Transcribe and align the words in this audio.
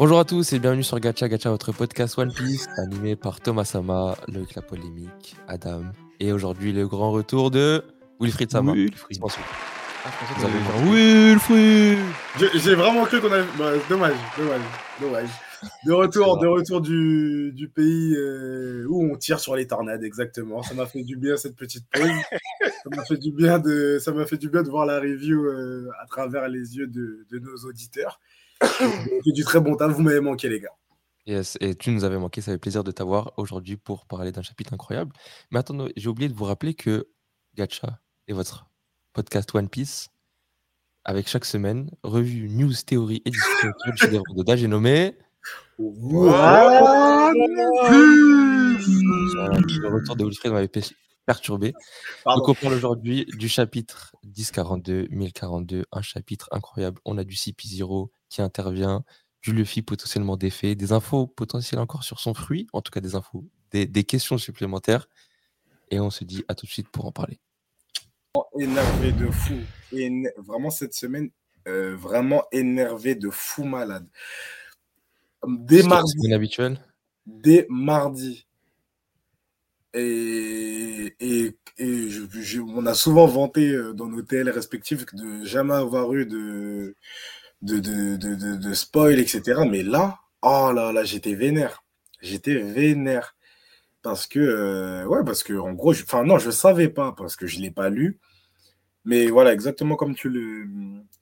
Bonjour 0.00 0.18
à 0.18 0.24
tous 0.24 0.54
et 0.54 0.58
bienvenue 0.58 0.82
sur 0.82 0.98
Gacha 0.98 1.28
Gacha, 1.28 1.50
votre 1.50 1.72
podcast 1.72 2.16
One 2.16 2.32
Piece, 2.32 2.66
animé 2.78 3.16
par 3.16 3.38
Thomas 3.38 3.66
Sama, 3.66 4.16
Loïc 4.28 4.54
La 4.54 4.62
Polémique, 4.62 5.36
Adam, 5.46 5.82
et 6.18 6.32
aujourd'hui 6.32 6.72
le 6.72 6.88
grand 6.88 7.12
retour 7.12 7.50
de 7.50 7.84
Wilfried 8.18 8.50
Sama. 8.50 8.72
Wilfried. 8.72 9.20
Genre 10.40 10.50
Wilfried 10.90 11.98
J'ai 12.38 12.48
j'ai 12.60 12.74
vraiment 12.76 13.04
cru 13.04 13.20
qu'on 13.20 13.30
avait. 13.30 13.44
bah, 13.58 13.72
dommage, 13.90 14.16
dommage, 14.38 14.60
dommage. 15.02 15.28
De 15.84 15.92
retour, 15.92 16.38
de 16.38 16.46
retour 16.46 16.80
du, 16.80 17.52
du 17.52 17.68
pays 17.68 18.16
euh, 18.16 18.86
où 18.88 19.04
on 19.12 19.16
tire 19.16 19.38
sur 19.38 19.54
les 19.54 19.66
tornades, 19.66 20.02
exactement. 20.02 20.62
Ça 20.62 20.72
m'a 20.72 20.86
fait 20.86 21.02
du 21.02 21.16
bien 21.16 21.36
cette 21.36 21.56
petite 21.56 21.84
pause. 21.92 22.08
ça 22.62 22.88
m'a 22.96 23.04
fait 23.04 23.18
du 23.18 23.32
bien 23.32 23.58
de, 23.58 23.98
ça 24.00 24.12
m'a 24.12 24.24
fait 24.24 24.38
du 24.38 24.48
bien 24.48 24.62
de 24.62 24.70
voir 24.70 24.86
la 24.86 24.98
review 24.98 25.44
euh, 25.44 25.90
à 26.00 26.06
travers 26.06 26.48
les 26.48 26.78
yeux 26.78 26.86
de, 26.86 27.26
de 27.30 27.38
nos 27.38 27.68
auditeurs. 27.68 28.18
C'est 29.24 29.32
du 29.32 29.44
très 29.44 29.60
bon 29.60 29.76
temps. 29.76 29.88
Vous 29.88 30.02
m'avez 30.02 30.20
manqué, 30.20 30.48
les 30.48 30.60
gars. 30.60 30.74
Yes, 31.26 31.56
et 31.60 31.74
tu 31.74 31.90
nous 31.90 32.04
avais 32.04 32.18
manqué, 32.18 32.40
ça 32.40 32.50
fait 32.52 32.58
plaisir 32.58 32.82
de 32.82 32.90
t'avoir 32.90 33.32
aujourd'hui 33.36 33.76
pour 33.76 34.06
parler 34.06 34.32
d'un 34.32 34.42
chapitre 34.42 34.72
incroyable. 34.72 35.12
Mais 35.50 35.58
attendez, 35.58 35.92
j'ai 35.96 36.08
oublié 36.08 36.28
de 36.28 36.34
vous 36.34 36.44
rappeler 36.44 36.74
que 36.74 37.08
Gacha 37.56 38.00
est 38.26 38.32
votre 38.32 38.66
podcast 39.12 39.54
One 39.54 39.68
Piece, 39.68 40.08
avec 41.04 41.28
chaque 41.28 41.44
semaine, 41.44 41.90
revue, 42.02 42.48
news, 42.48 42.72
théorie 42.86 43.22
et 43.24 43.30
discussion 43.30 43.70
de 44.34 44.42
Da, 44.42 44.56
j'ai 44.56 44.66
nommé 44.66 45.16
Voilà. 45.78 47.32
Voilà, 49.34 49.58
le 49.58 49.88
retour 49.94 50.16
de 50.16 50.24
Wilfried 50.24 50.52
m'avait 50.52 50.68
pe- 50.68 50.80
perturbé. 51.26 51.72
Pardon. 52.24 52.40
Donc 52.40 52.48
on 52.48 52.54
parle 52.54 52.74
aujourd'hui 52.74 53.26
du 53.36 53.48
chapitre 53.48 54.14
1042, 54.24 55.08
1042, 55.10 55.84
un 55.92 56.02
chapitre 56.02 56.48
incroyable. 56.52 57.00
On 57.04 57.18
a 57.18 57.24
du 57.24 57.34
CP0 57.36 58.08
qui 58.30 58.40
intervient, 58.40 59.04
du 59.42 59.52
Luffy 59.52 59.82
potentiellement 59.82 60.36
défait, 60.36 60.74
des 60.74 60.92
infos 60.92 61.26
potentielles 61.26 61.80
encore 61.80 62.04
sur 62.04 62.20
son 62.20 62.32
fruit, 62.32 62.66
en 62.72 62.80
tout 62.82 62.90
cas 62.90 63.00
des 63.00 63.14
infos, 63.14 63.44
des, 63.70 63.86
des 63.86 64.04
questions 64.04 64.38
supplémentaires. 64.38 65.08
Et 65.90 65.98
on 66.00 66.10
se 66.10 66.24
dit 66.24 66.44
à 66.48 66.54
tout 66.54 66.66
de 66.66 66.70
suite 66.70 66.88
pour 66.88 67.04
en 67.06 67.12
parler. 67.12 67.38
énervé 68.58 69.12
de 69.12 69.28
fou. 69.30 69.58
Éne- 69.92 70.30
Vraiment, 70.36 70.70
cette 70.70 70.94
semaine, 70.94 71.30
euh, 71.66 71.96
vraiment 71.96 72.44
énervé 72.52 73.14
de 73.16 73.28
fou 73.28 73.64
malade. 73.64 74.06
Dès 75.46 75.82
mardi, 75.82 76.12
inhabituel. 76.22 76.78
dès 77.26 77.66
mardi. 77.68 78.46
Et, 79.94 81.16
et, 81.18 81.56
et 81.78 82.08
je- 82.10 82.26
je- 82.30 82.60
on 82.60 82.86
a 82.86 82.94
souvent 82.94 83.26
vanté 83.26 83.68
euh, 83.70 83.92
dans 83.92 84.06
nos 84.06 84.22
TL 84.22 84.48
respectifs 84.50 85.04
de 85.14 85.44
jamais 85.44 85.74
avoir 85.74 86.12
eu 86.14 86.26
de, 86.26 86.94
de, 87.62 87.78
de, 87.78 88.16
de, 88.16 88.56
de- 88.56 88.74
spoil, 88.74 89.18
etc. 89.18 89.66
Mais 89.66 89.82
là, 89.82 90.18
oh 90.42 90.72
là 90.74 90.92
là, 90.92 91.04
j'étais 91.04 91.34
vénère. 91.34 91.82
J'étais 92.22 92.54
vénère. 92.56 93.36
Parce 94.02 94.26
que, 94.26 94.38
euh, 94.40 95.06
ouais, 95.06 95.24
parce 95.24 95.42
que, 95.44 95.54
en 95.54 95.72
gros, 95.74 95.92
enfin, 95.92 96.24
non, 96.24 96.38
je 96.38 96.50
savais 96.50 96.88
pas, 96.88 97.12
parce 97.16 97.36
que 97.36 97.46
je 97.46 97.60
l'ai 97.60 97.70
pas 97.72 97.90
lu. 97.90 98.18
Mais 99.04 99.28
voilà, 99.28 99.52
exactement 99.52 99.96
comme 99.96 100.14
tu 100.14 100.28
le, 100.28 100.66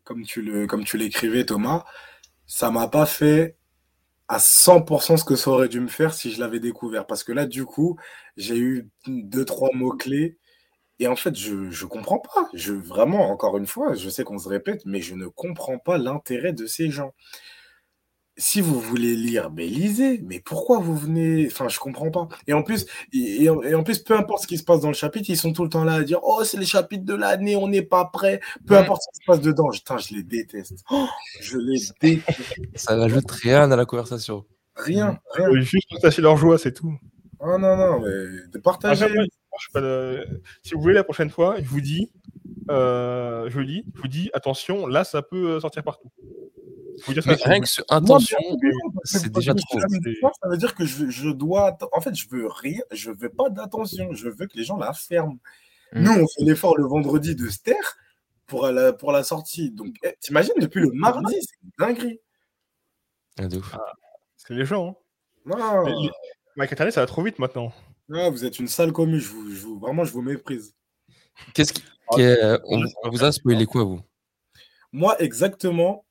comme 0.04 0.24
tu 0.24 0.42
le, 0.42 0.66
comme 0.66 0.84
tu 0.84 0.96
l'écrivais, 0.98 1.44
Thomas, 1.44 1.84
ça 2.46 2.70
m'a 2.70 2.88
pas 2.88 3.06
fait 3.06 3.56
à 4.28 4.38
100% 4.40 5.16
ce 5.18 5.24
que 5.24 5.36
ça 5.36 5.50
aurait 5.50 5.68
dû 5.68 5.80
me 5.80 5.88
faire 5.88 6.14
si 6.14 6.32
je 6.32 6.40
l'avais 6.40 6.60
découvert. 6.60 7.06
Parce 7.06 7.24
que 7.24 7.32
là, 7.32 7.46
du 7.46 7.64
coup, 7.66 7.98
j'ai 8.36 8.58
eu 8.58 8.90
deux, 9.06 9.44
trois 9.44 9.70
mots-clés. 9.74 10.38
Et 11.00 11.06
en 11.06 11.16
fait, 11.16 11.36
je, 11.36 11.70
je 11.70 11.86
comprends 11.86 12.18
pas. 12.18 12.48
Je, 12.54 12.72
vraiment, 12.72 13.30
encore 13.30 13.56
une 13.58 13.66
fois, 13.66 13.94
je 13.94 14.08
sais 14.10 14.24
qu'on 14.24 14.38
se 14.38 14.48
répète, 14.48 14.82
mais 14.84 15.00
je 15.00 15.14
ne 15.14 15.26
comprends 15.28 15.78
pas 15.78 15.96
l'intérêt 15.98 16.52
de 16.52 16.66
ces 16.66 16.90
gens. 16.90 17.12
Si 18.40 18.60
vous 18.60 18.78
voulez 18.80 19.16
lire, 19.16 19.50
ben 19.50 19.68
lisez. 19.68 20.20
Mais 20.24 20.38
pourquoi 20.38 20.78
vous 20.78 20.96
venez? 20.96 21.48
Enfin, 21.50 21.68
je 21.68 21.80
comprends 21.80 22.10
pas. 22.12 22.28
Et 22.46 22.52
en 22.52 22.62
plus, 22.62 22.86
et, 23.12 23.42
et 23.44 23.50
en, 23.50 23.60
et 23.62 23.74
en 23.74 23.82
plus, 23.82 23.98
peu 23.98 24.14
importe 24.16 24.42
ce 24.42 24.46
qui 24.46 24.58
se 24.58 24.62
passe 24.62 24.78
dans 24.80 24.88
le 24.88 24.94
chapitre, 24.94 25.28
ils 25.28 25.36
sont 25.36 25.52
tout 25.52 25.64
le 25.64 25.68
temps 25.70 25.82
là 25.82 25.94
à 25.94 26.02
dire 26.04 26.20
Oh, 26.22 26.44
c'est 26.44 26.56
les 26.56 26.64
chapitres 26.66 27.04
de 27.04 27.14
l'année, 27.14 27.56
on 27.56 27.66
n'est 27.66 27.82
pas 27.82 28.04
prêt. 28.04 28.40
Peu 28.64 28.74
Ouais. 28.74 28.80
importe 28.80 29.02
ce 29.02 29.08
qui 29.18 29.24
se 29.24 29.26
passe 29.26 29.40
dedans. 29.40 29.68
Putain, 29.70 29.98
je 29.98 30.14
les 30.14 30.22
déteste. 30.22 30.84
Oh, 30.90 31.06
je 31.40 31.58
les 31.58 31.80
déteste. 32.00 32.60
Ça 32.76 32.94
n'ajoute 32.96 33.28
rien 33.30 33.70
à 33.72 33.76
la 33.76 33.84
conversation. 33.86 34.44
Rien, 34.76 35.18
rien. 35.34 35.48
Faut 35.48 35.56
juste 35.60 35.90
partager 35.90 36.22
leur 36.22 36.36
joie, 36.36 36.58
c'est 36.58 36.72
tout. 36.72 36.94
Oh 37.40 37.58
non, 37.58 37.76
non, 37.76 37.98
mais 38.00 38.06
de 38.06 38.50
Ah, 38.54 38.60
partager. 38.62 39.08
jamais, 39.08 39.26
je 39.58 39.64
suis 39.64 39.72
pas 39.72 39.80
de- 39.80 40.42
Si 40.62 40.74
vous 40.74 40.80
voulez, 40.80 40.94
la 40.94 41.04
prochaine 41.04 41.30
fois, 41.30 41.56
je 41.60 41.68
vous 41.68 41.80
dis, 41.80 42.12
euh, 42.70 43.48
je 43.50 43.60
lis, 43.60 43.84
je 43.94 44.00
vous 44.00 44.08
dis, 44.08 44.30
attention, 44.34 44.86
là, 44.86 45.04
ça 45.04 45.22
peut 45.22 45.50
euh, 45.52 45.60
sortir 45.60 45.82
partout. 45.82 46.10
Dire 47.08 47.22
ça, 47.22 47.30
Mais 47.30 47.36
rien 47.44 47.60
que 47.60 47.68
ce 47.68 47.80
intention, 47.90 48.38
c'est 49.04 49.30
déjà 49.32 49.54
trop. 49.54 49.78
Ça 49.80 50.48
veut 50.48 50.56
dire 50.56 50.74
que 50.74 50.84
je, 50.84 51.08
je 51.10 51.28
dois. 51.30 51.78
En 51.92 52.00
fait, 52.00 52.12
je 52.14 52.28
veux 52.28 52.48
rien. 52.48 52.80
Je 52.90 53.12
veux 53.12 53.28
pas 53.28 53.50
d'attention. 53.50 54.12
Je 54.14 54.28
veux 54.28 54.46
que 54.46 54.56
les 54.56 54.64
gens 54.64 54.76
la 54.78 54.92
ferment. 54.92 55.38
Mm. 55.92 56.02
Nous, 56.02 56.10
on 56.12 56.26
fait 56.26 56.44
l'effort 56.44 56.76
le 56.76 56.84
vendredi 56.86 57.36
de 57.36 57.48
se 57.48 57.60
taire 57.60 57.96
pour 58.46 58.66
la, 58.66 58.92
pour 58.92 59.12
la 59.12 59.22
sortie. 59.22 59.70
Donc, 59.70 59.94
eh, 60.02 60.14
t'imagines, 60.20 60.54
depuis 60.60 60.80
le 60.80 60.90
mardi, 60.92 61.34
c'est 61.40 61.56
une 61.62 61.70
dinguerie. 61.78 62.20
Ah, 63.38 63.44
ouf. 63.46 63.76
c'est 64.36 64.54
les 64.54 64.64
gens. 64.64 64.88
Hein. 65.46 65.56
Non, 65.56 65.84
Mais 65.84 65.92
les- 65.92 66.10
Mike 66.56 66.72
Internet, 66.72 66.94
ça 66.94 67.00
va 67.02 67.06
trop 67.06 67.22
vite 67.22 67.38
maintenant. 67.38 67.72
Non, 68.08 68.30
vous 68.30 68.44
êtes 68.44 68.58
une 68.58 68.68
sale 68.68 68.92
commu. 68.92 69.20
Je 69.20 69.28
vous, 69.28 69.50
je 69.54 69.60
vous- 69.66 69.78
vraiment, 69.78 70.04
je 70.04 70.12
vous 70.12 70.22
méprise. 70.22 70.74
Qu'est-ce 71.54 71.72
qui. 71.72 71.82
qu'est- 72.16 72.58
on, 72.64 72.82
on 73.04 73.10
vous 73.10 73.24
a 73.24 73.32
spoilé 73.32 73.66
quoi, 73.66 73.84
vous? 73.84 74.00
Moi, 74.92 75.20
exactement, 75.22 76.04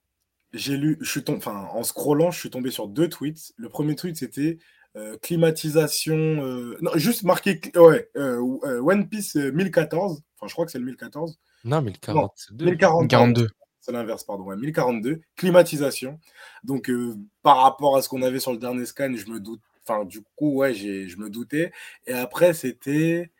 j'ai 0.53 0.78
lu, 0.78 0.97
je 1.02 1.09
suis 1.09 1.24
tombé, 1.24 1.40
enfin, 1.40 1.68
en 1.74 1.84
scrollant, 1.84 2.31
je 2.31 2.40
suis 2.40 2.50
tombé 2.50 2.69
sur 2.72 2.88
deux 2.88 3.09
tweets. 3.09 3.53
Le 3.57 3.69
premier 3.69 3.96
tweet, 3.96 4.16
c'était 4.18 4.57
euh, 4.96 5.18
climatisation, 5.22 6.16
euh, 6.16 6.78
non, 6.81 6.91
juste 6.96 7.24
marqué, 7.24 7.59
ouais, 7.75 8.09
euh, 8.18 8.40
One 8.40 9.09
Piece 9.09 9.36
euh, 9.36 9.52
1014. 9.52 10.22
Enfin, 10.38 10.47
je 10.47 10.53
crois 10.53 10.66
que 10.66 10.72
c'est 10.72 10.80
le 10.80 10.86
1014. 10.86 11.38
Non, 11.66 11.81
mais 11.81 11.91
le 11.91 11.97
42. 11.97 12.66
1040. 12.66 13.09
42. 13.09 13.47
C'est 13.81 13.91
l'inverse, 13.91 14.24
pardon. 14.24 14.44
Ouais, 14.44 14.56
1042. 14.57 15.22
Climatisation. 15.36 16.19
Donc, 16.63 16.90
euh, 16.90 17.16
par 17.41 17.57
rapport 17.57 17.96
à 17.97 18.02
ce 18.02 18.09
qu'on 18.09 18.22
avait 18.22 18.40
sur 18.40 18.52
le 18.52 18.57
dernier 18.57 18.86
scan, 18.86 19.13
je 19.16 19.30
me 19.30 19.40
doute. 19.40 19.62
Enfin, 19.88 20.03
du 20.06 20.22
coup, 20.36 20.56
ouais, 20.56 20.74
j'ai, 20.74 21.08
je 21.08 21.18
me 21.18 21.30
doutais. 21.30 21.72
Et 22.08 22.14
après, 22.14 22.53
c'était. 22.53 23.31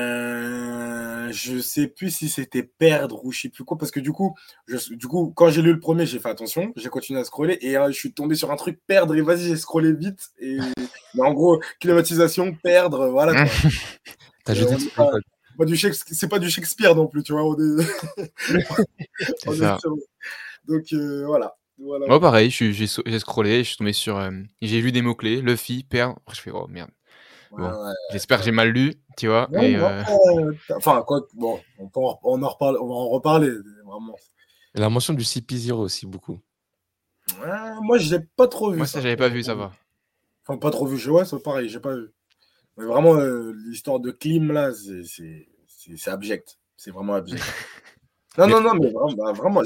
euh, 0.00 1.28
je 1.32 1.58
sais 1.60 1.86
plus 1.86 2.10
si 2.10 2.28
c'était 2.28 2.62
perdre 2.62 3.24
ou 3.24 3.32
je 3.32 3.42
sais 3.42 3.48
plus 3.48 3.64
quoi. 3.64 3.78
Parce 3.78 3.90
que 3.90 4.00
du 4.00 4.12
coup, 4.12 4.34
je, 4.66 4.94
du 4.94 5.06
coup 5.06 5.32
quand 5.34 5.48
j'ai 5.50 5.62
lu 5.62 5.72
le 5.72 5.80
premier, 5.80 6.04
j'ai 6.06 6.18
fait 6.18 6.28
attention. 6.28 6.72
J'ai 6.76 6.88
continué 6.88 7.20
à 7.20 7.24
scroller. 7.24 7.58
Et 7.62 7.76
euh, 7.76 7.88
je 7.88 7.92
suis 7.96 8.12
tombé 8.12 8.34
sur 8.34 8.50
un 8.50 8.56
truc 8.56 8.80
perdre. 8.86 9.14
Et 9.14 9.22
vas-y, 9.22 9.44
j'ai 9.44 9.56
scrollé 9.56 9.92
vite. 9.92 10.30
Et 10.38 10.58
mais 11.14 11.22
en 11.22 11.32
gros, 11.32 11.60
climatisation, 11.80 12.54
perdre. 12.54 13.08
Voilà. 13.08 13.44
T'as 14.44 14.54
jeté 14.54 14.76
pas- 14.96 15.64
du 15.66 15.76
Shakespeare- 15.76 16.14
c'est 16.16 16.28
pas 16.28 16.38
du 16.38 16.48
Shakespeare 16.50 16.94
non 16.96 17.06
plus, 17.06 17.22
tu 17.22 17.32
vois. 17.32 17.44
On 17.44 17.54
est... 17.54 17.84
on 19.46 19.52
est 19.52 19.56
ça. 19.56 19.78
sur- 19.80 19.94
Donc 20.66 20.92
euh, 20.92 21.24
voilà. 21.26 21.56
Voilà. 21.80 22.06
Moi, 22.06 22.20
pareil, 22.20 22.50
je 22.50 22.54
suis- 22.56 22.74
j'ai 22.74 23.18
scrollé, 23.18 23.58
je 23.64 23.68
suis 23.70 23.76
tombé 23.76 23.92
sur. 23.92 24.16
euh, 24.16 24.30
j'ai 24.62 24.80
vu 24.80 24.92
des 24.92 25.02
mots-clés, 25.02 25.40
Luffy, 25.40 25.84
perdre. 25.84 26.16
Après, 26.22 26.34
je 26.36 26.40
fais, 26.40 26.50
oh 26.50 26.66
merde. 26.68 26.90
Ouais, 27.50 27.62
bon. 27.62 27.70
ouais. 27.86 27.92
J'espère 28.12 28.38
que 28.38 28.44
j'ai 28.44 28.52
mal 28.52 28.68
lu, 28.70 28.94
tu 29.16 29.26
vois. 29.26 29.48
Non, 29.50 29.62
et, 29.62 29.76
non, 29.76 29.86
euh, 29.88 30.52
enfin, 30.76 31.02
quoi, 31.06 31.22
que- 31.22 31.26
bon, 31.34 31.60
on, 31.78 31.88
peut 31.88 32.00
en, 32.00 32.18
on, 32.22 32.42
en 32.42 32.48
reparle, 32.48 32.78
on 32.80 32.86
va 32.86 32.94
en 32.94 33.08
reparler, 33.08 33.50
vraiment. 33.84 34.16
Et 34.74 34.80
la 34.80 34.88
mention 34.88 35.14
du 35.14 35.24
CP0 35.24 35.72
aussi, 35.80 36.06
beaucoup. 36.06 36.38
Ouais, 37.40 37.48
moi, 37.82 37.98
je 37.98 38.14
l'ai 38.16 38.20
pas 38.36 38.46
trop 38.48 38.70
vu. 38.70 38.78
Moi, 38.78 38.86
ça, 38.86 39.00
j'avais 39.00 39.16
pas 39.16 39.28
vu, 39.28 39.42
ça 39.42 39.54
va. 39.54 39.72
Enfin, 40.46 40.58
pas 40.58 40.70
trop 40.70 40.86
vu. 40.86 40.96
Je- 40.96 41.10
Ouais, 41.10 41.24
c'est 41.24 41.42
pareil, 41.42 41.68
j'ai 41.68 41.80
pas 41.80 41.94
vu. 41.96 42.10
Mais 42.76 42.84
vraiment, 42.84 43.14
euh, 43.16 43.52
l'histoire 43.66 44.00
de 44.00 44.10
Klim, 44.10 44.52
là, 44.52 44.72
c'est- 44.72 45.04
c'est 45.04 45.48
c'est- 45.66 45.96
c'est 45.96 46.10
abject. 46.10 46.58
C'est 46.76 46.90
vraiment 46.90 47.14
abject. 47.14 47.42
Non, 48.38 48.46
non, 48.48 48.60
non, 48.60 48.74
mais 48.74 48.90
vraiment, 48.90 49.12
bah, 49.12 49.32
vraiment 49.32 49.62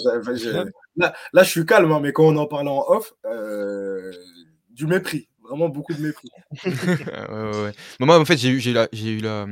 là, 0.97 1.12
là, 1.32 1.42
je 1.42 1.48
suis 1.50 1.66
calme, 1.66 1.92
hein, 1.92 2.00
mais 2.00 2.12
quand 2.12 2.25
on 2.25 2.36
en 2.36 2.47
parle 2.47 2.69
en 2.69 2.84
off, 2.88 3.12
euh, 3.26 4.11
du 4.70 4.87
mépris. 4.87 5.28
Vraiment 5.43 5.69
beaucoup 5.69 5.93
de 5.93 6.00
mépris. 6.00 6.31
ouais, 6.64 7.31
ouais, 7.31 7.62
ouais. 7.64 7.72
Mais 8.00 8.06
moi, 8.06 8.19
en 8.19 8.25
fait, 8.25 8.37
j'ai 8.38 8.49
eu, 8.49 8.58
eu 8.58 8.72
la- 8.72 8.88
eu 8.93 9.19
la, 9.19 9.46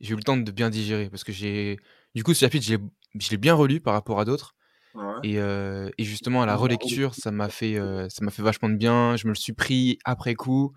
j'ai 0.00 0.12
eu 0.12 0.16
le 0.16 0.22
temps 0.22 0.36
de 0.36 0.50
bien 0.50 0.70
digérer 0.70 1.08
parce 1.10 1.24
que 1.24 1.32
j'ai, 1.32 1.78
du 2.14 2.22
coup, 2.22 2.34
ce 2.34 2.40
chapitre, 2.40 2.66
je 2.66 2.74
l'ai- 2.76 2.82
je 3.18 3.30
l'ai 3.30 3.36
bien 3.38 3.54
relu 3.54 3.80
par 3.80 3.94
rapport 3.94 4.20
à 4.20 4.24
d'autres. 4.24 4.54
Ouais. 4.94 5.02
Et, 5.24 5.38
euh, 5.38 5.90
et 5.98 6.04
justement, 6.04 6.42
à 6.42 6.46
la 6.46 6.56
relecture, 6.56 7.14
ça 7.14 7.30
m'a 7.30 7.48
fait, 7.48 7.76
euh, 7.78 8.08
ça 8.10 8.24
m'a 8.24 8.30
fait 8.30 8.42
vachement 8.42 8.68
de 8.68 8.76
bien. 8.76 9.16
Je 9.16 9.26
me 9.26 9.30
le 9.32 9.36
suis 9.36 9.52
pris 9.54 9.98
après 10.04 10.34
coup, 10.34 10.74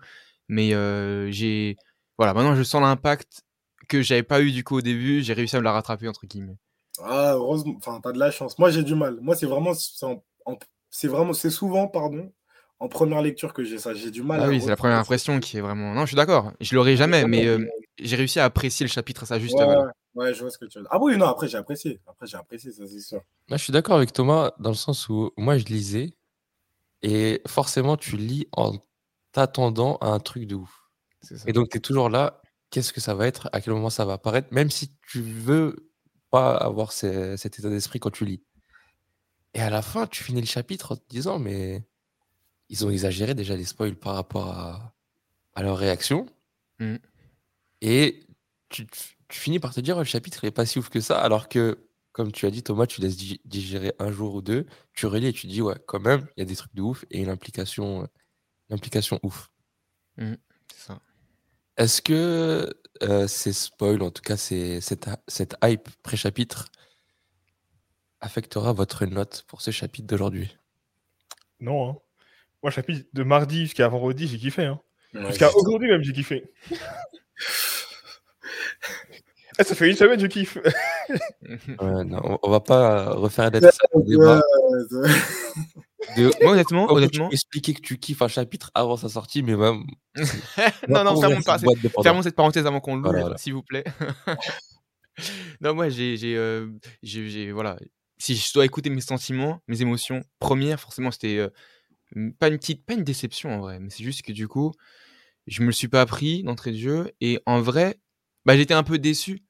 mais 0.48 0.74
euh, 0.74 1.30
j'ai, 1.30 1.76
voilà, 2.18 2.34
maintenant 2.34 2.54
je 2.56 2.62
sens 2.62 2.80
l'impact 2.82 3.42
que 3.88 4.02
j'avais 4.02 4.22
pas 4.22 4.42
eu 4.42 4.52
du 4.52 4.64
coup 4.64 4.76
au 4.76 4.80
début. 4.82 5.22
J'ai 5.22 5.34
réussi 5.34 5.56
à 5.56 5.60
me 5.60 5.64
la 5.64 5.72
rattraper 5.72 6.08
entre 6.08 6.26
guillemets. 6.26 6.56
Ah, 7.00 7.32
heureusement, 7.34 7.74
enfin, 7.78 8.00
t'as 8.02 8.12
de 8.12 8.18
la 8.18 8.30
chance. 8.30 8.58
Moi, 8.58 8.70
j'ai 8.70 8.82
du 8.82 8.94
mal. 8.94 9.18
Moi, 9.20 9.34
c'est 9.34 9.46
vraiment, 9.46 9.72
c'est 9.74 11.08
vraiment, 11.08 11.32
souvent, 11.32 11.88
pardon, 11.88 12.30
en 12.78 12.88
première 12.88 13.22
lecture 13.22 13.52
que 13.54 13.64
j'ai 13.64 13.78
ça. 13.78 13.94
J'ai 13.94 14.10
du 14.10 14.22
mal 14.22 14.40
Ah 14.40 14.44
à 14.44 14.48
oui, 14.48 14.60
c'est 14.60 14.68
la 14.68 14.76
première 14.76 14.98
impression 14.98 15.40
qui 15.40 15.56
est 15.56 15.60
vraiment. 15.60 15.94
Non, 15.94 16.02
je 16.02 16.08
suis 16.08 16.16
d'accord. 16.16 16.52
Je 16.60 16.74
l'aurais 16.74 16.96
jamais, 16.96 17.26
mais 17.26 17.46
euh, 17.46 17.64
j'ai 17.98 18.16
réussi 18.16 18.40
à 18.40 18.44
apprécier 18.44 18.84
le 18.84 18.90
chapitre 18.90 19.22
à 19.22 19.26
sa 19.26 19.38
juste 19.38 19.54
Ouais, 19.54 19.66
valeur. 19.66 19.86
ouais, 20.14 20.34
je 20.34 20.40
vois 20.40 20.50
ce 20.50 20.58
que 20.58 20.66
tu 20.66 20.78
veux 20.78 20.82
dire. 20.84 20.90
Ah 20.92 20.98
oui, 21.00 21.16
non, 21.16 21.26
après, 21.26 21.48
j'ai 21.48 21.58
apprécié. 21.58 22.00
Après, 22.06 22.26
j'ai 22.26 22.36
apprécié, 22.36 22.72
ça, 22.72 22.86
c'est 22.86 23.00
sûr. 23.00 23.20
Là, 23.48 23.56
je 23.56 23.62
suis 23.64 23.72
d'accord 23.72 23.96
avec 23.96 24.12
Thomas 24.12 24.52
dans 24.58 24.70
le 24.70 24.76
sens 24.76 25.08
où 25.08 25.30
moi, 25.36 25.56
je 25.58 25.64
lisais 25.64 26.14
Et 27.02 27.40
forcément, 27.48 27.96
tu 27.96 28.16
lis 28.16 28.46
en 28.52 28.72
t'attendant 29.32 29.96
à 30.00 30.08
un 30.08 30.20
truc 30.20 30.46
de 30.46 30.54
ouf. 30.56 30.90
Ça. 31.22 31.34
Et 31.46 31.52
donc, 31.52 31.70
tu 31.70 31.78
es 31.78 31.80
toujours 31.80 32.08
là, 32.10 32.42
qu'est-ce 32.70 32.92
que 32.92 33.00
ça 33.00 33.14
va 33.14 33.26
être, 33.26 33.48
à 33.52 33.60
quel 33.60 33.72
moment 33.74 33.90
ça 33.90 34.04
va 34.04 34.14
apparaître, 34.14 34.48
même 34.52 34.70
si 34.70 34.92
tu 35.08 35.20
veux 35.22 35.91
pas 36.32 36.56
avoir 36.56 36.92
ce- 36.92 37.36
cet 37.36 37.58
état 37.60 37.68
d'esprit 37.70 38.00
quand 38.00 38.10
tu 38.10 38.24
lis. 38.24 38.42
Et 39.54 39.60
à 39.60 39.70
la 39.70 39.82
fin, 39.82 40.06
tu 40.06 40.24
finis 40.24 40.40
le 40.40 40.46
chapitre 40.46 40.92
en 40.92 40.96
te 40.96 41.06
disant, 41.08 41.38
mais 41.38 41.84
ils 42.70 42.84
ont 42.86 42.90
exagéré 42.90 43.34
déjà 43.34 43.54
les 43.54 43.66
spoils 43.66 43.94
par 43.94 44.14
rapport 44.14 44.48
à, 44.48 44.94
à 45.54 45.62
leur 45.62 45.76
réaction. 45.76 46.26
Mm. 46.80 46.96
Et 47.82 48.26
tu, 48.70 48.86
tu 48.86 49.38
finis 49.38 49.60
par 49.60 49.74
te 49.74 49.80
dire, 49.80 49.98
le 49.98 50.04
chapitre 50.04 50.42
il 50.44 50.48
est 50.48 50.50
pas 50.52 50.66
si 50.66 50.78
ouf 50.78 50.88
que 50.88 51.00
ça, 51.00 51.20
alors 51.20 51.48
que, 51.50 51.86
comme 52.12 52.32
tu 52.32 52.46
as 52.46 52.50
dit, 52.50 52.62
Thomas, 52.62 52.86
tu 52.86 53.02
laisses 53.02 53.16
dig- 53.16 53.40
digérer 53.44 53.92
un 53.98 54.10
jour 54.10 54.34
ou 54.34 54.42
deux, 54.42 54.66
tu 54.94 55.06
relis 55.06 55.26
et 55.28 55.32
tu 55.34 55.46
dis, 55.46 55.60
ouais, 55.62 55.76
quand 55.86 56.00
même, 56.00 56.26
il 56.36 56.40
y 56.40 56.42
a 56.42 56.46
des 56.46 56.56
trucs 56.56 56.74
de 56.74 56.82
ouf 56.82 57.04
et 57.10 57.20
une 57.20 57.28
implication, 57.28 58.08
une 58.70 58.74
implication 58.76 59.20
ouf. 59.22 59.50
Ça. 60.18 60.38
Est-ce 61.76 62.02
que 62.02 62.68
euh, 63.02 63.26
ces 63.26 63.52
spoils, 63.52 64.02
en 64.02 64.10
tout 64.10 64.22
cas 64.22 64.36
c'est 64.36 64.80
cette, 64.80 65.08
cette 65.28 65.56
hype 65.62 65.88
pré-chapitre, 66.02 66.68
affectera 68.20 68.72
votre 68.72 69.06
note 69.06 69.44
pour 69.48 69.62
ce 69.62 69.70
chapitre 69.70 70.06
d'aujourd'hui? 70.06 70.56
Non, 71.60 71.90
hein. 71.90 71.96
Moi, 72.62 72.70
le 72.70 72.74
chapitre 72.74 73.08
de 73.12 73.22
mardi 73.24 73.62
jusqu'à 73.62 73.88
vendredi, 73.88 74.28
j'ai 74.28 74.38
kiffé. 74.38 74.66
Hein. 74.66 74.80
Ouais, 75.14 75.26
Jusqu'à 75.26 75.50
aujourd'hui 75.56 75.88
même, 75.88 76.02
j'ai 76.02 76.12
kiffé. 76.12 76.44
Eh, 79.58 79.64
ça 79.64 79.74
fait 79.74 79.90
une 79.90 79.96
semaine, 79.96 80.20
je 80.20 80.26
kiffe. 80.26 80.58
Ouais, 81.80 82.04
non, 82.04 82.38
on, 82.42 82.50
va 82.50 82.60
pas 82.60 83.10
refaire 83.12 83.50
des 83.50 83.60
débat. 83.60 84.40
Ouais, 84.70 85.10
De, 86.16 86.30
Moi, 86.42 86.52
honnêtement, 86.52 86.86
comment 87.12 87.30
expliquer 87.30 87.74
que 87.74 87.80
tu 87.80 87.98
kiffes 87.98 88.22
un 88.22 88.28
chapitre 88.28 88.70
avant 88.74 88.96
sa 88.96 89.08
sortie, 89.08 89.42
mais 89.42 89.56
même. 89.56 89.84
non, 90.88 91.04
non, 91.04 91.20
fermons, 91.20 91.42
pas- 91.42 91.58
cette 92.22 92.36
parenthèse 92.36 92.66
avant 92.66 92.80
qu'on 92.80 92.96
l'ouvre, 92.96 93.18
voilà. 93.18 93.36
s'il 93.36 93.54
vous 93.54 93.62
plaît. 93.62 93.84
non, 95.60 95.74
moi, 95.74 95.88
j'ai, 95.90 96.16
j'ai, 96.16 96.36
euh, 96.36 96.68
j'ai- 97.02 97.52
voilà. 97.52 97.76
Si 98.18 98.36
je 98.36 98.52
dois 98.54 98.64
écouter 98.64 98.88
mes 98.88 99.00
sentiments, 99.00 99.60
mes 99.66 99.82
émotions, 99.82 100.22
première, 100.38 100.80
forcément, 100.80 101.10
c'était 101.10 101.38
euh, 101.38 101.50
pas 102.38 102.48
une 102.48 102.58
petite, 102.58 102.84
pas 102.84 102.94
une 102.94 103.04
déception 103.04 103.50
en 103.54 103.58
vrai, 103.60 103.80
mais 103.80 103.90
c'est 103.90 104.04
juste 104.04 104.22
que 104.22 104.32
du 104.32 104.48
coup, 104.48 104.72
je 105.46 105.62
me 105.62 105.66
le 105.66 105.72
suis 105.72 105.88
pas 105.88 106.00
appris 106.00 106.42
d'entrée 106.42 106.72
de 106.72 106.76
jeu 106.76 107.10
et 107.20 107.40
en 107.46 107.60
vrai, 107.60 107.98
bah, 108.44 108.56
j'étais 108.56 108.74
un 108.74 108.82
peu 108.82 108.98
déçu. 108.98 109.44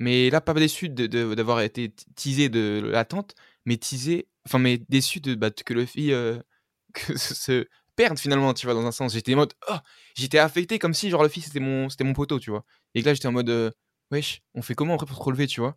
Mais 0.00 0.30
là, 0.30 0.40
pas 0.40 0.54
déçu 0.54 0.88
de- 0.88 1.06
de- 1.06 1.34
d'avoir 1.34 1.60
été 1.60 1.94
teasé 2.16 2.48
de 2.48 2.82
l'attente, 2.92 3.34
mais 3.66 3.76
teasé, 3.78 4.28
enfin, 4.46 4.58
mais 4.58 4.78
déçu 4.88 5.20
de 5.20 5.34
bah, 5.34 5.50
que 5.50 5.74
Luffy 5.74 6.12
euh, 6.12 6.38
que 6.94 7.16
se, 7.18 7.66
perde 7.96 8.18
finalement, 8.18 8.54
tu 8.54 8.66
vois, 8.66 8.74
dans 8.74 8.86
un 8.86 8.92
sens. 8.92 9.12
J'étais 9.14 9.34
en 9.34 9.38
mode, 9.38 9.54
oh, 9.70 9.76
j'étais 10.16 10.38
affecté 10.38 10.78
comme 10.78 10.94
si 10.94 11.10
genre 11.10 11.22
Luffy 11.24 11.40
c'était 11.42 11.60
mon, 11.60 11.88
c'était 11.90 12.04
mon 12.04 12.14
poteau, 12.14 12.40
tu 12.40 12.50
vois. 12.50 12.64
Et 12.94 13.02
que 13.02 13.06
là, 13.06 13.14
j'étais 13.14 13.28
en 13.28 13.32
mode, 13.32 13.50
euh, 13.50 13.70
wesh, 14.10 14.42
on 14.54 14.62
fait 14.62 14.74
comment 14.74 14.94
après 14.94 15.06
pour 15.06 15.16
se 15.18 15.22
relever, 15.22 15.46
tu 15.46 15.60
vois? 15.60 15.76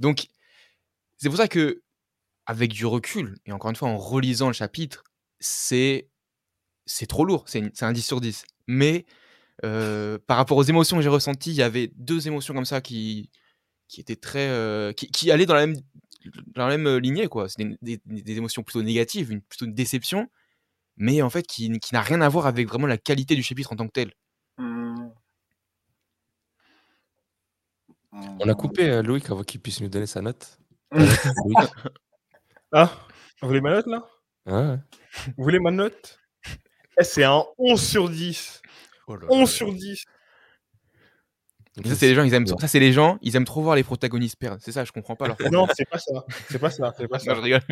Donc, 0.00 0.26
c'est 1.18 1.28
pour 1.28 1.38
ça 1.38 1.48
que, 1.48 1.82
avec 2.46 2.72
du 2.72 2.86
recul, 2.86 3.36
et 3.46 3.52
encore 3.52 3.70
une 3.70 3.76
fois, 3.76 3.88
en 3.88 3.98
relisant 3.98 4.48
le 4.48 4.54
chapitre, 4.54 5.04
c'est 5.40 6.08
c'est 6.86 7.06
trop 7.06 7.24
lourd, 7.24 7.44
c'est 7.48 7.82
un 7.82 7.92
10 7.92 8.02
sur 8.06 8.20
10. 8.20 8.44
Mais 8.68 9.06
euh, 9.64 10.18
par 10.26 10.36
rapport 10.36 10.56
aux 10.58 10.62
émotions 10.64 10.96
que 10.96 11.02
j'ai 11.02 11.08
ressenties, 11.08 11.50
il 11.50 11.56
y 11.56 11.62
avait 11.62 11.90
deux 11.96 12.26
émotions 12.26 12.54
comme 12.54 12.64
ça 12.64 12.80
qui, 12.80 13.30
qui 13.88 14.00
étaient 14.00 14.16
très. 14.16 14.48
euh, 14.48 14.92
qui, 14.92 15.08
qui 15.08 15.30
allaient 15.30 15.46
dans 15.46 15.54
la 15.54 15.66
même, 15.66 15.76
dans 16.54 16.66
la 16.66 16.76
même 16.76 16.86
euh, 16.86 16.98
lignée, 17.00 17.28
quoi. 17.28 17.48
C'était 17.48 17.64
une- 17.64 17.78
des, 17.82 18.00
des 18.06 18.36
émotions 18.36 18.62
plutôt 18.62 18.82
négatives, 18.82 19.30
une, 19.32 19.40
plutôt 19.42 19.64
une 19.66 19.74
déception, 19.74 20.28
mais 20.96 21.22
en 21.22 21.30
fait 21.30 21.46
qui, 21.46 21.70
qui 21.80 21.94
n'a 21.94 22.02
rien 22.02 22.20
à 22.20 22.28
voir 22.28 22.46
avec 22.46 22.68
vraiment 22.68 22.86
la 22.86 22.98
qualité 22.98 23.34
du 23.36 23.42
chapitre 23.42 23.72
en 23.72 23.76
tant 23.76 23.86
que 23.86 23.92
tel. 23.92 24.12
Hmm. 24.58 25.08
On 28.12 28.48
a 28.48 28.54
coupé 28.54 28.88
euh, 28.90 29.02
Loïc 29.02 29.30
avant 29.30 29.42
qu'il 29.42 29.60
puisse 29.60 29.80
nous 29.80 29.88
donner 29.88 30.06
sa 30.06 30.20
note. 30.20 30.58
Hmm. 30.90 30.98
Loïc. 31.46 31.70
Ah, 32.74 32.90
vous 33.42 33.48
voulez 33.48 33.60
ma 33.60 33.68
note 33.70 33.86
là? 33.86 34.02
Ouais. 34.46 34.78
Vous 35.36 35.44
voulez 35.44 35.58
ma 35.58 35.70
note? 35.70 36.18
Eh, 36.98 37.04
C'est 37.04 37.22
un 37.24 37.44
11 37.58 37.78
sur 37.86 38.08
10. 38.08 38.62
11 39.08 39.50
sur 39.50 39.72
10. 39.72 40.04
Donc, 41.76 41.86
Ça, 41.86 41.94
c'est 41.94 42.06
les 42.08 42.14
gens, 42.14 42.22
ils 42.22 42.34
aiment, 42.34 42.44
Ouais. 42.46 42.58
ça, 42.60 42.68
c'est 42.68 42.80
les 42.80 42.92
gens, 42.92 43.18
ils 43.22 43.34
aiment 43.34 43.46
trop 43.46 43.62
voir 43.62 43.76
les 43.76 43.82
protagonistes 43.82 44.36
perdre. 44.36 44.60
C'est 44.62 44.72
ça, 44.72 44.84
je 44.84 44.92
comprends 44.92 45.16
pas 45.16 45.26
leur 45.26 45.36
Non, 45.50 45.66
c'est 45.74 45.88
pas 45.88 45.98
ça. 45.98 46.24
C'est 46.50 46.58
pas 46.58 46.70
ça. 46.70 46.92
C'est 46.98 47.08
pas 47.08 47.18
ça. 47.18 47.30
Non, 47.30 47.36
je 47.36 47.40
rigole. 47.42 47.62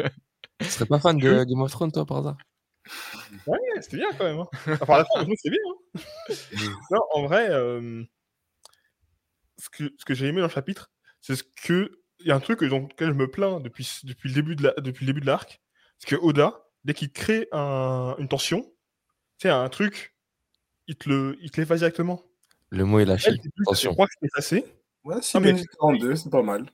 Tu 0.60 0.64
serais 0.66 0.86
pas 0.86 0.98
fan 0.98 1.18
de 1.18 1.44
Game 1.44 1.60
of 1.60 1.70
Thrones, 1.70 1.92
toi, 1.92 2.06
par 2.06 2.18
hasard? 2.18 2.36
Ouais, 3.46 3.58
c'était 3.82 3.98
bien 3.98 4.08
quand 4.16 4.24
même. 4.24 4.38
Hein. 4.40 4.48
Enfin, 4.80 4.94
à 4.94 4.98
la 4.98 5.04
fin, 5.04 5.10
je 5.18 5.22
trouve 5.24 5.34
que 5.34 5.40
c'est 5.42 5.50
bien. 5.50 5.60
hein. 6.64 6.74
non, 6.90 7.00
en 7.12 7.26
vrai, 7.26 7.48
euh, 7.50 8.02
ce 9.58 9.68
que, 9.68 9.92
ce 9.98 10.04
que 10.04 10.14
j'ai 10.14 10.26
aimé 10.28 10.40
dans 10.40 10.46
le 10.46 10.52
chapitre, 10.52 10.90
c'est 11.20 11.36
ce 11.36 11.42
que. 11.64 11.90
Il 12.22 12.26
y 12.26 12.32
a 12.32 12.34
un 12.34 12.40
truc 12.40 12.62
dont 12.64 12.80
lequel 12.80 13.08
je 13.08 13.14
me 13.14 13.30
plains 13.30 13.60
depuis, 13.60 14.00
depuis 14.04 14.28
le 14.28 14.34
début 14.34 14.54
de 14.54 14.64
la- 14.64 14.74
depuis 14.82 15.06
le 15.06 15.12
début 15.12 15.22
de 15.22 15.26
l'arc. 15.26 15.58
C'est 15.98 16.06
que 16.08 16.16
Oda, 16.16 16.66
dès 16.84 16.92
qu'il 16.92 17.10
crée 17.10 17.48
un- 17.50 18.14
une 18.18 18.28
tension, 18.28 18.60
tu 18.62 18.68
sais, 19.42 19.48
un 19.48 19.68
truc, 19.70 20.14
il 20.90 20.96
te 20.96 21.08
le- 21.08 21.36
il 21.40 21.50
te 21.52 21.60
l'efface 21.60 21.78
directement. 21.78 22.20
Le 22.70 22.84
mot 22.84 22.98
est 22.98 23.04
lâché. 23.04 23.30
Attention. 23.62 23.92
croire 23.94 24.08
que 24.08 24.14
c'était 24.14 24.26
effacé. 24.26 24.74
Ouais, 25.04 25.14
Ah, 25.18 25.22
6 25.22 25.38
mais- 25.40 25.52
minutes 25.52 25.68
42, 25.78 26.16
c'est 26.16 26.30
pas 26.30 26.42
mal. 26.42 26.66
Tu 26.66 26.72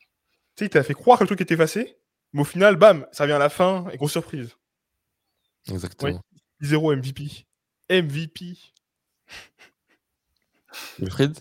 sais, 0.59 0.65
il 0.67 0.71
t'a 0.71 0.83
fait 0.83 0.95
croire 0.95 1.19
que 1.19 1.25
le 1.25 1.29
truc 1.29 1.41
était 1.43 1.55
effacé, 1.55 1.97
mais 2.33 2.41
au 2.41 2.45
final, 2.45 2.77
bam, 2.77 3.07
ça 3.13 3.27
vient 3.27 3.37
à 3.37 3.39
la 3.39 3.51
fin, 3.51 3.89
et 3.93 3.97
grosse 3.99 4.13
surprise. 4.13 4.57
Exactement. 5.71 6.23
Zéro 6.61 6.93
MVP. 6.95 7.47
MVP. 7.91 8.57
Wilfried? 10.99 11.39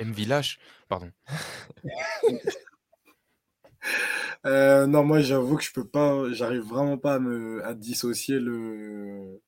MV 0.00 0.26
lâche, 0.26 0.58
pardon. 0.88 1.10
Euh, 4.46 4.86
non, 4.86 5.02
moi 5.04 5.20
j'avoue 5.20 5.56
que 5.56 5.64
je 5.64 5.72
peux 5.72 5.86
pas, 5.86 6.30
j'arrive 6.32 6.62
vraiment 6.62 6.98
pas 6.98 7.14
à 7.14 7.18
me 7.18 7.64
à 7.64 7.74
dissocier 7.74 8.38
le 8.38 9.40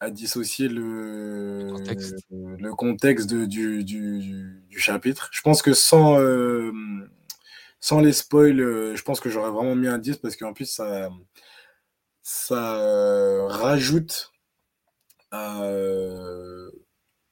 à 0.00 0.10
dissocier 0.10 0.68
le 0.68 1.68
Contexte. 1.76 2.14
le 2.30 2.74
contexte 2.74 3.28
de- 3.30 3.46
du, 3.46 3.84
du, 3.84 4.78
chapitre. 4.78 5.28
Je 5.32 5.40
pense 5.42 5.62
que 5.62 5.72
sans 5.72 6.18
euh, 6.20 6.72
sans 7.80 8.00
les 8.00 8.12
spoils, 8.12 8.60
euh, 8.60 8.94
je 8.96 9.02
pense 9.02 9.20
que 9.20 9.28
j'aurais 9.30 9.50
vraiment 9.50 9.74
mis 9.74 9.88
un 9.88 9.98
10 9.98 10.16
parce 10.18 10.36
qu'en 10.36 10.52
plus 10.52 10.66
ça 10.70 11.10
ça 12.22 12.76
euh, 12.76 13.46
rajoute 13.46 14.32
à, 15.30 15.62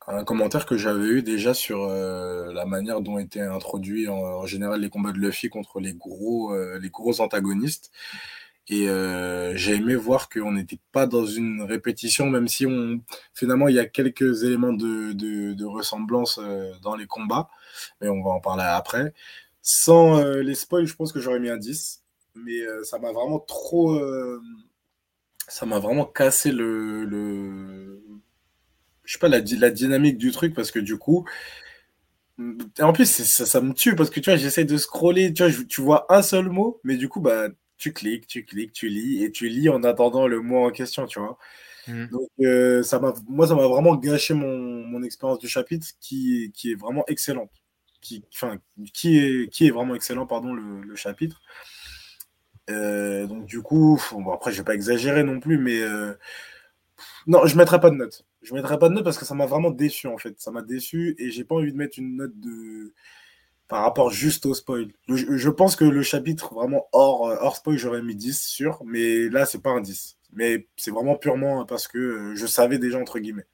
à 0.06 0.16
un 0.18 0.25
commentaire 0.25 0.66
que 0.66 0.76
j'avais 0.76 1.06
eu 1.06 1.23
déjà 1.23 1.54
sur 1.54 1.85
euh, 1.85 2.52
la 2.52 2.66
manière 2.66 3.00
dont 3.00 3.18
étaient 3.18 3.40
introduits 3.40 4.09
en, 4.09 4.16
en 4.16 4.47
général 4.47 4.80
les 4.80 4.90
combats 4.90 5.12
de 5.12 5.18
Luffy 5.18 5.49
contre 5.49 5.80
les 5.80 5.94
gros, 5.94 6.52
euh, 6.54 6.78
les 6.78 6.90
gros 6.90 7.21
antagonistes. 7.21 7.90
Et 8.68 8.88
euh, 8.88 9.54
j'ai 9.56 9.75
aimé 9.75 9.94
voir 9.94 10.30
qu'on 10.30 10.52
n'était 10.52 10.78
pas 10.90 11.06
dans 11.06 11.26
une 11.26 11.62
répétition, 11.62 12.30
même 12.30 12.49
si 12.49 12.64
on 12.66 13.00
finalement 13.35 13.68
il 13.68 13.75
y 13.75 13.78
a 13.78 13.85
quelques 13.85 14.42
éléments 14.42 14.73
de, 14.73 15.12
de, 15.12 15.64
ressemblance 15.64 16.38
euh, 16.42 16.73
dans 16.83 16.97
les 16.97 17.06
combats, 17.06 17.49
mais 18.00 18.09
on 18.09 18.23
va 18.23 18.30
en 18.30 18.40
parler 18.40 18.64
après. 18.64 19.12
Sans 19.61 20.18
euh, 20.18 20.40
les 20.42 20.54
spoils, 20.54 20.87
je 20.87 20.94
pense 20.94 21.12
que 21.12 21.21
j'aurais 21.21 21.40
mis 21.40 21.50
un 21.50 21.59
10, 21.59 22.02
mais 22.37 22.59
ça 22.85 22.99
m'a 22.99 23.12
vraiment 23.12 23.38
trop, 23.38 24.00
ça 25.47 25.66
m'a 25.66 25.78
vraiment 25.78 26.06
cassé 26.06 26.50
le, 26.50 28.02
je 29.04 29.12
sais 29.12 29.18
pas 29.18 29.28
la, 29.28 29.40
la 29.40 29.71
dynamique 29.71 30.16
du 30.16 30.33
truc 30.33 30.54
parce 30.54 30.71
que 30.71 30.78
du 30.78 30.99
coup 30.99 31.26
en 32.80 32.92
plus 32.92 33.06
ça, 33.23 33.61
me 33.61 33.73
tue 33.73 33.94
parce 33.94 34.11
que 34.11 34.18
tu 34.18 34.28
vois 34.30 34.37
j'essaie 34.37 34.64
de 34.64 34.76
scroller 34.76 35.33
tu 35.33 35.44
vois 35.44 35.64
tu 35.68 35.80
vois 35.80 36.12
un 36.12 36.21
seul 36.21 36.49
mot 36.49 36.80
mais 36.83 36.97
du 36.97 37.09
coup 37.09 37.21
bah 37.21 37.49
tu 37.84 37.92
cliques 37.92 38.26
tu 38.26 38.44
cliques 38.44 38.72
tu 38.72 38.88
lis 38.88 39.24
et 39.24 39.30
tu 39.32 39.48
lis 39.48 39.68
en 39.68 39.82
attendant 39.84 40.26
le 40.28 40.40
mot 40.40 40.66
en 40.66 40.70
question 40.70 41.06
tu 41.06 41.20
vois 41.20 41.38
Mhm. 41.86 42.10
donc 42.12 42.28
euh, 42.40 42.82
ça 42.82 42.98
m'a 43.00 43.14
moi 43.28 43.46
ça 43.48 43.54
m'a 43.56 43.66
vraiment 43.68 43.96
gâché 43.96 44.34
mon, 44.34 44.58
mon 44.86 45.02
expérience 45.02 45.38
du 45.40 45.48
chapitre 45.48 45.88
qui 46.00 46.52
qui 46.54 46.72
est 46.72 46.76
vraiment 46.76 47.04
excellente 47.08 47.50
qui 48.02 48.24
enfin 48.34 48.58
qui 48.94 49.18
est 49.18 49.48
qui 49.52 49.66
est 49.68 49.70
vraiment 49.70 49.94
excellent 49.96 50.26
pardon 50.26 50.54
le, 50.54 50.82
le 50.82 50.96
chapitre 50.96 51.42
Euh, 52.70 53.26
donc 53.26 53.44
du 53.44 53.60
coup 53.60 54.00
bon 54.12 54.32
après 54.32 54.50
je 54.50 54.56
vais 54.58 54.64
pas 54.64 54.74
exagérer 54.74 55.22
non 55.22 55.38
plus 55.38 55.58
mais 55.58 55.82
euh, 55.82 56.14
non, 57.26 57.46
je 57.46 57.56
mettrai 57.56 57.80
pas 57.80 57.90
de 57.90 57.96
note. 57.96 58.24
Je 58.42 58.54
mettrai 58.54 58.78
pas 58.78 58.88
de 58.88 58.94
note 58.94 59.04
parce 59.04 59.18
que 59.18 59.24
ça 59.24 59.34
m'a 59.34 59.46
vraiment 59.46 59.70
déçu 59.70 60.06
en 60.06 60.18
fait. 60.18 60.38
Ça 60.40 60.50
m'a 60.50 60.62
déçu 60.62 61.14
et 61.18 61.30
j'ai 61.30 61.44
pas 61.44 61.54
envie 61.54 61.72
de 61.72 61.76
mettre 61.76 61.98
une 61.98 62.16
note 62.16 62.38
de 62.38 62.92
par 63.68 63.83
rapport 63.83 64.11
juste 64.11 64.47
au 64.47 64.54
spoil. 64.54 64.92
Le- 65.09 65.37
je 65.38 65.50
pense 65.50 65.76
que 65.76 65.85
le 65.85 66.02
chapitre 66.02 66.54
vraiment 66.54 66.87
hors, 66.92 67.28
euh, 67.28 67.37
hors 67.40 67.56
spoil, 67.56 67.76
j'aurais 67.78 68.02
mis 68.02 68.16
10 68.16 68.40
sûr, 68.40 68.83
mais 68.85 69.28
là 69.28 69.47
c'est 69.47 69.61
pas 69.62 69.71
un 69.71 69.80
10. 69.80 70.18
Mais 70.33 70.68
c'est 70.76 70.90
vraiment 70.90 71.16
purement 71.16 71.64
parce 71.66 71.88
que 71.88 71.99
euh, 71.99 72.35
je 72.37 72.47
savais 72.47 72.78
déjà 72.78 72.99
entre 72.99 73.18
guillemets. 73.18 73.47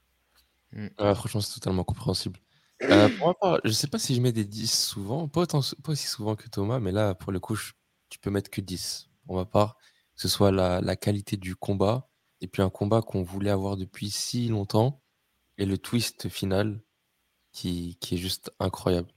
Ouais, 0.72 1.14
franchement, 1.14 1.40
c'est 1.40 1.54
totalement 1.54 1.84
compréhensible. 1.84 2.38
Euh, 2.90 3.08
pour 3.10 3.26
ma 3.28 3.34
part, 3.34 3.60
je 3.64 3.70
sais 3.72 3.86
pas 3.88 3.98
si 3.98 4.14
je 4.14 4.20
mets 4.22 4.32
des 4.32 4.44
10 4.46 4.72
souvent, 4.72 5.28
pas, 5.28 5.42
autant, 5.42 5.60
pas 5.84 5.92
aussi 5.92 6.06
souvent 6.06 6.34
que 6.34 6.48
Thomas, 6.48 6.80
mais 6.80 6.92
là, 6.92 7.14
pour 7.14 7.30
le 7.30 7.38
coup, 7.38 7.54
je- 7.54 7.72
tu 8.08 8.18
peux 8.18 8.30
mettre 8.30 8.50
que 8.50 8.62
10. 8.62 9.10
Pour 9.26 9.36
ma 9.36 9.44
part, 9.44 9.76
que 10.16 10.22
ce 10.22 10.28
soit 10.28 10.50
la, 10.50 10.80
la 10.80 10.96
qualité 10.96 11.36
du 11.36 11.54
combat, 11.56 12.08
Et 12.40 12.48
puis 12.48 12.62
un 12.62 12.70
combat 12.70 13.02
qu'on 13.02 13.22
voulait 13.22 13.50
avoir 13.50 13.76
depuis 13.76 14.10
si 14.10 14.48
longtemps. 14.48 15.02
Et 15.58 15.66
le 15.66 15.78
twist 15.78 16.28
final 16.30 16.80
qui, 17.52 17.98
qui 18.00 18.16
est 18.16 18.18
juste 18.18 18.52
incroyable. 18.60 19.08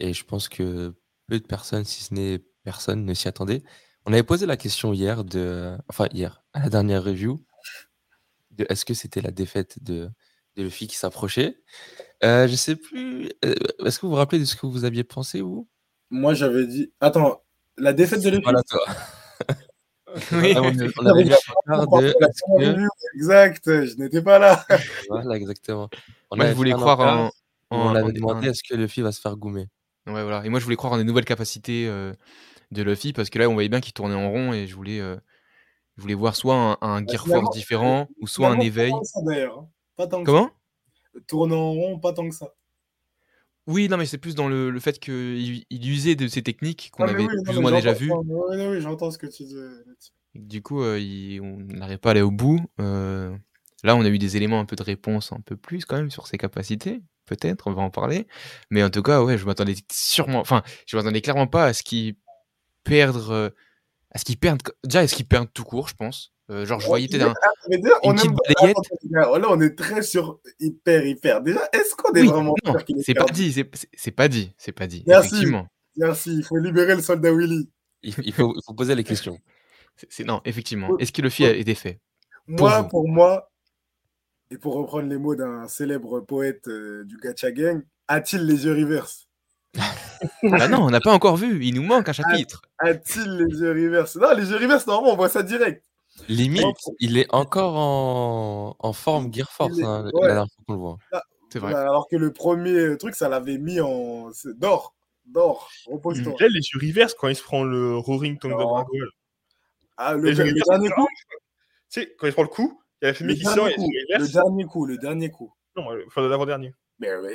Et 0.00 0.12
je 0.12 0.24
pense 0.24 0.48
que 0.48 0.94
peu 1.26 1.38
de 1.38 1.46
personnes, 1.46 1.84
si 1.84 2.02
ce 2.02 2.14
n'est 2.14 2.40
personne, 2.64 3.04
ne 3.04 3.14
s'y 3.14 3.28
attendaient. 3.28 3.62
On 4.06 4.12
avait 4.12 4.22
posé 4.22 4.46
la 4.46 4.56
question 4.56 4.92
hier, 4.92 5.24
de, 5.24 5.76
enfin 5.88 6.06
hier, 6.12 6.42
à 6.54 6.60
la 6.60 6.68
dernière 6.70 7.04
review, 7.04 7.44
de 8.50 8.66
est-ce 8.68 8.84
que 8.84 8.94
c'était 8.94 9.20
la 9.20 9.30
défaite 9.30 9.82
de, 9.82 10.10
de 10.56 10.62
Luffy 10.62 10.86
qui 10.88 10.96
s'approchait. 10.96 11.58
Euh, 12.24 12.48
je 12.48 12.54
sais 12.56 12.76
plus. 12.76 13.30
euh, 13.44 13.54
Est-ce 13.84 13.98
que 14.00 14.06
vous 14.06 14.10
vous 14.10 14.16
rappelez 14.16 14.40
de 14.40 14.44
ce 14.46 14.56
que 14.56 14.66
vous 14.66 14.84
aviez 14.84 15.04
pensé, 15.04 15.40
vous? 15.42 15.68
Moi, 16.10 16.34
j'avais 16.34 16.66
dit. 16.66 16.92
Attends, 17.00 17.42
la 17.78 17.92
défaite 17.92 18.22
de 18.22 18.30
Luffy. 18.30 18.42
Voilà, 18.42 18.62
toi. 18.62 18.80
Oui. 20.32 20.54
Ah, 20.56 20.62
on, 20.62 20.72
on 20.98 21.06
avait 21.06 21.22
de 21.22 21.30
que- 21.30 22.88
Exact, 23.14 23.62
je 23.64 23.94
n'étais 23.96 24.20
pas 24.22 24.40
là. 24.40 24.66
Voilà, 25.08 25.36
exactement. 25.36 25.88
On 26.32 26.36
Moi, 26.36 26.46
je 26.46 26.50
avait 26.50 26.54
voulais 26.54 26.72
croire 26.72 26.98
en. 27.00 27.26
en- 27.26 27.30
On 27.70 27.94
avait 27.94 28.12
demandé 28.12 28.48
est-ce 28.48 28.64
que 28.64 28.74
Luffy 28.74 29.02
va 29.02 29.12
se 29.12 29.20
faire 29.20 29.36
goumer. 29.36 29.68
Ouais, 30.12 30.22
voilà. 30.22 30.44
Et 30.44 30.48
moi, 30.48 30.60
je 30.60 30.64
voulais 30.64 30.76
croire 30.76 30.92
en 30.92 30.98
des 30.98 31.04
nouvelles 31.04 31.24
capacités 31.24 31.86
euh, 31.88 32.12
de 32.70 32.82
Luffy 32.82 33.12
parce 33.12 33.30
que 33.30 33.38
là, 33.38 33.48
on 33.48 33.54
voyait 33.54 33.68
bien 33.68 33.80
qu'il 33.80 33.92
tournait 33.92 34.14
en 34.14 34.30
rond 34.30 34.52
et 34.52 34.66
je 34.66 34.74
voulais, 34.74 35.00
euh, 35.00 35.16
je 35.96 36.02
voulais 36.02 36.14
voir 36.14 36.36
soit 36.36 36.54
un, 36.56 36.78
un 36.80 37.06
Gear 37.06 37.24
finalement, 37.24 37.44
Force 37.46 37.56
différent 37.56 38.08
ou 38.20 38.26
soit 38.26 38.48
un 38.48 38.60
éveil. 38.60 38.90
Pas 38.90 38.96
tant 38.96 39.00
que 39.02 39.06
ça, 39.08 39.20
d'ailleurs. 39.22 39.58
hein. 39.58 39.68
Pas 39.96 40.06
tant 40.06 40.20
que 40.20 40.26
Comment? 40.26 40.50
Tourner 41.26 41.54
en 41.54 41.72
rond, 41.72 41.98
pas 41.98 42.12
tant 42.12 42.28
que 42.28 42.34
ça. 42.34 42.54
Oui, 43.66 43.88
non, 43.88 43.96
mais 43.96 44.06
c'est 44.06 44.18
plus 44.18 44.34
dans 44.34 44.48
le, 44.48 44.70
le 44.70 44.80
fait 44.80 44.98
qu'il 44.98 45.64
il 45.68 45.90
usait 45.90 46.16
de 46.16 46.26
ces 46.26 46.42
techniques 46.42 46.90
qu'on 46.92 47.04
Ah, 47.04 47.10
avait 47.10 47.24
oui, 47.24 47.42
plus 47.44 47.58
ou 47.58 47.60
moins 47.60 47.72
déjà 47.72 47.92
vues. 47.92 48.10
Oui, 48.12 48.80
j'entends 48.80 49.10
ce 49.10 49.18
que 49.18 49.26
tu 49.26 49.44
dis. 49.44 49.54
Du 50.34 50.62
coup, 50.62 50.82
euh, 50.82 50.98
il- 50.98 51.40
on 51.40 51.56
n'arrive 51.58 51.98
pas 51.98 52.10
à 52.10 52.12
aller 52.12 52.22
au 52.22 52.30
bout. 52.30 52.60
Euh, 52.80 53.36
là, 53.84 53.96
on 53.96 54.02
a 54.04 54.08
eu 54.08 54.18
des 54.18 54.36
éléments 54.36 54.60
un 54.60 54.64
peu 54.64 54.76
de 54.76 54.82
réponse 54.82 55.32
un 55.32 55.40
peu 55.40 55.56
plus 55.56 55.84
quand 55.84 55.96
même 55.96 56.10
sur 56.10 56.26
ses 56.26 56.38
capacités. 56.38 57.02
Peut-être, 57.30 57.68
on 57.68 57.72
va 57.72 57.82
en 57.82 57.90
parler. 57.90 58.26
Mais 58.70 58.82
en 58.82 58.90
tout 58.90 59.02
cas, 59.02 59.22
ouais, 59.22 59.38
je 59.38 59.46
m'attendais 59.46 59.76
sûrement. 59.92 60.40
Enfin, 60.40 60.64
je 60.86 60.96
m'attendais 60.96 61.20
clairement 61.20 61.46
pas 61.46 61.66
à 61.66 61.72
ce 61.72 61.84
qu'il 61.84 62.16
perdre. 62.84 63.30
euh, 63.30 63.50
à 64.12 64.18
ce 64.18 64.24
qu'il 64.24 64.36
perde. 64.36 64.60
Déjà, 64.82 65.04
est-ce 65.04 65.14
qu'il 65.14 65.26
perd 65.28 65.46
tout 65.54 65.62
court, 65.62 65.86
je 65.88 65.94
pense? 65.94 66.32
Euh, 66.50 66.66
genre, 66.66 66.80
je 66.80 66.86
voyais 66.86 67.06
peut-être 67.06 67.28
un. 67.28 67.34
Mais 67.68 67.78
déjà, 67.78 67.94
on 68.02 68.10
Une 68.10 68.16
petite 68.16 68.30
aime- 68.30 68.36
balayette. 68.56 68.76
Attends, 68.76 68.96
les 69.04 69.10
gars, 69.10 69.38
Là, 69.38 69.46
on 69.50 69.60
est 69.60 69.78
très 69.78 70.02
sur 70.02 70.40
hyper, 70.58 71.06
hyper. 71.06 71.40
Déjà, 71.42 71.60
est-ce 71.72 71.94
qu'on 71.94 72.12
est 72.14 72.22
Oui, 72.22 72.26
vraiment 72.26 72.54
non, 72.66 72.72
sûr 72.72 72.84
qu'il 72.84 72.98
est 72.98 73.02
c'est 73.04 73.14
pas 73.14 73.24
dit, 73.26 73.52
c'est 73.94 74.10
pas 74.10 74.26
dit, 74.26 74.52
c'est 74.58 74.72
pas 74.72 74.88
dit. 74.88 75.04
Merci. 75.06 75.28
Effectivement. 75.28 75.68
Merci, 75.96 76.34
il 76.38 76.42
faut 76.42 76.56
libérer 76.56 76.96
le 76.96 77.02
soldat 77.02 77.32
Willy. 77.32 77.70
Il, 78.02 78.14
il 78.24 78.32
faut, 78.32 78.52
il 78.56 78.62
faut 78.66 78.74
poser 78.74 78.96
les 78.96 79.04
questions. 79.04 79.38
C'est- 80.08 80.24
non, 80.24 80.40
effectivement. 80.44 80.98
Est-ce 80.98 81.12
que 81.12 81.22
Luffy 81.22 81.44
a 81.44 81.52
été 81.54 81.76
fait? 81.76 82.00
Moi, 82.48 82.82
vous. 82.82 82.88
pour 82.88 83.08
moi, 83.08 83.49
et 84.50 84.58
pour 84.58 84.74
reprendre 84.74 85.08
les 85.08 85.18
mots 85.18 85.34
d'un 85.36 85.68
célèbre 85.68 86.20
poète 86.20 86.66
euh, 86.68 87.04
du 87.04 87.16
Gacha 87.18 87.52
Gang, 87.52 87.82
a-t-il 88.08 88.44
les 88.46 88.64
yeux 88.64 88.72
reverse 88.74 89.28
Bah 90.42 90.68
non, 90.68 90.82
on 90.82 90.90
n'a 90.90 91.00
pas 91.00 91.12
encore 91.12 91.36
vu. 91.36 91.64
Il 91.64 91.74
nous 91.76 91.82
manque 91.84 92.08
un 92.08 92.12
chapitre. 92.12 92.62
A-t-il 92.78 93.30
les 93.36 93.58
yeux 93.60 93.70
reverse 93.72 94.16
Non, 94.16 94.34
les 94.36 94.50
yeux 94.50 94.56
reverse, 94.56 94.86
normalement, 94.86 95.12
on 95.14 95.16
voit 95.16 95.28
ça 95.28 95.42
direct. 95.42 95.84
Limite, 96.28 96.66
il 96.98 97.16
est 97.16 97.32
encore 97.32 97.76
en, 97.76 98.76
en 98.78 98.92
forme 98.92 99.32
Gear 99.32 99.50
Force, 99.50 99.78
est- 99.78 99.84
hein, 99.84 100.04
ouais. 100.12 100.28
la 100.28 100.34
dernière 100.34 100.46
fois 100.54 100.64
qu'on 100.66 100.72
le 100.74 100.78
voit. 100.78 100.98
C'est 101.52 101.58
vrai. 101.60 101.74
Alors 101.74 102.08
que 102.08 102.16
le 102.16 102.32
premier 102.32 102.96
truc, 102.98 103.14
ça 103.14 103.28
l'avait 103.28 103.58
mis 103.58 103.80
en. 103.80 104.30
D'or. 104.56 104.94
D'or. 105.24 105.70
Repose-toi. 105.86 106.34
Les 106.40 106.48
yeux 106.48 106.80
reverse 106.80 107.14
quand 107.14 107.28
il 107.28 107.36
se 107.36 107.42
prend 107.42 107.62
le 107.64 107.96
Roaring 107.96 108.38
Non. 108.44 108.50
Dragon. 108.58 108.84
Ah, 109.96 110.14
le, 110.14 110.30
le 110.32 110.52
dernier 110.68 110.90
coup 110.90 111.06
Tu 111.90 112.00
sais, 112.02 112.14
quand 112.18 112.26
il 112.26 112.32
prend 112.32 112.42
le 112.42 112.48
coup, 112.48 112.79
il 113.02 113.04
y 113.04 113.06
a 113.06 113.08
la 113.08 113.14
fumée 113.14 113.32
le 113.32 113.38
qui 113.38 113.44
sort 113.44 113.54
dernier 113.56 113.72
et 113.72 113.76
coup, 113.76 113.90
le 113.90 114.14
reverse. 114.14 114.32
dernier 114.32 114.64
coup, 114.64 114.86
le 114.86 114.98
dernier 114.98 115.30
coup. 115.30 115.52
Non, 115.76 115.92
euh, 115.92 116.04
enfin, 116.06 116.28
l'avant-dernier. 116.28 116.74
Mais, 116.98 117.08
loin, 117.08 117.30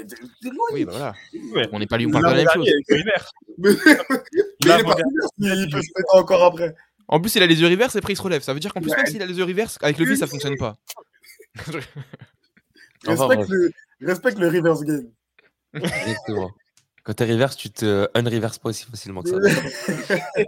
Oui, 0.74 0.86
bah 0.86 0.92
voilà. 0.92 1.14
Ouais. 1.54 1.68
On 1.72 1.80
n'est 1.80 1.88
pas 1.88 1.98
lui, 1.98 2.06
on 2.06 2.12
parle 2.12 2.26
pas 2.26 2.32
de 2.34 2.38
la 2.38 2.44
même 2.44 2.54
chose. 2.54 2.70
Reverse. 2.90 3.32
Mais, 3.58 3.70
mais 3.72 3.78
il 4.60 4.68
est 4.68 4.84
pas 4.84 4.94
reverse, 4.94 5.32
il 5.40 5.70
peut 5.72 5.82
se 5.82 5.90
mettre 5.98 6.16
encore 6.16 6.44
après. 6.44 6.76
En 7.08 7.20
plus, 7.20 7.34
il 7.36 7.44
a 7.44 7.48
les 7.48 7.60
yeux 7.62 7.68
reverse 7.68 7.96
et 7.96 8.00
après 8.00 8.14
il 8.14 8.16
se 8.16 8.22
relève. 8.22 8.42
Ça 8.44 8.54
veut 8.54 8.60
dire 8.60 8.74
qu'en 8.74 8.82
plus, 8.82 8.92
Ouais. 8.92 8.98
même 8.98 9.06
s'il 9.08 9.22
a 9.22 9.26
les 9.26 9.38
yeux 9.38 9.44
reverse, 9.44 9.78
avec 9.82 9.98
Luffy, 9.98 10.18
ça 10.18 10.28
fonctionne 10.28 10.56
pas. 10.58 10.76
Enfin, 13.08 13.28
Respecte, 13.28 13.50
le, 13.50 13.72
respecte 14.02 14.40
le 14.40 14.48
reverse 14.48 14.82
game. 14.84 15.08
Exactement. 15.76 16.50
Quand 17.04 17.14
t'es 17.14 17.26
reverse, 17.26 17.56
tu 17.56 17.70
te 17.70 18.08
unreverse 18.16 18.58
pas 18.58 18.70
aussi 18.70 18.86
facilement 18.86 19.22
que 19.22 19.30
ça. 19.30 19.38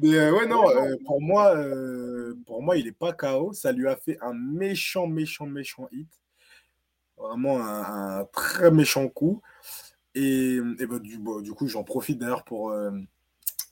Mais 0.00 0.14
euh, 0.14 0.32
ouais, 0.32 0.46
non, 0.46 0.68
euh, 0.68 0.96
pour, 1.04 1.20
moi, 1.20 1.54
euh, 1.56 2.34
pour 2.46 2.62
moi, 2.62 2.76
il 2.76 2.86
est 2.86 2.92
pas 2.92 3.12
KO. 3.12 3.52
Ça 3.52 3.72
lui 3.72 3.88
a 3.88 3.96
fait 3.96 4.18
un 4.20 4.34
méchant, 4.34 5.06
méchant, 5.06 5.46
méchant 5.46 5.88
hit. 5.92 6.08
Vraiment 7.16 7.60
un, 7.60 8.20
un 8.20 8.24
très 8.26 8.70
méchant 8.70 9.08
coup. 9.08 9.40
Et, 10.14 10.56
et 10.78 10.86
bah, 10.86 10.98
du, 10.98 11.18
bon, 11.18 11.40
du 11.40 11.52
coup, 11.52 11.68
j'en 11.68 11.84
profite 11.84 12.18
d'ailleurs 12.18 12.44
pour 12.44 12.74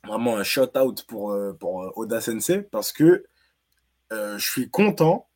vraiment 0.05 0.35
un 0.37 0.43
shout-out 0.43 1.05
pour, 1.07 1.35
pour 1.59 1.97
Oda 1.97 2.19
Sensei 2.19 2.61
parce 2.61 2.91
que 2.91 3.25
je 4.11 4.37
suis 4.37 4.69
content. 4.69 5.27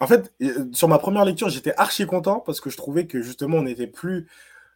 En 0.00 0.06
fait, 0.06 0.32
sur 0.72 0.88
ma 0.88 0.98
première 0.98 1.26
lecture, 1.26 1.50
j'étais 1.50 1.74
archi 1.76 2.06
content 2.06 2.40
parce 2.40 2.60
que 2.60 2.70
je 2.70 2.76
trouvais 2.76 3.06
que 3.06 3.20
justement, 3.20 3.58
on 3.58 3.62
n'était 3.62 3.86
plus 3.86 4.28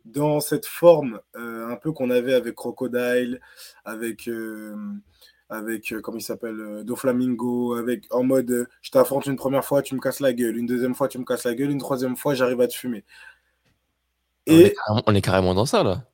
dans 0.05 0.41
cette 0.41 0.67
forme 0.67 1.21
un 1.35 1.77
peu 1.77 1.93
qu'on 1.93 2.11
avait 2.11 2.35
avec 2.35 2.55
Crocodile, 2.55 3.41
avec, 3.87 4.29
avec 5.49 5.93
euh, 5.93 6.01
comment 6.01 6.19
il 6.19 6.23
s'appelle, 6.23 6.59
euh, 6.61 6.85
Doflamingo, 6.85 7.75
avec 7.75 8.07
en 8.11 8.23
mode 8.23 8.51
euh, 8.51 8.67
je 8.83 8.91
t'affronte 8.91 9.27
une 9.27 9.37
première 9.37 9.65
fois, 9.65 9.83
tu 9.83 9.95
me 9.95 10.01
casses 10.01 10.21
la 10.21 10.33
gueule, 10.33 10.57
une 10.57 10.67
deuxième 10.67 10.95
fois, 10.95 11.09
tu 11.09 11.19
me 11.19 11.25
casses 11.25 11.45
la 11.45 11.55
gueule, 11.55 11.71
une 11.71 11.79
troisième 11.79 12.17
fois, 12.17 12.35
j'arrive 12.35 12.61
à 12.61 12.69
te 12.69 12.75
fumer. 12.75 13.05
On, 14.49 14.53
est 14.53 14.61
Et 14.61 14.75
carrément, 14.75 15.03
on 15.07 15.15
est 15.15 15.21
carrément 15.21 15.55
dans 15.55 15.67
ça, 15.67 15.83
là. 15.83 16.05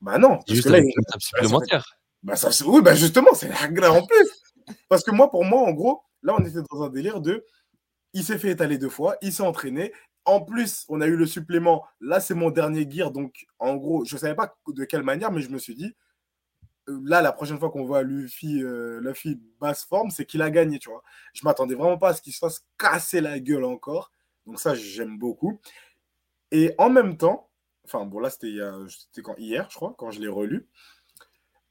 bah 0.00 0.18
non, 0.18 0.36
parce 0.36 0.52
Juste 0.52 0.64
que 0.64 0.72
là, 0.72 0.78
une 0.78 0.88
étape 0.88 1.20
supplémentaire. 1.20 1.96
bah 2.22 2.36
ça, 2.36 2.50
oui, 2.66 2.82
bah 2.82 2.94
justement, 2.94 3.34
c'est 3.34 3.48
la 3.48 3.92
en 3.92 4.06
plus. 4.06 4.28
Parce 4.88 5.02
que 5.04 5.10
moi, 5.10 5.30
pour 5.30 5.44
moi, 5.44 5.60
en 5.60 5.72
gros, 5.72 6.02
là, 6.22 6.34
on 6.38 6.44
était 6.44 6.60
dans 6.70 6.82
un 6.82 6.88
délire 6.88 7.20
de 7.20 7.44
il 8.12 8.22
s'est 8.24 8.38
fait 8.38 8.50
étaler 8.50 8.78
deux 8.78 8.88
fois, 8.88 9.16
il 9.22 9.32
s'est 9.32 9.42
entraîné. 9.42 9.92
En 10.24 10.40
plus, 10.40 10.86
on 10.88 11.00
a 11.02 11.06
eu 11.06 11.16
le 11.16 11.26
supplément. 11.26 11.84
Là, 12.00 12.20
c'est 12.20 12.34
mon 12.34 12.50
dernier 12.50 12.88
gear. 12.90 13.10
Donc, 13.10 13.44
en 13.58 13.74
gros, 13.74 14.04
je 14.04 14.14
ne 14.14 14.20
savais 14.20 14.34
pas 14.34 14.56
de 14.68 14.84
quelle 14.84 15.02
manière, 15.02 15.30
mais 15.32 15.42
je 15.42 15.50
me 15.50 15.58
suis 15.58 15.74
dit, 15.74 15.94
là, 16.86 17.22
la 17.22 17.32
prochaine 17.32 17.58
fois 17.58 17.70
qu'on 17.70 17.84
voit 17.84 18.02
Luffy, 18.02 18.62
euh, 18.62 19.00
Luffy 19.00 19.40
basse 19.60 19.84
forme, 19.84 20.10
c'est 20.10 20.24
qu'il 20.24 20.42
a 20.42 20.50
gagné, 20.50 20.78
tu 20.78 20.90
vois. 20.90 21.02
Je 21.32 21.42
m'attendais 21.44 21.74
vraiment 21.74 21.98
pas 21.98 22.10
à 22.10 22.14
ce 22.14 22.22
qu'il 22.22 22.32
se 22.32 22.38
fasse 22.38 22.64
casser 22.78 23.20
la 23.20 23.40
gueule 23.40 23.64
encore. 23.64 24.10
Donc, 24.46 24.58
ça, 24.60 24.74
j'aime 24.74 25.18
beaucoup. 25.18 25.60
Et 26.50 26.74
en 26.78 26.90
même 26.90 27.16
temps, 27.16 27.48
enfin, 27.84 28.04
bon, 28.04 28.20
là, 28.20 28.30
c'était 28.30 28.58
quand 29.22 29.36
hier, 29.38 29.68
je 29.70 29.76
crois, 29.76 29.94
quand 29.98 30.10
je 30.10 30.20
l'ai 30.20 30.28
relu. 30.28 30.68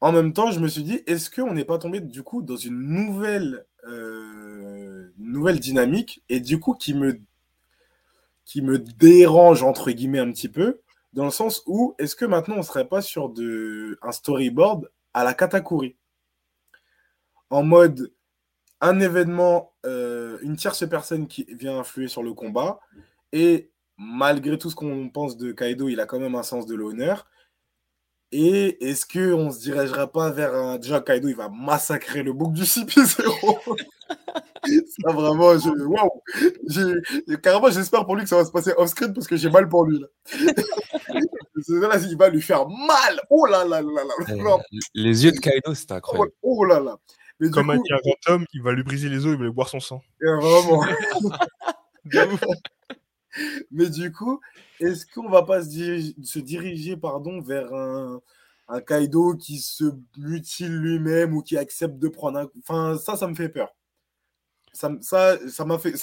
En 0.01 0.11
même 0.11 0.33
temps, 0.33 0.51
je 0.51 0.59
me 0.59 0.67
suis 0.67 0.83
dit, 0.83 1.01
est-ce 1.07 1.29
qu'on 1.29 1.53
n'est 1.53 1.63
pas 1.63 1.77
tombé 1.77 2.01
du 2.01 2.23
coup 2.23 2.41
dans 2.41 2.57
une 2.57 2.77
nouvelle, 2.77 3.65
euh, 3.87 5.13
nouvelle 5.17 5.59
dynamique 5.61 6.23
et 6.27 6.41
du 6.41 6.59
coup 6.59 6.73
qui 6.73 6.93
me, 6.93 7.21
qui 8.43 8.61
me 8.61 8.79
dérange 8.79 9.63
entre 9.63 9.91
guillemets 9.91 10.19
un 10.19 10.29
petit 10.31 10.49
peu, 10.49 10.81
dans 11.13 11.23
le 11.23 11.31
sens 11.31 11.63
où 11.67 11.95
est-ce 11.99 12.17
que 12.17 12.25
maintenant 12.25 12.57
on 12.57 12.63
serait 12.63 12.87
pas 12.87 13.01
sur 13.01 13.29
de, 13.29 13.97
un 14.01 14.11
storyboard 14.11 14.89
à 15.13 15.23
la 15.23 15.33
Katakuri 15.33 15.97
En 17.49 17.63
mode 17.63 18.13
un 18.81 18.99
événement, 18.99 19.73
euh, 19.85 20.37
une 20.41 20.57
tierce 20.57 20.87
personne 20.87 21.27
qui 21.27 21.45
vient 21.49 21.79
influer 21.79 22.07
sur 22.07 22.21
le 22.21 22.33
combat 22.33 22.79
et 23.31 23.71
malgré 23.97 24.57
tout 24.57 24.69
ce 24.69 24.75
qu'on 24.75 25.09
pense 25.09 25.37
de 25.37 25.51
Kaido, 25.51 25.87
il 25.87 25.99
a 25.99 26.05
quand 26.05 26.19
même 26.19 26.35
un 26.35 26.43
sens 26.43 26.65
de 26.65 26.75
l'honneur. 26.75 27.27
Et 28.31 28.89
est-ce 28.89 29.05
qu'on 29.05 29.51
se 29.51 29.59
dirigerait 29.59 30.09
pas 30.09 30.31
vers 30.31 30.55
un. 30.55 30.77
Déjà, 30.77 31.01
Kaido, 31.01 31.27
il 31.27 31.35
va 31.35 31.49
massacrer 31.49 32.23
le 32.23 32.33
bouc 32.33 32.53
du 32.53 32.63
CP0. 32.63 33.77
ça, 34.65 35.11
vraiment, 35.11 35.57
je... 35.57 35.69
waouh! 35.85 36.09
J'ai- 36.67 37.37
Carrément, 37.41 37.69
j'espère 37.69 38.05
pour 38.05 38.15
lui 38.15 38.23
que 38.23 38.29
ça 38.29 38.37
va 38.37 38.45
se 38.45 38.51
passer 38.51 38.73
off-screen 38.77 39.13
parce 39.13 39.27
que 39.27 39.35
j'ai 39.37 39.49
mal 39.49 39.67
pour 39.69 39.85
lui. 39.85 39.99
Là. 39.99 40.07
C'est 41.61 41.79
là, 41.79 41.97
il 41.97 42.17
va 42.17 42.29
lui 42.29 42.41
faire 42.41 42.67
mal! 42.67 43.21
Oh 43.29 43.45
là 43.45 43.63
là 43.65 43.81
là 43.81 44.03
là 44.03 44.13
Euh, 44.33 44.43
là! 44.43 44.57
les 44.93 45.23
yeux 45.25 45.31
de 45.31 45.39
Kaido, 45.39 45.71
Oh, 45.71 45.93
incroyable. 45.93 46.31
oh 46.41 46.65
là 46.65 46.79
là! 46.79 46.97
Mais 47.39 47.47
du 47.47 47.53
Comme 47.53 47.69
a 47.69 47.77
coup, 47.77 47.83
dit 47.83 47.93
un 47.93 47.97
grand 48.03 48.35
homme, 48.35 48.45
il 48.53 48.61
va 48.63 48.73
lui 48.73 48.83
briser 48.83 49.09
les 49.09 49.25
os, 49.25 49.33
il 49.33 49.37
va 49.37 49.45
lui 49.45 49.51
boire 49.51 49.69
son 49.69 49.79
sang. 49.79 50.01
euh, 50.23 50.39
vraiment. 50.39 50.83
Mais 53.71 53.89
du 53.89 54.11
coup, 54.11 54.39
est-ce 54.79 55.05
qu'on 55.07 55.29
va 55.29 55.43
pas 55.43 55.63
se 55.63 55.69
diriger, 55.69 56.15
se 56.23 56.39
diriger 56.39 56.97
pardon, 56.97 57.41
vers 57.41 57.73
un, 57.73 58.21
un 58.67 58.81
Kaido 58.81 59.35
qui 59.35 59.57
se 59.59 59.85
mutile 60.17 60.75
lui-même 60.75 61.33
ou 61.35 61.41
qui 61.41 61.57
accepte 61.57 61.97
de 61.97 62.07
prendre 62.09 62.39
un... 62.39 62.47
Enfin, 62.59 62.97
ça, 62.97 63.15
ça 63.17 63.27
me 63.27 63.33
fait 63.33 63.49
peur. 63.49 63.73
Ça, 64.73 64.89
ça, 65.01 65.65
m'a 65.65 65.77
fait... 65.77 65.93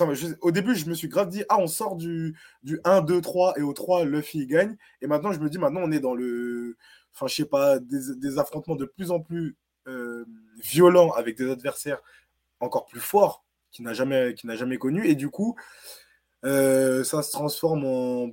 Au 0.41 0.53
début, 0.53 0.77
je 0.77 0.89
me 0.89 0.95
suis 0.95 1.09
grave 1.09 1.29
dit, 1.29 1.43
ah, 1.49 1.59
on 1.59 1.67
sort 1.67 1.97
du, 1.97 2.37
du 2.63 2.81
1, 2.85 3.03
2, 3.03 3.21
3, 3.21 3.59
et 3.59 3.63
au 3.63 3.73
3, 3.73 4.05
Luffy 4.05 4.47
gagne. 4.47 4.77
Et 5.03 5.09
maintenant, 5.09 5.33
je 5.33 5.41
me 5.41 5.51
dis, 5.51 5.59
maintenant, 5.59 5.81
on 5.83 5.91
est 5.91 6.01
dans 6.01 6.15
le... 6.15 6.77
Enfin, 7.13 7.27
je 7.27 7.35
sais 7.35 7.45
pas, 7.45 7.81
des, 7.81 8.15
des 8.17 8.39
affrontements 8.39 8.77
de 8.77 8.85
plus 8.85 9.11
en 9.11 9.21
plus 9.21 9.57
euh, 9.89 10.25
violents 10.63 11.11
avec 11.13 11.37
des 11.37 11.51
adversaires 11.51 12.01
encore 12.61 12.87
plus 12.87 13.01
fort 13.01 13.45
qu'il 13.73 13.85
n'a 13.85 13.95
jamais, 13.95 14.35
qu'il 14.35 14.49
n'a 14.49 14.57
jamais 14.57 14.79
connu. 14.79 15.07
Et 15.07 15.15
du 15.15 15.31
coup, 15.31 15.57
euh, 16.45 17.03
ça 17.05 17.23
se 17.23 17.33
transforme 17.33 17.85
en, 17.85 18.31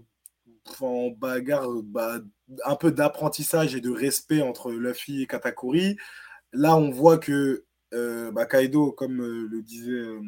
en 0.82 1.10
bagarre, 1.10 1.68
bah, 1.84 2.20
un 2.66 2.76
peu 2.76 2.92
d'apprentissage 2.92 3.76
et 3.76 3.82
de 3.82 3.90
respect 3.90 4.42
entre 4.42 4.72
Luffy 4.72 5.24
et 5.24 5.28
Katakuri. 5.28 5.98
Là, 6.54 6.76
on 6.76 6.92
voit 6.92 7.18
que 7.18 7.66
euh, 7.94 8.32
bah, 8.32 8.46
Kaido, 8.46 8.92
comme 8.92 9.22
euh, 9.22 9.48
le 9.50 9.62
disait, 9.62 9.92
euh, 9.92 10.22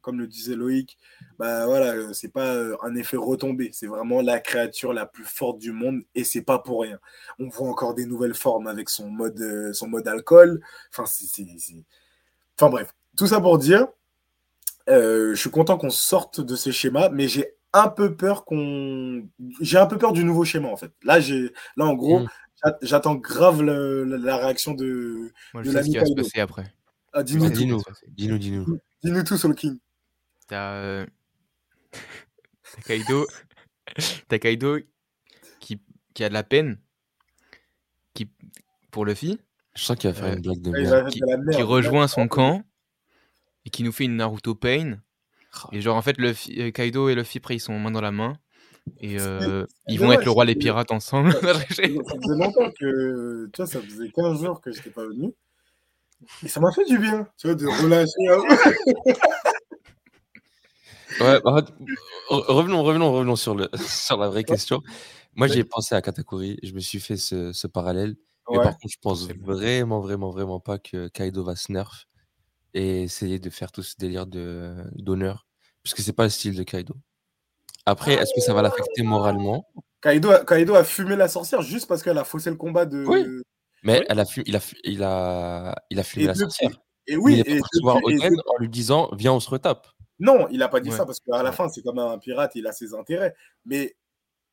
comme 0.00 0.18
le 0.18 0.26
disait 0.26 0.56
Loïc, 0.56 0.98
bah 1.38 1.66
voilà, 1.66 2.12
c'est 2.12 2.32
pas 2.32 2.56
un 2.82 2.94
effet 2.96 3.16
retombé, 3.16 3.70
c'est 3.72 3.86
vraiment 3.86 4.20
la 4.20 4.40
créature 4.40 4.92
la 4.92 5.06
plus 5.06 5.24
forte 5.24 5.58
du 5.58 5.72
monde 5.72 6.02
et 6.14 6.24
c'est 6.24 6.42
pas 6.42 6.58
pour 6.58 6.82
rien. 6.82 6.98
On 7.38 7.48
voit 7.48 7.68
encore 7.68 7.94
des 7.94 8.06
nouvelles 8.06 8.34
formes 8.34 8.66
avec 8.66 8.90
son 8.90 9.08
mode, 9.08 9.72
son 9.72 9.88
mode 9.88 10.08
alcool. 10.08 10.60
Enfin, 10.90 11.06
c'est, 11.06 11.46
enfin 12.58 12.68
bref, 12.68 12.94
tout 13.16 13.28
ça 13.28 13.40
pour 13.40 13.58
dire, 13.58 13.86
je 14.88 15.34
suis 15.36 15.50
content 15.50 15.78
qu'on 15.78 15.90
sorte 15.90 16.40
de 16.40 16.56
ces 16.56 16.72
schémas, 16.72 17.08
mais 17.10 17.28
j'ai 17.28 17.54
un 17.72 17.88
peu 17.88 18.14
peur 18.14 18.44
qu'on, 18.44 19.26
j'ai 19.60 19.78
un 19.78 19.86
peu 19.86 19.98
peur 19.98 20.12
du 20.12 20.24
nouveau 20.24 20.44
schéma 20.44 20.68
en 20.68 20.76
fait. 20.76 20.92
Là, 21.02 21.20
j'ai, 21.20 21.52
là 21.76 21.86
en 21.86 21.94
gros. 21.94 22.20
Mm. 22.20 22.28
J'attends 22.80 23.14
grave 23.14 23.62
la 23.62 24.36
réaction 24.38 24.72
de, 24.72 25.30
Moi, 25.52 25.62
je 25.62 25.70
sais 25.70 25.82
ce 25.82 25.90
qui 25.90 25.98
va 25.98 26.06
se 26.06 26.14
passer 26.14 26.40
après. 26.40 26.64
Ah, 27.14 27.22
dis-nous. 27.22 27.48
Dis-nous, 27.48 27.80
dis-nous, 28.08 28.38
dis-nous. 28.38 28.78
Dis-nous 29.02 29.22
tout 29.22 29.36
sur 29.38 29.48
le 29.48 29.54
King. 29.54 29.78
T'as 30.48 30.74
euh... 30.74 31.06
Kaido, 32.86 33.26
t'as 34.28 34.38
Kaido 34.38 34.78
qui... 35.60 35.80
qui 36.12 36.24
a 36.24 36.28
de 36.28 36.34
la 36.34 36.42
peine 36.42 36.78
qui... 38.14 38.28
pour 38.90 39.04
Luffy. 39.06 39.38
Je 39.76 39.82
sens 39.84 39.96
qu'il 39.96 40.10
va 40.10 40.14
faire 40.14 40.24
Euh, 40.32 40.34
une 40.36 40.42
blague 40.42 40.60
de 40.60 40.70
merde. 40.70 41.08
qui, 41.10 41.20
qui 41.52 41.62
rejoint 41.62 42.08
son 42.08 42.26
camp 42.28 42.62
et 43.64 43.70
qui 43.70 43.82
nous 43.84 43.92
fait 43.92 44.04
une 44.04 44.16
Naruto 44.16 44.54
Pain. 44.54 44.98
Et 45.70 45.80
genre, 45.80 45.96
en 45.96 46.02
fait, 46.02 46.18
Luffy, 46.18 46.60
euh, 46.60 46.70
Kaido 46.72 47.08
et 47.08 47.14
Luffy, 47.14 47.38
après, 47.38 47.54
ils 47.56 47.60
sont 47.60 47.78
main 47.78 47.92
dans 47.92 48.00
la 48.00 48.10
main. 48.10 48.34
Et 49.00 49.18
euh, 49.20 49.64
ils 49.86 49.98
vont 50.00 50.12
être 50.12 50.24
le 50.24 50.30
roi 50.32 50.44
des 50.44 50.56
pirates 50.56 50.90
ensemble. 50.90 51.32
Ça 51.32 51.54
faisait 51.54 51.88
longtemps 51.88 52.70
que, 52.78 53.46
tu 53.46 53.56
vois, 53.56 53.66
ça 53.66 53.80
faisait 53.80 54.10
15 54.10 54.42
jours 54.42 54.60
que 54.60 54.72
je 54.72 54.78
n'étais 54.78 54.90
pas 54.90 55.06
venu. 55.06 55.32
Et 56.42 56.48
ça 56.48 56.60
m'a 56.60 56.72
fait 56.72 56.84
du 56.84 56.98
bien, 56.98 57.26
tu 57.36 57.46
vois, 57.48 57.54
de 57.56 57.66
relâcher 57.66 58.12
peu. 58.28 59.12
Ouais, 61.20 61.40
bah, 61.44 61.52
en 61.52 61.56
fait, 61.56 61.72
re- 62.30 62.44
revenons, 62.52 62.82
revenons, 62.82 63.12
revenons 63.12 63.36
sur, 63.36 63.54
le, 63.54 63.68
sur 63.88 64.16
la 64.16 64.28
vraie 64.28 64.42
question. 64.44 64.82
Moi, 65.34 65.46
Ouais. 65.48 65.52
j'ai 65.54 65.64
pensé 65.64 65.94
à 65.94 66.02
Katakuri, 66.02 66.58
je 66.62 66.72
me 66.72 66.80
suis 66.80 66.98
fait 67.00 67.16
ce, 67.16 67.52
ce 67.52 67.66
parallèle. 67.66 68.16
Mais 68.50 68.56
par 68.58 68.76
contre, 68.76 68.92
je 68.92 68.98
pense 69.00 69.26
vraiment, 69.28 70.00
vraiment, 70.00 70.30
vraiment 70.30 70.60
pas 70.60 70.78
que 70.78 71.08
Kaido 71.08 71.44
va 71.44 71.56
se 71.56 71.72
nerf 71.72 72.06
et 72.74 73.02
essayer 73.04 73.38
de 73.38 73.48
faire 73.48 73.72
tout 73.72 73.82
ce 73.82 73.94
délire 73.96 74.26
de- 74.26 74.84
d'honneur. 74.96 75.46
Parce 75.82 75.94
que 75.94 76.02
c'est 76.02 76.12
pas 76.12 76.24
le 76.24 76.30
style 76.30 76.56
de 76.56 76.62
Kaido. 76.62 76.94
Après, 77.86 78.14
est-ce 78.14 78.34
que 78.34 78.40
ça 78.40 78.52
va 78.52 78.60
l'affecter 78.62 79.02
moralement? 79.02 79.66
Kaido, 80.02 80.30
a- 80.30 80.44
Kaido 80.44 80.74
a 80.74 80.84
fumé 80.84 81.16
la 81.16 81.28
sorcière 81.28 81.62
juste 81.62 81.86
parce 81.86 82.02
qu'elle 82.02 82.18
a 82.18 82.24
faussé 82.24 82.50
le 82.50 82.56
combat 82.56 82.84
de. 82.86 83.04
Oui. 83.06 83.24
Mais 83.84 84.00
Oui. 84.00 84.06
elle 84.08 84.18
a 84.20 84.24
fu- 84.24 84.42
il, 84.46 84.56
a, 84.56 84.60
fu- 84.60 84.76
il, 84.84 85.02
a, 85.02 85.74
il 85.90 85.98
a 85.98 86.02
fumé 86.02 86.24
Et 86.24 86.28
la 86.28 86.34
sorcière. 86.34 86.70
Et 87.06 87.16
Mais 87.16 87.22
oui, 87.22 87.32
il 87.34 87.38
est 87.40 87.42
et 87.42 87.54
pas 87.56 87.60
parti 87.60 87.80
voir 87.82 87.96
depuis- 87.96 88.14
et 88.14 88.26
Oden 88.26 88.40
en 88.46 88.56
lui 88.60 88.68
disant 88.68 89.10
Viens, 89.12 89.32
on 89.34 89.40
se 89.40 89.50
retape. 89.50 89.86
Non, 90.18 90.48
il 90.50 90.58
n'a 90.58 90.68
pas 90.68 90.80
dit 90.80 90.90
Ouais. 90.90 90.96
ça 90.96 91.04
parce 91.04 91.20
qu'à 91.20 91.42
la 91.42 91.52
fin, 91.52 91.68
c'est 91.68 91.82
comme 91.82 91.98
un 91.98 92.18
pirate, 92.18 92.52
il 92.54 92.66
a 92.66 92.72
ses 92.72 92.94
intérêts. 92.94 93.34
Mais 93.66 93.94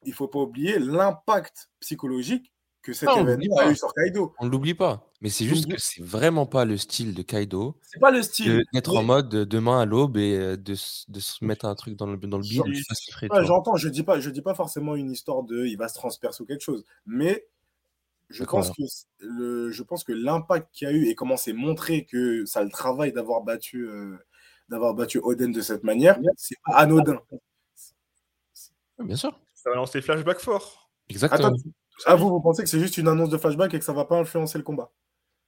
il 0.03 0.13
faut 0.13 0.27
pas 0.27 0.39
oublier 0.39 0.79
l'impact 0.79 1.69
psychologique 1.79 2.51
que 2.81 2.93
cet 2.93 3.09
Ah, 3.13 3.19
événement 3.21 3.57
a 3.59 3.69
eu 3.69 3.75
sur 3.75 3.93
Kaido. 3.93 4.33
On 4.39 4.45
ne 4.47 4.49
l'oublie 4.49 4.73
pas. 4.73 5.07
Mais 5.21 5.29
c'est 5.29 5.45
juste 5.45 5.69
que 5.71 5.77
c'est 5.77 6.01
vraiment 6.01 6.47
pas 6.47 6.65
le 6.65 6.77
style 6.77 7.13
de 7.13 7.21
Kaido 7.21 7.77
C'est 7.83 7.99
pas 7.99 8.09
le 8.09 8.23
style. 8.23 8.63
d'être 8.73 8.91
mais- 8.93 8.97
en 8.97 9.03
mode 9.03 9.29
demain 9.29 9.79
à 9.81 9.85
l'aube 9.85 10.17
et 10.17 10.35
euh, 10.35 10.57
de, 10.57 10.73
de 11.07 11.19
se 11.19 11.45
mettre 11.45 11.65
un 11.65 11.75
truc 11.75 11.95
dans 11.95 12.07
le, 12.07 12.17
dans 12.17 12.37
le 12.39 12.43
bide 12.43 12.63
J'entends, 13.43 13.75
je 13.75 13.87
dis 13.87 14.01
pas, 14.01 14.19
je 14.19 14.31
dis 14.31 14.41
pas 14.41 14.55
forcément 14.55 14.95
une 14.95 15.11
histoire 15.11 15.43
de, 15.43 15.65
il 15.67 15.77
va 15.77 15.87
se 15.89 15.93
transpercer 15.93 16.41
ou 16.41 16.47
quelque 16.47 16.63
chose, 16.63 16.83
mais 17.05 17.45
je 18.31 18.43
pense 18.43 18.71
que 18.71 18.83
le, 19.19 19.71
je 19.71 19.83
pense 19.83 20.03
que 20.03 20.11
l'impact 20.13 20.69
qu'il 20.73 20.87
y 20.87 20.91
a 20.91 20.93
eu 20.93 21.05
et 21.07 21.15
comment 21.15 21.37
c'est 21.37 21.53
montré 21.53 22.05
que 22.05 22.45
ça 22.45 22.63
le 22.63 22.69
travail 22.69 23.11
d'avoir 23.13 23.41
battu, 23.41 23.87
euh, 23.87 24.17
d'avoir 24.69 24.93
battu 24.93 25.19
Oden 25.19 25.51
de 25.51 25.61
cette 25.61 25.83
manière, 25.83 26.19
c'est 26.37 26.57
pas 26.65 26.73
anodin. 26.77 27.19
Bien 28.99 29.15
sûr. 29.15 29.39
Ça 29.53 29.69
va 29.69 29.75
lancer 29.75 29.99
des 29.99 30.03
flashbacks 30.03 30.39
forts. 30.39 30.89
Exactement. 31.09 31.47
Attends, 31.49 31.57
à 32.05 32.15
vous, 32.15 32.29
vous 32.29 32.41
pensez 32.41 32.63
que 32.63 32.69
c'est 32.69 32.79
juste 32.79 32.97
une 32.97 33.07
annonce 33.07 33.29
de 33.29 33.37
flashback 33.37 33.73
et 33.73 33.79
que 33.79 33.85
ça 33.85 33.93
va 33.93 34.05
pas 34.05 34.17
influencer 34.19 34.57
le 34.57 34.63
combat? 34.63 34.91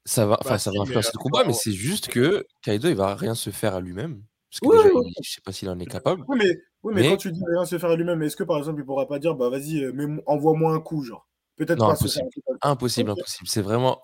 Ça 0.05 0.25
va, 0.25 0.37
enfin, 0.39 0.51
Bah, 0.51 0.59
ça 0.59 0.71
va 0.71 0.81
influencer 0.81 1.07
euh, 1.07 1.11
le 1.13 1.19
combat, 1.19 1.43
mais 1.45 1.53
c'est 1.53 1.71
juste 1.71 2.09
que 2.09 2.45
Kaido, 2.61 2.89
il 2.89 2.95
va 2.95 3.15
rien 3.15 3.35
se 3.35 3.49
faire 3.49 3.73
à 3.75 3.81
lui-même. 3.81 4.21
Parce 4.51 4.59
que 4.59 4.67
Oui, 4.67 4.77
déjà, 4.77 4.89
oui, 4.93 5.13
il- 5.17 5.23
je 5.23 5.31
sais 5.31 5.41
pas 5.41 5.51
s'il 5.51 5.69
en 5.69 5.79
est 5.79 5.85
capable. 5.85 6.25
Oui, 6.27 6.37
mais, 6.37 6.49
oui, 6.83 6.93
mais, 6.93 7.01
Mais- 7.01 7.09
quand 7.09 7.17
tu 7.17 7.31
dis 7.31 7.41
rien 7.49 7.65
se 7.65 7.77
faire 7.79 7.89
à 7.89 7.95
lui-même, 7.95 8.21
est-ce 8.21 8.35
que 8.35 8.43
par 8.43 8.57
exemple 8.57 8.81
il 8.81 8.85
pourra 8.85 9.07
pas 9.07 9.17
dire, 9.17 9.33
bah 9.35 9.49
vas-y, 9.49 9.83
euh, 9.83 10.21
envoie-moi 10.27 10.73
un 10.73 10.79
coup, 10.79 11.03
genre? 11.03 11.27
Peut-être 11.55 11.79
Non, 11.79 11.87
pas 11.87 11.93
impossible. 11.93 12.29
Impossible, 12.61 13.09
impossible. 13.11 13.47
C'est 13.47 13.61
vraiment 13.61 14.01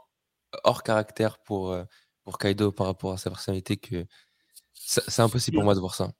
hors 0.64 0.84
caractère 0.84 1.40
pour, 1.40 1.72
euh, 1.72 1.84
pour 2.24 2.38
Kaido 2.38 2.72
par 2.72 2.88
rapport 2.88 3.12
à 3.14 3.18
sa 3.18 3.30
personnalité 3.30 3.78
que 3.78 4.06
c'est 4.74 5.20
impossible 5.22 5.56
pour 5.56 5.64
moi 5.64 5.76
de 5.76 5.80
voir 5.80 5.96
ça. 5.96 6.12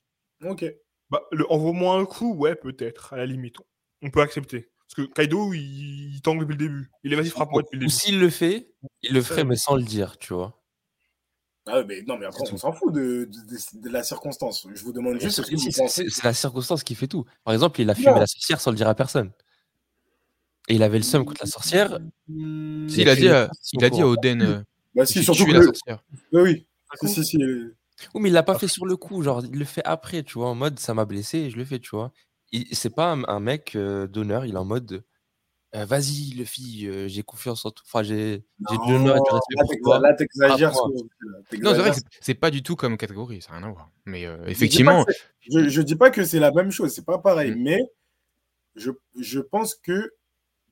Ok. 0.44 0.66
Bah, 1.10 1.22
le 1.32 1.52
envoie-moi 1.52 1.96
un 1.98 2.06
coup, 2.06 2.36
ouais, 2.36 2.56
peut-être, 2.56 3.14
à 3.14 3.18
la 3.18 3.26
limite. 3.26 3.56
On 4.02 4.10
peut 4.12 4.22
accepter. 4.22 4.70
Parce 4.88 5.08
que 5.08 5.14
Kaido, 5.14 5.54
il, 5.54 6.16
il 6.16 6.22
tangue 6.22 6.40
depuis 6.42 6.54
le 6.54 6.58
début. 6.58 6.92
Il 7.04 7.14
est 7.14 7.16
vas-y, 7.16 7.30
frappe-moi 7.30 7.62
depuis 7.64 7.78
le 7.78 7.86
Ou 7.86 7.88
début. 7.88 7.92
s'il 8.00 8.20
le 8.20 8.30
fait, 8.30 8.74
il 9.04 9.14
le 9.14 9.22
ferait, 9.22 9.44
mais 9.44 9.56
sans 9.56 9.76
le 9.76 9.84
dire, 9.84 10.18
tu 10.18 10.34
vois. 10.34 10.56
Ah, 11.68 11.78
ouais, 11.80 11.86
mais 11.86 12.02
non, 12.04 12.18
mais 12.18 12.26
après, 12.26 12.42
on 12.52 12.58
s'en 12.58 12.72
fout 12.74 12.92
de, 12.94 13.26
de- 13.26 13.26
de- 13.26 13.82
de 13.82 13.90
la 13.90 14.02
circonstance. 14.04 14.66
Je 14.74 14.84
vous 14.84 14.94
demande 14.94 15.20
juste 15.20 15.44
que 15.44 15.52
vous 15.56 15.58
C'est 15.72 15.82
pensez 15.82 16.04
c'est- 16.06 16.10
c'est 16.10 16.24
la 16.24 16.34
circonstance 16.34 16.84
qui 16.84 16.96
fait 16.96 17.08
tout. 17.08 17.26
Par 17.44 17.54
exemple, 17.54 17.80
il 17.82 17.90
a 17.90 17.96
fumé 17.96 18.08
Non. 18.12 18.20
la 18.20 18.26
sorcière 18.28 18.60
sans 18.62 18.72
le 18.72 18.78
dire 18.78 18.88
à 18.88 18.96
personne. 18.96 19.32
Et 20.70 20.76
il 20.76 20.84
avait 20.84 20.98
le 21.00 21.04
seum 21.04 21.26
contre 21.26 21.42
la 21.44 21.50
sorcière. 21.50 22.00
Hmm, 22.28 22.88
Si, 22.88 23.02
il 23.02 23.10
a 23.10 23.16
dit, 23.16 23.28
à, 23.30 23.50
il 23.74 23.84
a 23.84 23.90
dit 23.90 24.02
à. 24.02 24.08
Oden 24.08 24.42
euh, 24.42 24.60
Bah 24.96 25.06
si, 25.06 25.24
surtout 25.24 25.46
que 25.46 25.52
la 25.52 25.64
sorcière. 25.64 26.04
Oui, 26.32 26.42
oui. 26.42 26.68
Un 27.04 27.08
Si, 27.08 27.14
si, 27.16 27.26
si. 27.26 27.38
Oui, 28.14 28.22
mais 28.22 28.30
il 28.30 28.34
l'a 28.34 28.44
pas 28.44 28.58
fait 28.58 28.68
sur 28.68 28.86
le 28.86 28.96
coup. 28.96 29.22
Genre, 29.24 29.44
il 29.52 29.58
le 29.60 29.66
fait 29.66 29.82
après, 29.84 30.24
tu 30.24 30.36
vois, 30.38 30.48
en 30.50 30.56
mode 30.56 30.80
ça 30.80 30.94
m'a 30.94 31.06
blessé 31.06 31.40
et 31.40 31.50
je 31.50 31.58
le 31.58 31.66
fais, 31.66 31.80
tu 31.80 31.90
vois. 31.96 32.12
Il- 32.52 32.68
C'est 32.74 32.90
pas 32.96 33.12
un, 33.12 33.24
un 33.28 33.40
mec 33.40 33.76
euh, 33.76 34.08
d'honneur, 34.08 34.46
il 34.46 34.54
est 34.56 34.58
en 34.58 34.66
mode 34.66 35.04
euh, 35.76 35.86
vas-y, 35.86 36.32
le 36.36 36.46
fille, 36.46 36.88
euh, 36.88 37.08
j'ai 37.08 37.22
confiance 37.22 37.64
en 37.66 37.70
toi. 37.72 37.84
Enfin, 37.88 38.02
j'ai 38.02 38.38
de 38.60 38.92
l'honneur 38.92 39.18
et 39.18 39.20
du 39.20 39.32
respect 39.32 39.56
là, 39.56 39.64
pour 39.64 40.00
toi. 40.00 40.14
t'exagères. 40.16 40.72
Non, 40.74 41.74
c'est 41.74 41.80
vrai 41.80 41.90
que 41.92 41.96
ce- 41.98 42.02
c'est- 42.22 42.34
pas 42.34 42.50
du 42.52 42.64
tout 42.64 42.76
comme 42.76 42.98
catégorie, 42.98 43.42
ça 43.42 43.52
n'a 43.52 43.58
rien 43.60 43.68
à 43.68 43.72
voir. 43.72 43.92
Mais 44.06 44.26
euh, 44.26 44.38
effectivement, 44.48 45.06
Je, 45.42 45.68
je 45.70 45.82
dis 45.84 45.96
pas 45.96 46.10
que 46.10 46.24
c'est 46.26 46.40
la 46.40 46.52
même 46.52 46.72
chose, 46.72 46.92
c'est 46.94 47.06
pas 47.06 47.20
pareil, 47.20 47.52
Mm. 47.52 47.62
mais 47.64 47.80
je, 48.76 48.92
je 49.20 49.40
pense 49.40 49.76
que 49.76 50.12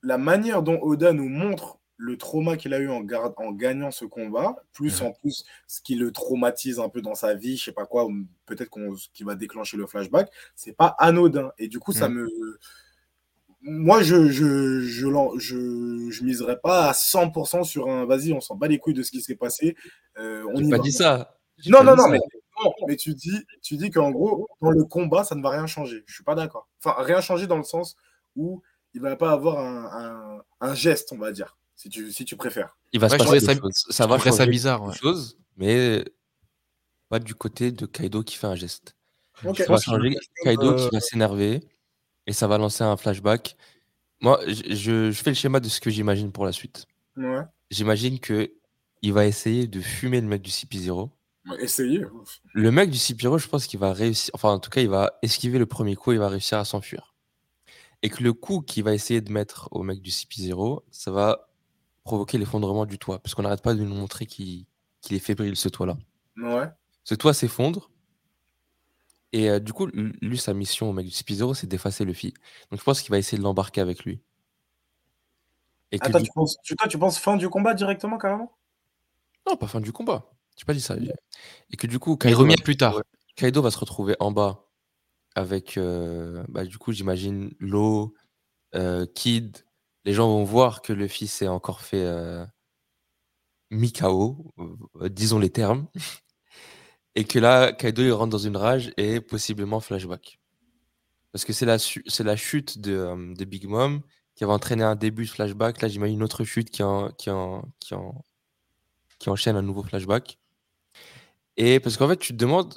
la 0.02 0.18
manière 0.18 0.62
dont 0.62 0.78
Oda 0.82 1.12
nous 1.12 1.28
montre 1.28 1.78
le 2.00 2.16
trauma 2.16 2.56
qu'il 2.56 2.72
a 2.74 2.78
eu 2.78 2.88
en, 2.88 3.04
en 3.36 3.52
gagnant 3.52 3.90
ce 3.90 4.04
combat, 4.04 4.54
plus 4.72 5.02
en 5.02 5.10
plus 5.12 5.44
ce 5.66 5.80
qui 5.80 5.96
le 5.96 6.12
traumatise 6.12 6.78
un 6.78 6.88
peu 6.88 7.02
dans 7.02 7.16
sa 7.16 7.34
vie, 7.34 7.56
je 7.56 7.64
sais 7.64 7.72
pas 7.72 7.86
quoi, 7.86 8.06
peut-être 8.46 8.70
qu'on 8.70 8.94
qui 9.12 9.24
va 9.24 9.34
déclencher 9.34 9.76
le 9.76 9.86
flashback, 9.86 10.30
c'est 10.54 10.76
pas 10.76 10.94
anodin. 11.00 11.50
Et 11.58 11.66
du 11.66 11.80
coup, 11.80 11.92
ça 11.92 12.08
Mhm. 12.08 12.14
me. 12.14 12.58
Moi, 13.60 14.02
je 14.02 14.28
je, 14.28 14.80
je, 14.82 15.08
je, 15.38 16.10
je 16.10 16.24
miserais 16.24 16.60
pas 16.60 16.88
à 16.90 16.92
100% 16.92 17.64
sur 17.64 17.88
un 17.90 18.06
vas-y, 18.06 18.32
on 18.32 18.40
s'en 18.40 18.54
bat 18.54 18.68
les 18.68 18.78
couilles 18.78 18.94
de 18.94 19.02
ce 19.02 19.10
qui 19.10 19.20
s'est 19.20 19.34
passé. 19.34 19.74
euh, 20.18 20.44
on 20.54 20.60
y 20.62 20.70
pas 20.70 20.76
va. 20.76 20.82
dit 20.82 20.92
ça. 20.92 21.36
Non, 21.66 21.82
non, 21.82 21.92
dit 21.92 21.98
non, 21.98 22.04
ça. 22.04 22.10
mais, 22.10 22.18
non, 22.64 22.72
mais 22.86 22.96
tu 22.96 23.14
dis, 23.14 23.44
tu 23.62 23.76
dis 23.76 23.90
qu'en 23.90 24.12
gros, 24.12 24.46
dans 24.60 24.70
le 24.70 24.84
combat, 24.84 25.24
ça 25.24 25.34
ne 25.34 25.42
va 25.42 25.50
rien 25.50 25.66
changer. 25.66 26.04
Je 26.06 26.14
suis 26.14 26.24
pas 26.24 26.36
d'accord. 26.36 26.68
Enfin, 26.84 26.94
rien 27.02 27.20
changer 27.20 27.48
dans 27.48 27.56
le 27.56 27.64
sens 27.64 27.96
où 28.36 28.62
il 28.94 29.00
va 29.00 29.16
pas 29.16 29.32
avoir 29.32 29.58
un, 29.58 30.38
un, 30.40 30.42
un 30.68 30.74
geste, 30.74 31.12
on 31.12 31.18
va 31.18 31.32
dire, 31.32 31.56
si 31.76 31.88
tu, 31.88 32.12
si 32.12 32.24
tu 32.24 32.36
préfères. 32.36 32.76
Il 32.92 33.00
va 33.00 33.08
Ouais, 33.08 33.18
se 33.18 33.24
passer 33.24 33.40
ça- 33.40 33.54
Ça 33.90 34.06
va 34.06 34.16
trouverais 34.16 34.36
ça 34.36 34.46
bizarre, 34.46 34.80
quelque 34.80 34.90
ouais. 34.92 34.96
chose, 34.98 35.38
mais 35.56 36.04
pas 37.08 37.18
du 37.18 37.34
côté 37.34 37.72
de 37.72 37.86
Kaido 37.86 38.22
qui 38.22 38.36
fait 38.36 38.46
un 38.46 38.54
geste. 38.54 38.94
Ça 39.42 39.52
va 39.68 39.78
changer 39.78 40.16
Kaido 40.42 40.72
euh, 40.72 40.76
qui 40.76 40.94
va 40.94 41.00
s'énerver 41.00 41.60
et 42.26 42.32
ça 42.32 42.46
va 42.48 42.58
lancer 42.58 42.82
un 42.84 42.96
flashback. 42.96 43.56
Moi, 44.20 44.40
je, 44.48 45.12
fais 45.12 45.30
le 45.30 45.34
schéma 45.34 45.60
de 45.60 45.68
ce 45.68 45.80
que 45.80 45.90
j'imagine 45.90 46.32
pour 46.32 46.44
la 46.44 46.52
suite. 46.52 46.86
Ouais. 47.16 47.42
J'imagine 47.70 48.18
que 48.18 48.52
il 49.00 49.12
va 49.12 49.26
essayer 49.26 49.68
de 49.68 49.80
fumer 49.80 50.20
le 50.20 50.26
mec 50.26 50.42
du 50.42 50.50
CP0. 50.50 51.08
Ouais, 51.48 51.62
Essayez. 51.62 52.04
Le 52.52 52.70
mec 52.72 52.90
du 52.90 52.98
CP0, 52.98 53.38
je 53.38 53.46
pense 53.48 53.66
qu'il 53.68 53.78
va 53.78 53.92
réussir. 53.92 54.30
Enfin, 54.34 54.50
en 54.50 54.58
tout 54.58 54.70
cas, 54.70 54.80
il 54.80 54.88
va 54.88 55.18
esquiver 55.22 55.58
le 55.60 55.66
premier 55.66 55.94
coup, 55.94 56.10
il 56.12 56.18
va 56.18 56.28
réussir 56.28 56.58
à 56.58 56.64
s'enfuir. 56.64 57.14
Et 58.02 58.10
que 58.10 58.22
le 58.22 58.32
coup 58.32 58.60
qu'il 58.60 58.84
va 58.84 58.94
essayer 58.94 59.20
de 59.20 59.32
mettre 59.32 59.68
au 59.72 59.82
mec 59.82 60.00
du 60.00 60.10
CP0, 60.10 60.82
ça 60.90 61.10
va 61.10 61.48
provoquer 62.04 62.38
l'effondrement 62.38 62.86
du 62.86 62.98
toit. 62.98 63.18
Parce 63.18 63.34
qu'on 63.34 63.42
n'arrête 63.42 63.62
pas 63.62 63.74
de 63.74 63.82
nous 63.82 63.94
montrer 63.94 64.26
qu'il 64.26 64.66
est 65.10 65.18
fébrile, 65.18 65.56
ce 65.56 65.68
toit-là. 65.68 65.96
Ouais. 66.36 66.68
Ce 67.04 67.14
toit 67.14 67.34
s'effondre. 67.34 67.90
Et 69.32 69.50
euh, 69.50 69.60
du 69.60 69.72
coup, 69.72 69.86
lui, 69.86 70.38
sa 70.38 70.54
mission 70.54 70.88
au 70.88 70.92
mec 70.92 71.06
du 71.06 71.12
CP0, 71.12 71.54
c'est 71.54 71.66
d'effacer 71.66 72.04
le 72.04 72.12
fille. 72.12 72.34
Donc 72.70 72.80
je 72.80 72.84
pense 72.84 73.02
qu'il 73.02 73.10
va 73.10 73.18
essayer 73.18 73.36
de 73.36 73.42
l'embarquer 73.42 73.80
avec 73.80 74.04
lui. 74.04 74.20
Et 75.92 75.98
que 75.98 76.06
Attends, 76.06 76.18
du 76.18 76.24
tu 76.24 76.32
penses, 76.34 76.56
tu, 76.62 76.76
toi, 76.76 76.88
tu 76.88 76.98
penses 76.98 77.18
fin 77.18 77.36
du 77.36 77.48
combat 77.48 77.74
directement, 77.74 78.18
carrément? 78.18 78.56
Non, 79.46 79.56
pas 79.56 79.66
fin 79.66 79.80
du 79.80 79.92
combat. 79.92 80.30
J'ai 80.56 80.64
pas 80.64 80.74
dit 80.74 80.80
ça. 80.80 80.96
Et 81.70 81.76
que 81.76 81.86
du 81.86 81.98
coup, 81.98 82.16
Kaido 82.16 82.38
remis 82.38 82.54
va, 82.54 82.60
à 82.60 82.62
plus 82.62 82.76
tard. 82.76 83.00
Kaido 83.36 83.62
va 83.62 83.70
se 83.70 83.78
retrouver 83.78 84.16
en 84.20 84.32
bas 84.32 84.67
avec, 85.38 85.76
euh, 85.78 86.44
bah, 86.48 86.64
du 86.64 86.78
coup, 86.78 86.92
j'imagine, 86.92 87.52
euh, 88.74 89.06
Kid. 89.14 89.64
Les 90.04 90.12
gens 90.12 90.28
vont 90.28 90.44
voir 90.44 90.82
que 90.82 90.92
Luffy 90.92 91.26
s'est 91.28 91.48
encore 91.48 91.80
fait 91.82 92.02
euh, 92.04 92.44
mi-KO, 93.70 94.52
euh, 95.00 95.08
disons 95.08 95.38
les 95.38 95.50
termes. 95.50 95.86
Et 97.14 97.24
que 97.24 97.38
là, 97.38 97.72
Kaido 97.72 98.02
il 98.02 98.12
rentre 98.12 98.30
dans 98.30 98.38
une 98.38 98.56
rage 98.56 98.92
et 98.96 99.20
possiblement 99.20 99.80
flashback. 99.80 100.38
Parce 101.32 101.44
que 101.44 101.52
c'est 101.52 101.66
la, 101.66 102.36
chute 102.36 102.78
de, 102.78 103.44
Big 103.44 103.66
Mom 103.66 104.02
qui 104.36 104.44
avait 104.44 104.52
entraîné 104.52 104.84
un 104.84 104.94
début 104.94 105.24
de 105.24 105.30
flashback. 105.30 105.82
Là, 105.82 105.88
j'imagine 105.88 106.16
une 106.16 106.22
autre 106.22 106.44
chute 106.44 106.70
qui, 106.70 106.82
en, 106.82 107.10
qui, 107.10 107.30
en, 107.30 107.64
qui, 107.80 107.94
en- 107.94 108.24
qui 109.18 109.30
enchaîne 109.30 109.56
un 109.56 109.62
nouveau 109.62 109.82
flashback. 109.82 110.38
Et 111.56 111.80
parce 111.80 111.96
qu'en 111.96 112.08
fait, 112.08 112.18
tu 112.18 112.34
te 112.34 112.38
demandes, 112.38 112.74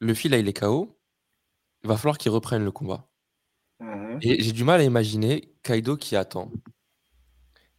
Luffy, 0.00 0.28
là, 0.28 0.38
il 0.38 0.48
est 0.48 0.58
KO. 0.58 0.97
Il 1.84 1.88
va 1.88 1.96
falloir 1.96 2.18
qu'il 2.18 2.30
reprenne 2.32 2.64
le 2.64 2.72
combat. 2.72 3.08
Mhm. 3.80 4.18
Et 4.22 4.42
j'ai 4.42 4.52
du 4.52 4.64
mal 4.64 4.80
à 4.80 4.84
imaginer 4.84 5.52
Kaido 5.62 5.96
qui 5.96 6.16
attend 6.16 6.50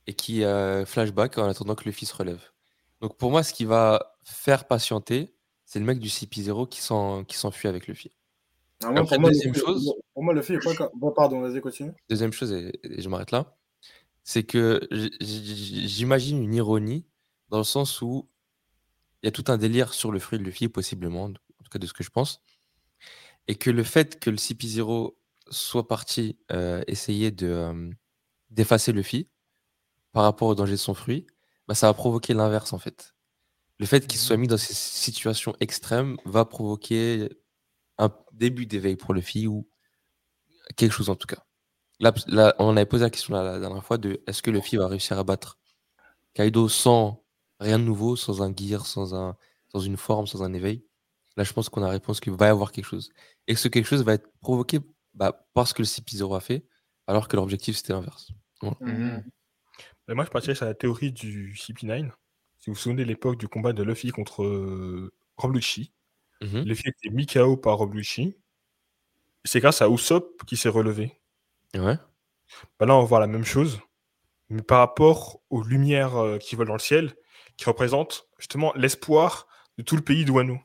et 0.07 0.13
qui 0.13 0.43
euh, 0.43 0.85
flashback 0.85 1.37
en 1.37 1.47
attendant 1.49 1.75
que 1.75 1.83
Luffy 1.85 2.05
se 2.05 2.15
relève. 2.15 2.41
Donc 3.01 3.17
pour 3.17 3.31
moi, 3.31 3.43
ce 3.43 3.53
qui 3.53 3.65
va 3.65 4.15
faire 4.23 4.65
patienter, 4.67 5.35
c'est 5.65 5.79
le 5.79 5.85
mec 5.85 5.99
du 5.99 6.07
CP0 6.09 6.67
qui 6.67 6.81
s'en- 6.81 7.23
qui 7.25 7.37
s'enfuit 7.37 7.67
avec 7.67 7.87
Luffy. 7.87 8.11
Ah, 8.83 8.91
moi, 8.91 9.01
Après, 9.01 9.15
pour, 9.17 9.21
moi, 9.21 9.29
deuxième 9.31 9.53
le, 9.53 9.59
chose- 9.59 9.93
pour 10.13 10.23
moi, 10.23 10.33
le 10.33 10.41
fait 10.41 10.53
est 10.55 10.59
pas. 10.77 10.89
Bon, 10.95 11.11
pardon, 11.11 11.41
vas-y, 11.41 11.59
continue. 11.61 11.91
Deuxième 12.09 12.31
chose, 12.31 12.51
et, 12.53 12.71
et 12.83 13.01
je 13.01 13.09
m'arrête 13.09 13.31
là, 13.31 13.57
c'est 14.23 14.43
que 14.43 14.79
j'imagine 15.21 16.41
une 16.41 16.53
ironie 16.53 17.05
dans 17.49 17.57
le 17.57 17.63
sens 17.65 18.01
où 18.01 18.29
il 19.21 19.25
y 19.25 19.29
a 19.29 19.31
tout 19.31 19.43
un 19.47 19.57
délire 19.57 19.93
sur 19.93 20.11
le 20.11 20.19
fruit 20.19 20.39
de 20.39 20.43
Luffy, 20.43 20.69
possiblement, 20.69 21.25
en 21.25 21.33
tout 21.33 21.69
cas 21.71 21.79
de 21.79 21.85
ce 21.85 21.93
que 21.93 22.03
je 22.03 22.09
pense, 22.09 22.41
et 23.47 23.55
que 23.55 23.69
le 23.69 23.83
fait 23.83 24.19
que 24.19 24.29
le 24.29 24.37
CP0 24.37 25.15
soit 25.49 25.87
parti 25.87 26.37
euh, 26.51 26.83
essayer 26.87 27.31
de, 27.31 27.47
euh, 27.47 27.89
d'effacer 28.51 28.91
Luffy 28.91 29.29
par 30.13 30.23
rapport 30.23 30.49
au 30.49 30.55
danger 30.55 30.73
de 30.73 30.77
son 30.77 30.93
fruit, 30.93 31.27
bah, 31.67 31.75
ça 31.75 31.87
va 31.87 31.93
provoquer 31.93 32.33
l'inverse 32.33 32.73
en 32.73 32.79
fait. 32.79 33.15
Le 33.79 33.85
fait 33.87 34.07
qu'il 34.07 34.19
soit 34.19 34.37
mis 34.37 34.47
dans 34.47 34.57
ces 34.57 34.73
situations 34.75 35.55
extrêmes 35.61 36.17
va 36.25 36.45
provoquer 36.45 37.29
un 37.99 38.11
début 38.33 38.65
d'éveil 38.67 38.97
pour 38.97 39.13
Luffy 39.13 39.47
ou 39.47 39.67
quelque 40.75 40.91
chose 40.93 41.09
en 41.09 41.15
tout 41.15 41.27
cas. 41.27 41.43
Là, 41.99 42.13
là, 42.27 42.55
on 42.59 42.77
avait 42.77 42.85
posé 42.85 43.03
la 43.05 43.09
question 43.11 43.35
la, 43.35 43.43
la 43.43 43.59
dernière 43.59 43.85
fois 43.85 43.97
de 43.97 44.21
est-ce 44.27 44.43
que 44.43 44.51
Luffy 44.51 44.77
va 44.77 44.87
réussir 44.87 45.19
à 45.19 45.23
battre 45.23 45.59
Kaido 46.35 46.69
sans 46.69 47.23
rien 47.59 47.79
de 47.79 47.85
nouveau, 47.85 48.15
sans 48.17 48.41
un 48.43 48.53
gear, 48.55 48.87
sans, 48.87 49.15
un, 49.15 49.37
sans 49.71 49.81
une 49.81 49.97
forme, 49.97 50.27
sans 50.27 50.43
un 50.43 50.53
éveil? 50.53 50.85
Là, 51.39 51.45
je 51.45 51.53
pense 51.53 51.69
qu'on 51.69 51.81
a 51.83 51.85
la 51.85 51.91
réponse 51.93 52.19
qu'il 52.19 52.33
va 52.33 52.47
y 52.47 52.49
avoir 52.49 52.73
quelque 52.73 52.83
chose. 52.83 53.13
Et 53.47 53.53
que 53.53 53.59
ce 53.61 53.69
quelque 53.69 53.85
chose 53.85 54.03
va 54.03 54.15
être 54.15 54.29
provoqué 54.41 54.79
bah, 55.13 55.47
parce 55.53 55.71
que 55.71 55.81
le 55.81 55.85
CP0 55.85 56.35
a 56.35 56.41
fait, 56.41 56.65
alors 57.07 57.29
que 57.29 57.37
l'objectif 57.37 57.77
c'était 57.77 57.93
l'inverse. 57.93 58.33
Mhm. 58.61 59.23
Moi, 60.09 60.25
je 60.25 60.29
partirais 60.31 60.55
sur 60.55 60.65
la 60.65 60.73
théorie 60.73 61.13
du 61.13 61.55
CP9. 61.55 62.11
Si 62.57 62.69
vous 62.69 62.73
vous 62.73 62.79
souvenez 62.79 63.03
de 63.03 63.07
l'époque 63.07 63.37
du 63.37 63.47
combat 63.47 63.71
de 63.71 63.83
Luffy 63.83 64.09
contre 64.09 64.43
euh, 64.43 65.13
Rob 65.37 65.55
Lucci, 65.55 65.93
Mhm. 66.41 66.63
Luffy 66.63 66.89
était 66.89 67.09
mis 67.09 67.25
KO 67.25 67.55
par 67.55 67.77
Rob 67.77 67.93
Lucci. 67.93 68.35
C'est 69.45 69.61
grâce 69.61 69.81
à 69.81 69.87
Usopp 69.87 70.43
qui 70.45 70.57
s'est 70.57 70.67
relevé. 70.67 71.21
Ouais. 71.73 71.97
Bah 72.79 72.85
là, 72.85 72.95
on 72.95 72.99
va 72.99 73.05
voir 73.05 73.21
la 73.21 73.27
même 73.27 73.45
chose, 73.45 73.79
mais 74.49 74.61
par 74.61 74.79
rapport 74.79 75.41
aux 75.49 75.63
lumières 75.63 76.17
euh, 76.17 76.37
qui 76.37 76.57
volent 76.57 76.69
dans 76.69 76.73
le 76.73 76.79
ciel, 76.79 77.15
qui 77.55 77.63
représentent 77.63 78.27
justement 78.39 78.73
l'espoir 78.75 79.47
de 79.77 79.83
tout 79.83 79.95
le 79.95 80.01
pays 80.01 80.25
de 80.25 80.31
Wano. 80.31 80.59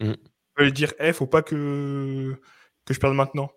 Mm. 0.00 0.12
On 0.12 0.62
va 0.62 0.64
lui 0.64 0.72
dire, 0.72 0.92
eh, 0.98 1.12
faut 1.12 1.26
pas 1.26 1.42
que, 1.42 2.36
que 2.84 2.94
je 2.94 3.00
perde 3.00 3.14
maintenant. 3.14 3.50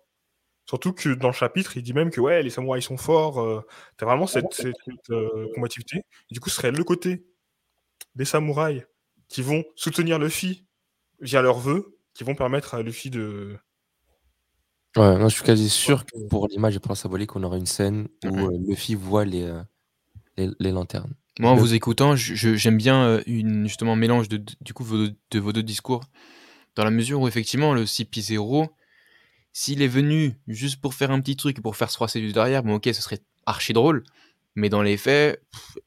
Surtout 0.66 0.92
que 0.92 1.10
dans 1.10 1.28
le 1.28 1.34
chapitre, 1.34 1.76
il 1.76 1.82
dit 1.82 1.92
même 1.92 2.10
que 2.10 2.20
ouais, 2.20 2.42
les 2.42 2.50
samouraïs 2.50 2.84
sont 2.84 2.96
forts, 2.96 3.40
euh, 3.40 3.60
t'as 3.98 4.06
vraiment 4.06 4.26
cette, 4.26 4.52
cette, 4.54 4.76
cette, 4.86 5.10
euh, 5.10 5.48
combativité. 5.54 5.98
Et 6.30 6.34
du 6.34 6.40
coup, 6.40 6.48
ce 6.48 6.56
serait 6.56 6.70
le 6.70 6.84
côté 6.84 7.26
des 8.14 8.24
samouraïs 8.24 8.82
qui 9.28 9.42
vont 9.42 9.64
soutenir 9.76 10.18
Luffy 10.18 10.66
via 11.20 11.42
leurs 11.42 11.58
vœux, 11.58 11.98
qui 12.14 12.24
vont 12.24 12.34
permettre 12.34 12.74
à 12.74 12.82
Luffy 12.82 13.10
de. 13.10 13.58
Ouais, 14.96 15.18
non, 15.18 15.28
je 15.28 15.34
suis 15.34 15.44
quasi 15.44 15.68
sûr 15.68 16.06
que 16.06 16.16
pour 16.28 16.46
l'image 16.48 16.76
et 16.76 16.80
pour 16.80 16.92
la 16.92 16.96
symbolique, 16.96 17.34
on 17.34 17.42
aura 17.42 17.56
une 17.56 17.66
scène 17.66 18.08
où 18.24 18.28
euh, 18.28 18.58
Luffy 18.66 18.94
voit 18.94 19.24
les, 19.24 19.42
euh, 19.42 19.60
les, 20.36 20.50
les 20.60 20.70
lanternes. 20.70 21.14
Moi, 21.40 21.50
en 21.50 21.56
vous 21.56 21.74
écoutant, 21.74 22.14
j'aime 22.14 22.76
bien 22.76 23.04
euh, 23.06 23.22
une, 23.26 23.66
justement 23.66 23.94
un 23.94 23.96
mélange 23.96 24.28
de, 24.28 24.40
du 24.60 24.72
coup, 24.72 24.84
vos, 24.84 25.08
de 25.08 25.38
vos 25.40 25.52
deux 25.52 25.64
discours, 25.64 26.04
dans 26.76 26.84
la 26.84 26.90
mesure 26.90 27.20
où 27.20 27.28
effectivement 27.28 27.74
le 27.74 27.84
CP0, 27.84 28.68
s'il 29.52 29.82
est 29.82 29.88
venu 29.88 30.38
juste 30.46 30.80
pour 30.80 30.94
faire 30.94 31.10
un 31.10 31.20
petit 31.20 31.36
truc 31.36 31.60
pour 31.60 31.76
faire 31.76 31.90
se 31.90 31.96
froisser 31.96 32.20
du 32.20 32.32
derrière, 32.32 32.62
bon 32.62 32.74
ok, 32.74 32.86
ce 32.86 33.02
serait 33.02 33.20
archi 33.46 33.72
drôle, 33.72 34.04
mais 34.54 34.68
dans 34.68 34.82
les 34.82 34.96
faits, 34.96 35.42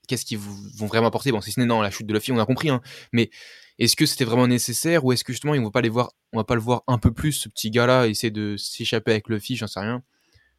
qu'est-ce 0.08 0.26
qu'ils 0.26 0.38
vont 0.38 0.88
vraiment 0.88 1.08
apporter? 1.08 1.32
Bon, 1.32 1.42
si 1.42 1.52
ce 1.52 1.60
n'est 1.60 1.66
non, 1.66 1.82
la 1.82 1.92
chute 1.92 2.08
de 2.08 2.14
Luffy, 2.14 2.32
on 2.32 2.40
a 2.40 2.46
compris, 2.46 2.70
hein, 2.70 2.82
mais 3.14 3.30
est-ce 3.80 3.96
que 3.96 4.06
c'était 4.06 4.26
vraiment 4.26 4.48
nécessaire 4.48 5.06
ou 5.06 5.12
est-ce 5.14 5.24
que 5.24 5.32
justement 5.32 5.54
ils 5.54 5.62
vont 5.62 5.72
pas 5.72 5.82
les 5.82 5.90
voir, 5.90 6.12
on 6.34 6.38
va 6.38 6.44
pas 6.44 6.56
le 6.56 6.62
voir 6.62 6.84
un 6.88 6.98
peu 6.98 7.12
plus, 7.12 7.34
ce 7.34 7.50
petit 7.50 7.72
gars-là, 7.72 8.08
essayer 8.08 8.32
de 8.32 8.58
s'échapper 8.58 9.12
avec 9.12 9.30
Luffy, 9.30 9.56
j'en 9.56 9.68
sais 9.68 9.80
rien. 9.80 10.04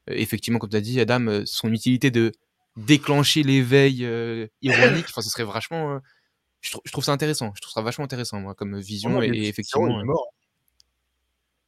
Euh, 0.08 0.14
effectivement, 0.16 0.58
comme 0.58 0.70
tu 0.70 0.76
as 0.76 0.80
dit, 0.80 1.00
Adam, 1.00 1.26
euh, 1.26 1.42
son 1.44 1.72
utilité 1.72 2.10
de 2.10 2.32
déclencher 2.78 3.42
l'éveil 3.42 4.04
euh, 4.04 4.46
ironique, 4.62 5.06
enfin, 5.08 5.20
ce 5.22 5.30
serait 5.30 5.44
vachement. 5.44 5.94
euh, 5.94 5.98
je, 6.60 6.70
trou- 6.72 6.82
je 6.84 6.92
trouve 6.92 7.04
ça 7.04 7.12
intéressant, 7.12 7.52
je 7.56 7.60
trouve 7.60 7.72
ça 7.72 7.82
vachement 7.82 8.04
intéressant, 8.04 8.40
moi, 8.40 8.54
comme 8.54 8.78
vision, 8.78 9.22
et, 9.22 9.28
effectivement. 9.48 9.88
Il 9.88 9.92
est 9.96 10.00
euh, 10.00 10.04
mort. 10.04 10.26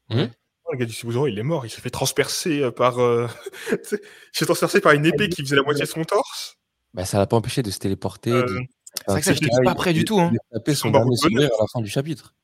Hmm 0.09 0.27
Le 0.73 0.77
gars 0.79 0.87
du 0.87 0.92
Sub-Zero, 0.92 1.27
il 1.29 1.38
est 1.38 1.42
mort. 1.42 1.64
Il 1.66 1.70
s'est 1.70 1.81
fait 1.81 1.90
transpercer 1.90 2.61
euh, 2.62 2.70
par. 2.70 2.99
euh, 2.99 3.27
il 3.73 3.99
s'est 4.33 4.44
transpercé 4.46 4.81
par 4.81 4.92
une 4.92 5.07
épée 5.07 5.29
qui 5.29 5.42
faisait 5.42 5.57
la 5.57 5.62
moitié 5.62 5.85
de 5.85 5.88
son 5.88 6.05
torse. 6.05 6.57
Bah, 6.94 7.05
ça 7.05 7.18
l'a 7.18 7.27
pas 7.27 7.37
empêché 7.37 7.62
de 7.62 7.70
se 7.70 7.79
téléporter. 7.79 8.33
Euh, 8.33 8.42
de- 8.42 8.61
C'est 9.07 9.11
vrai 9.12 9.20
que 9.20 9.27
ça, 9.27 9.33
j'étais 9.35 9.49
c'est 9.53 9.62
pas 9.62 9.75
prêt 9.77 9.92
du 9.92 10.05
tout, 10.05 10.18
hein. 10.18 10.31
il 10.33 10.37
a 10.38 10.59
tapé 10.59 10.75
Son 10.75 10.88
son 10.88 10.90
bonheur. 10.90 11.16
sourire 11.16 11.51
à 11.59 11.62
la 11.62 11.66
fin 11.73 11.81
du 11.81 11.88
chapitre. 11.88 12.35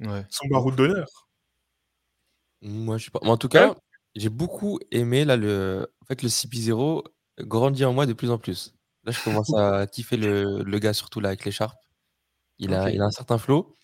Ouais. 0.00 0.24
Son 0.30 0.46
baroud 0.48 0.76
d'honneur. 0.76 1.06
Moi, 2.62 2.98
je 2.98 3.06
sais 3.06 3.10
pas. 3.10 3.20
Mais 3.22 3.30
en 3.30 3.36
tout 3.36 3.48
cas, 3.48 3.74
j'ai 4.14 4.28
beaucoup 4.28 4.78
aimé 4.92 5.24
là 5.24 5.36
le. 5.36 5.92
En 6.00 6.04
fait, 6.06 6.22
le 6.22 6.28
CP0 6.28 7.02
grandit 7.40 7.84
en 7.84 7.92
moi 7.92 8.06
de 8.06 8.12
plus 8.12 8.30
en 8.30 8.38
plus. 8.38 8.74
Là, 9.04 9.12
je 9.12 9.22
commence 9.22 9.54
à 9.54 9.86
kiffer 9.92 10.16
le, 10.16 10.62
le 10.62 10.78
gars, 10.78 10.92
surtout 10.94 11.20
là 11.20 11.28
avec 11.30 11.44
l'écharpe. 11.44 11.78
Il 12.58 12.74
a, 12.74 12.90
il 12.90 13.00
a 13.02 13.06
un 13.06 13.10
certain 13.10 13.38
flow. 13.38 13.76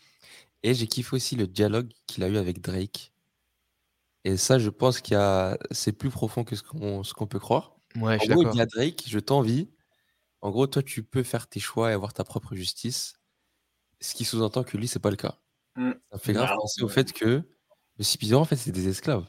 Et 0.62 0.75
j'ai 0.75 0.87
kiffé 0.88 1.17
aussi 1.17 1.37
le 1.37 1.47
dialogue 1.47 1.93
qu'il 2.07 2.25
a 2.25 2.29
eu 2.29 2.37
avec 2.38 2.61
Drake. 2.61 3.12
Et 4.25 4.37
ça, 4.37 4.59
je 4.59 4.71
pense 4.71 5.01
qu'il 5.01 5.17
a... 5.17 5.59
c'est 5.73 5.93
plus 5.93 6.11
profond 6.11 6.45
que 6.45 6.55
ce 6.57 6.62
qu'on 6.62 7.27
peut 7.27 7.38
croire. 7.41 7.77
Ouais, 7.97 8.19
je 8.19 8.23
En 8.23 8.25
suis 8.25 8.29
gros, 8.29 8.43
il 8.43 8.45
d'accord. 8.45 8.55
dit 8.55 8.61
à 8.61 8.67
Drake, 8.67 9.05
je 9.07 9.19
t'envie. 9.19 9.71
En 10.43 10.51
gros, 10.51 10.67
toi, 10.67 10.83
tu 10.83 11.03
peux 11.05 11.23
faire 11.25 11.49
tes 11.49 11.61
choix 11.61 11.91
et 11.91 11.95
avoir 11.95 12.12
ta 12.15 12.25
propre 12.25 12.55
justice. 12.55 13.15
Ce 14.01 14.15
qui 14.15 14.25
sous-entend 14.25 14.65
que 14.65 14.77
lui, 14.77 14.88
c'est 14.88 14.99
pas 15.01 15.11
le 15.11 15.17
cas. 15.17 15.38
Mm. 15.77 15.93
Ça 16.12 16.19
fait 16.19 16.33
grave 16.35 16.51
Ah, 16.53 16.57
penser 16.57 16.83
au 16.83 16.88
fait 16.88 17.12
que 17.12 17.27
le 17.99 18.05
CP0, 18.05 18.37
en 18.37 18.45
fait, 18.45 18.57
c'est 18.57 18.73
des 18.73 18.88
esclaves. 18.88 19.27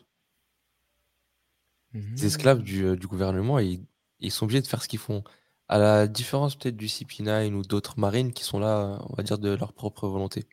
Mhm. 1.93 2.15
Des 2.15 2.25
esclaves 2.25 2.61
du, 2.63 2.85
euh, 2.85 2.95
du 2.95 3.07
gouvernement 3.07 3.59
et 3.59 3.79
ils, 4.23 4.31
sont 4.31 4.45
obligés 4.45 4.61
de 4.61 4.67
faire 4.67 4.81
ce 4.83 4.87
qu'ils 4.87 4.99
font. 4.99 5.23
À 5.69 5.77
la 5.77 6.07
différence 6.07 6.55
peut-être 6.55 6.77
du 6.77 6.87
CP9 6.87 7.53
ou 7.53 7.63
d'autres 7.63 7.99
marines 7.99 8.33
qui 8.33 8.43
sont 8.43 8.59
là, 8.59 8.99
on 9.09 9.15
va 9.15 9.23
dire, 9.23 9.39
de 9.39 9.49
leur 9.51 9.73
propre 9.73 10.07
volonté. 10.07 10.47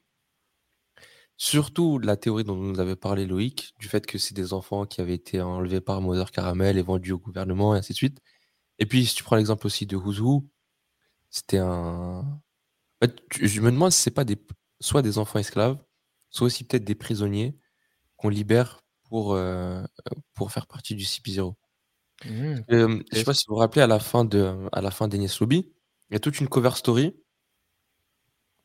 Surtout 1.36 1.98
la 1.98 2.16
théorie 2.16 2.44
dont 2.44 2.54
nous 2.54 2.80
avait 2.80 2.96
parlé 2.96 3.26
Loïc, 3.26 3.74
du 3.78 3.88
fait 3.88 4.06
que 4.06 4.18
c'est 4.18 4.34
des 4.34 4.52
enfants 4.52 4.84
qui 4.84 5.00
avaient 5.00 5.14
été 5.14 5.40
enlevés 5.40 5.80
par 5.80 6.02
Mother 6.02 6.30
Caramel 6.30 6.76
et 6.76 6.82
vendus 6.82 7.12
au 7.12 7.18
gouvernement 7.18 7.74
et 7.74 7.78
ainsi 7.78 7.92
de 7.92 7.96
suite. 7.96 8.20
Et 8.78 8.86
puis, 8.86 9.06
si 9.06 9.14
tu 9.14 9.24
prends 9.24 9.36
l'exemple 9.36 9.66
aussi 9.66 9.86
de 9.86 9.96
Huzu, 9.96 10.42
c'était 11.30 11.58
un. 11.58 12.40
Je 13.40 13.60
me 13.60 13.70
demande 13.70 13.92
si 13.92 14.00
c'est 14.02 14.10
pas 14.10 14.24
des, 14.24 14.36
soit 14.80 15.02
des 15.02 15.18
enfants 15.18 15.38
esclaves, 15.38 15.78
soit 16.30 16.46
aussi 16.46 16.64
peut-être 16.64 16.84
des 16.84 16.94
prisonniers 16.94 17.56
qu'on 18.16 18.28
libère 18.28 18.82
pour, 19.04 19.34
euh, 19.34 19.82
pour 20.34 20.52
faire 20.52 20.66
partie 20.66 20.94
du 20.94 21.04
CP0. 21.04 21.54
Mhm. 22.24 22.64
Euh, 22.70 23.02
je 23.12 23.18
sais 23.18 23.24
pas 23.24 23.34
si 23.34 23.44
vous 23.48 23.54
vous 23.54 23.60
rappelez, 23.60 23.82
à 23.82 23.86
la 23.86 23.98
fin 23.98 24.24
de, 24.24 24.68
à 24.72 24.80
la 24.80 24.90
fin 24.90 25.08
d'Enies 25.08 25.34
Lobby, 25.40 25.72
il 26.10 26.14
y 26.14 26.16
a 26.16 26.20
toute 26.20 26.40
une 26.40 26.48
cover 26.48 26.72
story 26.74 27.14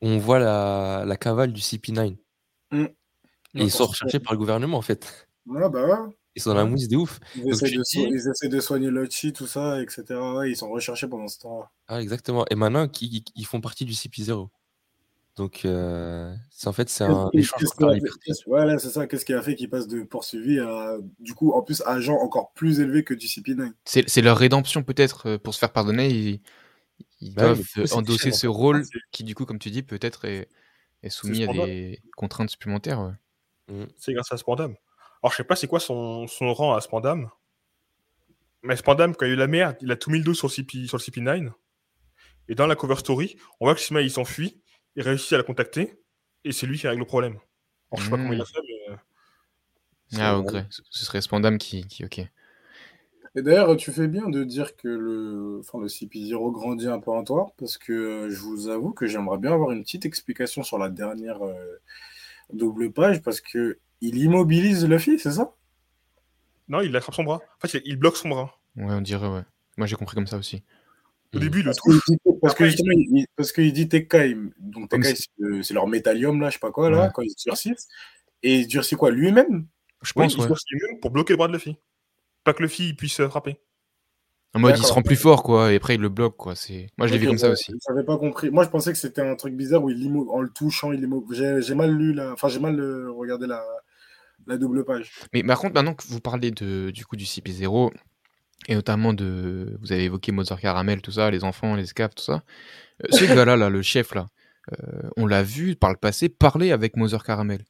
où 0.02 0.08
on 0.08 0.18
voit 0.18 0.38
la, 0.38 1.04
la 1.06 1.16
cavale 1.16 1.52
du 1.52 1.60
CP9. 1.60 2.16
Mm. 2.70 2.84
Et 2.84 2.88
ils 3.54 3.70
sont 3.70 3.86
recherchés 3.86 4.20
par 4.20 4.32
le 4.34 4.38
gouvernement, 4.38 4.76
en 4.76 4.82
fait. 4.82 5.28
Ouais, 5.46 5.68
bah 5.70 5.86
ouais. 5.86 6.12
Ils 6.34 6.42
sont 6.42 6.50
dans 6.50 6.56
la 6.56 6.64
mousse 6.66 6.86
de 6.88 6.96
ouf. 6.96 7.18
Ils 7.34 7.44
Donc, 7.44 7.52
essaient, 7.52 7.70
de 7.70 7.82
dis- 7.82 8.02
ils 8.10 8.28
essaient 8.28 8.48
de 8.48 8.60
soigner 8.60 8.90
Lochi, 8.90 9.32
tout 9.32 9.46
ça, 9.46 9.80
etc. 9.80 10.04
Ouais, 10.34 10.50
ils 10.50 10.56
sont 10.56 10.68
recherchés 10.68 11.08
pendant 11.08 11.28
ce 11.28 11.38
temps. 11.38 11.64
Ah, 11.88 12.02
exactement. 12.02 12.44
Et 12.50 12.54
maintenant, 12.56 12.86
ils, 13.00 13.24
ils 13.34 13.46
font 13.46 13.62
partie 13.62 13.86
du 13.86 13.94
CP0. 13.94 14.50
Donc, 15.36 15.66
euh, 15.66 16.34
c'est 16.50 16.66
en 16.68 16.72
fait, 16.72 16.88
c'est 16.88 17.04
un 17.04 17.28
échange 17.34 17.60
qu'est-ce 17.60 17.70
contre 17.74 17.76
qui 17.76 17.82
la 17.84 17.88
a 17.88 17.92
fait- 17.92 17.98
liberté. 17.98 18.20
qu'est-ce- 18.24 18.48
ouais, 18.48 18.64
là, 18.64 18.78
c'est 18.78 18.88
ça. 18.88 19.06
Qu'est-ce 19.06 19.24
qui 19.26 19.34
a 19.34 19.42
fait 19.42 19.54
qu'ils 19.54 19.68
passent 19.68 19.86
de 19.86 20.02
poursuivi 20.02 20.58
à, 20.58 20.96
du 21.18 21.34
coup, 21.34 21.52
en 21.52 21.62
plus, 21.62 21.82
agent 21.84 22.14
encore 22.16 22.52
plus 22.54 22.80
élevé 22.80 23.04
que 23.04 23.12
du 23.12 23.26
CP9 23.28 23.70
C'est 23.84 24.08
c'est 24.08 24.22
leur 24.22 24.38
rédemption 24.38 24.82
peut-être 24.82 25.28
euh, 25.28 25.38
pour 25.38 25.52
se 25.52 25.58
faire 25.58 25.72
pardonner. 25.72 26.08
Ils, 26.08 26.40
ils 27.20 27.34
Bah 27.34 27.42
doivent 27.54 27.62
coup, 27.74 27.92
endosser 27.94 28.32
ce 28.32 28.46
rôle 28.46 28.84
c'est- 28.84 28.98
qui, 29.10 29.24
du 29.24 29.34
coup, 29.34 29.44
comme 29.44 29.58
tu 29.58 29.70
dis, 29.70 29.82
peut-être 29.82 30.24
est, 30.24 30.48
est 31.02 31.10
soumis 31.10 31.44
à 31.44 31.48
des 31.52 32.00
contraintes 32.16 32.48
supplémentaires. 32.50 33.00
ouais. 33.68 33.74
Mm. 33.82 33.86
C'est 33.98 34.14
grâce 34.14 34.32
à 34.32 34.38
Spandam. 34.38 34.74
Alors, 35.22 35.32
je 35.32 35.36
sais 35.36 35.44
pas 35.44 35.56
c'est 35.56 35.66
quoi 35.66 35.80
son, 35.80 36.26
son 36.28 36.54
rang 36.54 36.74
à 36.74 36.80
Spandam? 36.80 37.28
Mais 38.62 38.76
Spandam, 38.76 39.14
quand 39.14 39.26
il 39.26 39.28
y 39.28 39.32
a 39.32 39.34
eu 39.34 39.38
la 39.38 39.46
merde, 39.48 39.76
il 39.82 39.90
a 39.92 39.96
tout 39.96 40.10
mis 40.10 40.18
le 40.18 40.24
dos 40.24 40.34
sur 40.34 40.48
le, 40.48 40.52
CP, 40.52 40.86
sur 40.86 40.96
le 40.96 41.02
CP9. 41.02 41.52
Et 42.48 42.54
dans 42.54 42.66
la 42.66 42.76
cover 42.76 42.96
story, 42.96 43.36
on 43.60 43.66
voit 43.66 43.74
que 43.74 43.80
Shima, 43.80 44.00
il 44.00 44.10
s'enfuit. 44.10 44.62
Il 44.96 45.02
réussit 45.02 45.32
à 45.32 45.38
la 45.38 45.42
contacter. 45.44 46.00
Et 46.44 46.52
c'est 46.52 46.66
lui 46.66 46.78
qui 46.78 46.88
règle 46.88 47.00
le 47.00 47.06
problème. 47.06 47.38
Alors, 47.90 47.98
je 48.00 48.04
sais 48.04 48.10
pas 48.10 48.16
comment 48.18 48.32
il 48.32 48.40
a 48.40 48.44
fait, 48.44 48.58
mais. 48.62 48.92
euh, 48.92 48.96
Ah, 50.18 50.38
ok. 50.38 50.50
Ce 50.70 50.82
ce 50.90 51.04
serait 51.04 51.20
Spandam 51.20 51.58
qui, 51.58 51.86
qui 51.86 52.04
ok. 52.04 52.20
Et 53.34 53.42
d'ailleurs, 53.42 53.76
tu 53.76 53.92
fais 53.92 54.08
bien 54.08 54.28
de 54.28 54.44
dire 54.44 54.76
que 54.76 54.88
le, 54.88 55.58
enfin, 55.60 55.78
le 55.78 55.88
CP0 55.88 56.50
grandit 56.52 56.88
un 56.88 56.98
peu 57.00 57.10
en 57.10 57.22
toi, 57.22 57.52
parce 57.58 57.76
que 57.76 57.92
euh, 57.92 58.30
je 58.30 58.38
vous 58.40 58.68
avoue 58.68 58.92
que 58.92 59.06
j'aimerais 59.06 59.38
bien 59.38 59.52
avoir 59.52 59.72
une 59.72 59.82
petite 59.82 60.06
explication 60.06 60.62
sur 60.62 60.78
la 60.78 60.88
dernière 60.88 61.42
euh, 61.44 61.80
double 62.52 62.92
page, 62.92 63.22
parce 63.22 63.40
que 63.40 63.78
il 64.00 64.18
immobilise 64.18 64.86
Luffy, 64.88 65.18
c'est 65.18 65.32
ça? 65.32 65.54
Non, 66.68 66.80
il 66.80 66.94
attrape 66.96 67.14
son 67.14 67.24
bras. 67.24 67.40
En 67.62 67.66
fait, 67.66 67.78
il- 67.78 67.82
il 67.92 67.96
bloque 67.96 68.16
son 68.16 68.28
bras. 68.28 68.58
Ouais, 68.76 68.92
on 68.92 69.00
dirait, 69.00 69.28
ouais. 69.28 69.42
Moi, 69.76 69.86
j'ai 69.86 69.96
compris 69.96 70.14
comme 70.14 70.26
ça 70.26 70.36
aussi. 70.36 70.62
Au 71.34 71.38
début, 71.38 71.58
il 71.60 71.64
le 71.64 71.70
Parce 71.70 71.80
qu'il 71.80 71.92
touche. 71.92 72.04
dit, 72.08 72.16
parce 72.40 72.54
que 72.54 72.64
justement, 72.66 72.92
il, 72.92 73.26
parce 73.36 73.52
qu'il 73.52 73.72
dit 73.72 73.88
Tekkai, 73.88 74.36
donc 74.58 74.88
Tekkai, 74.90 75.08
c'est- 75.08 75.14
c'est 75.22 75.28
le- 75.38 75.62
c'est 75.62 75.74
leur 75.74 75.86
métallium, 75.86 76.40
là, 76.40 76.48
je 76.48 76.54
sais 76.54 76.58
pas 76.60 76.70
quoi, 76.70 76.88
là, 76.90 77.02
Ouais. 77.04 77.08
quand 77.14 77.22
ils 77.22 77.30
se 77.30 77.42
durcissent. 77.48 77.88
Et 78.42 78.60
il 78.60 78.66
durcit 78.66 78.94
quoi, 78.96 79.10
lui-même? 79.10 79.66
Je 80.02 80.12
pense, 80.12 80.36
ouais. 80.36 80.46
pour 81.00 81.10
bloquer 81.10 81.32
le 81.32 81.36
bras 81.38 81.48
de 81.48 81.52
Luffy. 81.54 81.76
Pas 82.44 82.52
que 82.52 82.62
Luffy 82.62 82.94
puisse 82.94 83.18
euh, 83.20 83.28
frapper. 83.28 83.58
En 84.54 84.60
mode, 84.60 84.76
il 84.78 84.84
se 84.84 84.92
rend 84.92 85.02
plus 85.02 85.16
fort, 85.16 85.42
quoi, 85.42 85.72
et 85.72 85.76
après, 85.76 85.96
il 85.96 86.00
le 86.00 86.08
bloque, 86.08 86.36
quoi. 86.36 86.54
C'est... 86.54 86.86
Moi, 86.96 87.06
je 87.08 87.12
l'ai 87.12 87.18
vu 87.18 87.26
comme 87.26 87.36
ça 87.38 87.50
aussi. 87.50 87.72
J'avais 87.88 88.04
pas 88.04 88.16
compris. 88.16 88.50
Moi, 88.50 88.64
je 88.64 88.70
pensais 88.70 88.90
que 88.92 88.98
c'était 88.98 89.20
un 89.20 89.34
truc 89.36 89.54
bizarre 89.54 89.82
où 89.84 89.90
il 89.90 89.98
immo- 90.02 90.30
en 90.30 90.40
le 90.40 90.48
touchant, 90.48 90.92
il 90.92 91.02
immo- 91.04 91.26
J'ai 91.30 91.60
j'ai 91.60 91.74
mal 91.74 91.90
lu 91.94 92.14
la. 92.14 92.32
Enfin, 92.32 92.48
j'ai 92.48 92.60
mal 92.60 92.78
euh, 92.80 93.10
regardé 93.10 93.46
la, 93.46 93.62
la 94.46 94.56
double 94.56 94.84
page. 94.86 95.10
Mais 95.34 95.42
par 95.42 95.58
contre, 95.58 95.74
maintenant 95.74 95.92
que 95.94 96.04
vous 96.06 96.20
parlez 96.20 96.52
de, 96.52 96.90
du 96.90 97.04
coup 97.04 97.16
du 97.16 97.24
CP0, 97.24 97.90
et 98.68 98.74
notamment 98.74 99.12
de. 99.12 99.76
Vous 99.80 99.92
avez 99.92 100.04
évoqué 100.04 100.32
Mozart 100.32 100.60
Caramel, 100.60 101.00
tout 101.02 101.12
ça, 101.12 101.30
les 101.30 101.44
enfants, 101.44 101.74
les 101.74 101.84
escapes, 101.84 102.14
tout 102.14 102.24
ça. 102.24 102.42
euh, 103.04 103.08
ce 103.10 103.24
gars-là, 103.24 103.56
là, 103.56 103.68
le 103.68 103.82
chef, 103.82 104.14
là, 104.14 104.26
euh, 104.72 105.08
on 105.16 105.26
l'a 105.26 105.42
vu 105.42 105.76
par 105.76 105.90
le 105.90 105.96
passé 105.96 106.28
parler 106.28 106.72
avec 106.72 106.96
Mother 106.96 107.22
Caramel. 107.22 107.60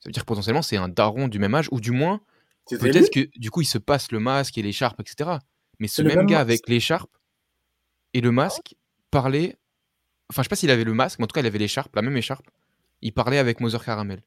Ça 0.00 0.08
veut 0.08 0.12
dire 0.12 0.22
que 0.22 0.26
potentiellement, 0.26 0.62
c'est 0.62 0.76
un 0.76 0.88
daron 0.88 1.28
du 1.28 1.38
même 1.38 1.54
âge, 1.54 1.68
ou 1.72 1.80
du 1.80 1.90
moins, 1.90 2.20
peut-être 2.68 3.10
que 3.10 3.28
du 3.38 3.50
coup, 3.50 3.62
il 3.62 3.66
se 3.66 3.78
passe 3.78 4.12
le 4.12 4.20
masque 4.20 4.56
et 4.56 4.62
l'écharpe, 4.62 5.00
etc. 5.00 5.30
Mais 5.78 5.88
ce 5.88 6.02
même 6.02 6.16
même 6.16 6.26
gars 6.26 6.38
masque 6.38 6.48
avec 6.48 6.68
l'écharpe 6.68 7.10
et 8.14 8.20
le 8.20 8.30
masque 8.30 8.74
parlait. 9.10 9.56
Enfin, 10.30 10.42
je 10.42 10.44
sais 10.44 10.48
pas 10.48 10.56
s'il 10.56 10.70
avait 10.70 10.84
le 10.84 10.94
masque, 10.94 11.18
mais 11.18 11.24
en 11.24 11.26
tout 11.26 11.34
cas, 11.34 11.40
il 11.40 11.46
avait 11.46 11.58
l'écharpe, 11.58 11.94
la 11.96 12.02
même 12.02 12.16
écharpe. 12.16 12.46
Il 13.02 13.12
parlait 13.12 13.38
avec 13.38 13.60
Mother 13.60 13.84
Caramel. 13.84 14.22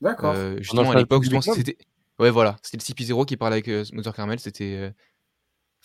D'accord. 0.00 0.34
Euh, 0.34 0.56
justement, 0.58 0.90
à 0.90 0.96
l'époque, 0.96 1.24
c'était. 1.42 1.76
Ouais, 2.18 2.30
voilà, 2.30 2.56
c'était 2.62 2.78
le 2.78 2.82
CP0 2.82 3.26
qui 3.26 3.36
parlait 3.36 3.56
avec 3.56 3.68
euh, 3.68 3.84
Mother 3.92 4.14
Caramel. 4.14 4.40
C'était. 4.40 4.92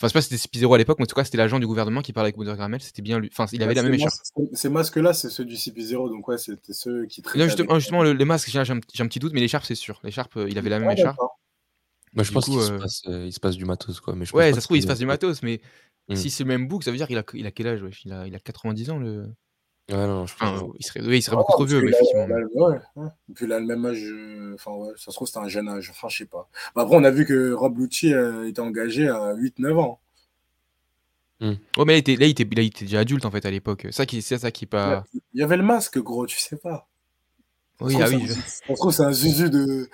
Enfin, 0.02 0.08
je 0.08 0.14
sais 0.14 0.14
pas 0.18 0.22
si 0.38 0.38
c'était 0.40 0.66
CP0 0.66 0.74
à 0.74 0.78
l'époque, 0.80 0.98
mais 0.98 1.04
en 1.04 1.06
tout 1.06 1.14
cas, 1.14 1.24
c'était 1.24 1.38
l'agent 1.38 1.60
du 1.60 1.68
gouvernement 1.68 2.02
qui 2.02 2.12
parlait 2.12 2.30
avec 2.30 2.38
Mother 2.38 2.56
Caramel. 2.58 2.82
C'était 2.82 3.04
bien 3.04 3.20
lui. 3.20 3.30
Enfin, 3.32 3.46
il 3.52 3.62
avait 3.62 3.76
la 3.76 3.82
Ces 3.82 3.88
même 3.88 3.94
écharpe. 3.94 4.14
Ces 4.54 4.70
masques-là, 4.70 5.14
c'est 5.14 5.30
ceux 5.30 5.46
du 5.46 5.56
CP0, 5.56 6.10
donc 6.10 6.28
ouais, 6.28 6.40
c'était 6.40 6.74
ceux 6.74 7.06
qui 7.06 7.22
traitaient. 7.22 7.38
Là, 7.38 7.46
justement, 7.46 7.70
avec- 7.70 7.82
justement, 7.82 8.02
le- 8.02 8.14
les 8.14 8.26
masques, 8.26 8.50
j'ai 8.50 8.58
un, 8.60 8.80
petit 8.80 9.20
doute, 9.20 9.34
mais 9.34 9.42
l'écharpe, 9.42 9.64
c'est 9.66 9.76
sûr. 9.76 10.00
L'écharpe, 10.04 10.36
euh, 10.38 10.50
il 10.50 10.58
avait 10.58 10.70
la 10.72 10.80
même 10.80 10.90
Ah, 10.90 10.94
écharpe. 10.94 11.18
Moi, 12.14 12.24
je 12.24 12.30
Du 12.30 12.34
pense 12.34 12.46
coup, 12.46 12.52
qu'il 12.54 12.62
se, 12.62 12.72
euh, 12.74 12.80
passe, 12.80 13.02
euh, 13.08 13.26
il 13.28 13.32
se 13.32 13.40
passe 13.40 13.56
du 13.56 13.66
matos, 13.66 14.00
quoi. 14.02 14.16
Mais 14.16 14.26
je 14.26 14.32
pense 14.32 14.40
Ouais, 14.40 14.52
ça 14.54 14.60
se 14.60 14.66
trouve, 14.66 14.78
il 14.78 14.82
se 14.82 14.88
passe 14.88 15.00
du 15.00 15.06
matos, 15.06 15.44
mais 15.44 15.62
Mm. 16.10 16.16
si 16.16 16.30
c'est 16.32 16.44
le 16.44 16.48
même 16.50 16.68
book, 16.68 16.84
ça 16.84 16.90
veut 16.92 16.98
dire 16.98 17.08
qu'il 17.08 17.18
a, 17.20 17.24
il 17.36 17.46
a 17.46 17.52
quel 17.52 17.68
âge 17.68 17.82
il, 18.04 18.12
a, 18.12 18.26
il 18.28 18.36
a 18.36 18.40
90 18.40 18.90
ans, 18.90 18.98
le. 18.98 19.28
Ouais, 19.90 20.08
non, 20.08 20.26
je 20.26 20.36
pense 20.38 20.62
Enfin, 20.62 20.68
il 20.80 20.86
serait, 20.86 21.02
oui, 21.02 21.18
il 21.18 21.22
serait 21.22 21.36
Ah, 21.36 21.40
beaucoup 21.40 21.52
trop 21.52 21.66
vieux, 21.66 21.82
mais 21.82 21.90
effectivement. 21.92 22.28
là, 22.28 22.38
ouais, 22.56 22.78
ouais. 22.96 23.10
Et 23.30 23.34
puis 23.34 23.48
là, 23.48 23.60
le 23.60 23.66
même 23.66 23.86
âge, 23.86 24.02
euh, 24.04 24.54
enfin 24.56 24.72
ouais, 24.72 24.94
ça 24.96 25.12
se 25.12 25.16
trouve, 25.16 25.28
c'était 25.28 25.40
un 25.40 25.50
jeune 25.50 25.68
âge, 25.68 25.90
enfin, 25.90 26.08
je 26.10 26.18
sais 26.20 26.26
pas. 26.26 26.48
Bah, 26.76 26.84
après, 26.84 26.96
on 26.96 27.04
a 27.04 27.12
vu 27.12 27.26
que 27.26 27.52
Rob 27.52 27.78
Lucci 27.78 28.14
euh, 28.14 28.48
était 28.48 28.62
engagé 28.62 29.10
à 29.10 29.34
8-9 29.34 29.78
ans. 29.80 30.00
Ouais, 31.42 31.58
mais 31.80 31.94
là, 31.94 31.96
il 31.96 31.98
était, 31.98 32.16
là, 32.16 32.26
il 32.28 32.30
était, 32.30 32.44
là, 32.44 32.62
il 32.62 32.68
était 32.68 32.86
déjà 32.86 33.00
adulte, 33.00 33.26
en 33.26 33.32
fait, 33.32 33.46
à 33.46 33.52
l'époque. 33.52 33.88
Ça 33.92 34.06
qui, 34.06 34.22
c'est 34.22 34.38
ça 34.38 34.52
qui 34.52 34.68
pas. 34.68 35.04
Il 35.34 35.40
y 35.40 35.44
avait 35.44 35.58
le 35.58 35.64
masque, 35.64 35.98
gros, 36.00 36.28
tu 36.28 36.40
sais 36.40 36.56
pas. 36.58 36.88
Oui, 37.82 37.96
Ça 37.96 38.04
ah 38.04 38.08
se 38.08 38.14
oui. 38.14 38.28
trouve, 38.28 38.38
je- 38.70 38.76
trouve, 38.76 38.92
c'est 38.94 39.04
un 39.04 39.12
zuzu 39.12 39.50
de. 39.50 39.90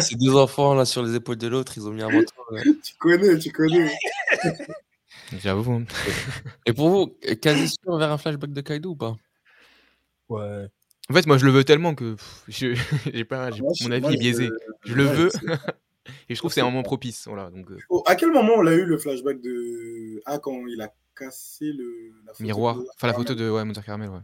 Ces 0.00 0.16
deux 0.16 0.36
enfants 0.36 0.74
là 0.74 0.84
sur 0.84 1.02
les 1.02 1.14
épaules 1.14 1.38
de 1.38 1.48
l'autre, 1.48 1.72
ils 1.78 1.88
ont 1.88 1.92
mis 1.92 2.02
un 2.02 2.10
manteau. 2.10 2.26
tu 2.84 2.94
connais, 2.98 3.38
tu 3.38 3.50
connais. 3.50 3.90
J'avoue. 5.38 5.82
Et 6.66 6.72
pour 6.72 6.88
vous, 6.88 7.06
quasi 7.40 7.68
sûr 7.68 7.96
vers 7.96 8.10
un 8.10 8.18
flashback 8.18 8.52
de 8.52 8.60
Kaido 8.60 8.90
ou 8.90 8.96
pas? 8.96 9.14
Ouais. 10.28 10.68
En 11.08 11.14
fait, 11.14 11.26
moi, 11.26 11.38
je 11.38 11.46
le 11.46 11.50
veux 11.52 11.64
tellement 11.64 11.94
que 11.94 12.14
pff, 12.14 12.44
je, 12.48 12.74
j'ai 13.14 13.24
pas, 13.24 13.50
j'ai- 13.50 13.62
Moi, 13.62 13.72
je- 13.78 13.84
mon 13.84 13.90
avis 13.90 14.02
moi, 14.02 14.12
est 14.12 14.16
biaisé. 14.16 14.46
je- 14.84 14.90
Je 14.90 14.94
le 14.94 15.06
ouais, 15.06 15.14
veux. 15.14 15.30
Et 16.28 16.34
je 16.34 16.38
trouve 16.38 16.50
que 16.50 16.54
c'est 16.54 16.60
un 16.60 16.64
moment 16.64 16.82
propice. 16.82 17.26
Voilà, 17.26 17.50
donc, 17.50 17.70
euh, 17.70 17.78
Oh, 17.88 18.02
à 18.06 18.14
quel 18.14 18.30
moment 18.32 18.54
on 18.56 18.66
a 18.66 18.72
eu 18.74 18.84
le 18.84 18.98
flashback 18.98 19.40
de. 19.40 20.20
Ah, 20.24 20.38
quand 20.38 20.66
il 20.66 20.80
a 20.80 20.92
cassé 21.14 21.72
le. 21.72 22.12
La 22.26 22.32
photo 22.32 22.42
miroir. 22.44 22.76
de- 22.76 22.86
Enfin, 22.96 23.06
la 23.08 23.12
Ah, 23.12 23.16
photo 23.16 23.34
de 23.34 23.50
ouais, 23.50 23.82
Caramel, 23.84 24.08
ouais. 24.10 24.20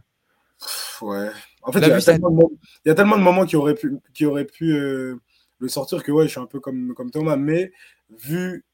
Ouais. 1.01 1.29
En 1.61 1.71
fait, 1.71 1.79
y, 1.79 1.83
a 1.91 2.01
tellement 2.01 2.31
de 2.31 2.43
il 2.85 2.89
y 2.89 2.91
a 2.91 2.95
tellement 2.95 3.17
de 3.17 3.21
moments 3.23 3.45
qui 3.45 3.55
auraient 3.55 3.75
pu, 3.75 3.97
qui 4.13 4.25
auraient 4.25 4.45
pu 4.45 4.73
euh, 4.73 5.17
le 5.59 5.67
sortir 5.67 6.03
que 6.03 6.11
ouais, 6.11 6.25
je 6.25 6.31
suis 6.31 6.39
un 6.39 6.47
peu 6.47 6.59
comme, 6.59 6.93
comme 6.95 7.11
Thomas, 7.11 7.35
mais 7.35 7.71
vu. 8.09 8.65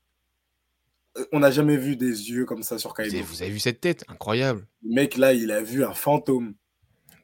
On 1.31 1.39
n'a 1.39 1.51
jamais 1.51 1.77
vu 1.77 1.95
des 1.95 2.31
yeux 2.31 2.45
comme 2.45 2.63
ça 2.63 2.77
sur 2.79 2.93
Kaido. 2.93 3.17
vous 3.23 3.41
avez 3.41 3.51
vu 3.51 3.59
cette 3.59 3.81
tête 3.81 4.03
Incroyable. 4.07 4.65
Le 4.83 4.95
mec, 4.95 5.15
là, 5.17 5.33
il 5.33 5.51
a 5.51 5.61
vu 5.61 5.83
un 5.83 5.93
fantôme. 5.93 6.55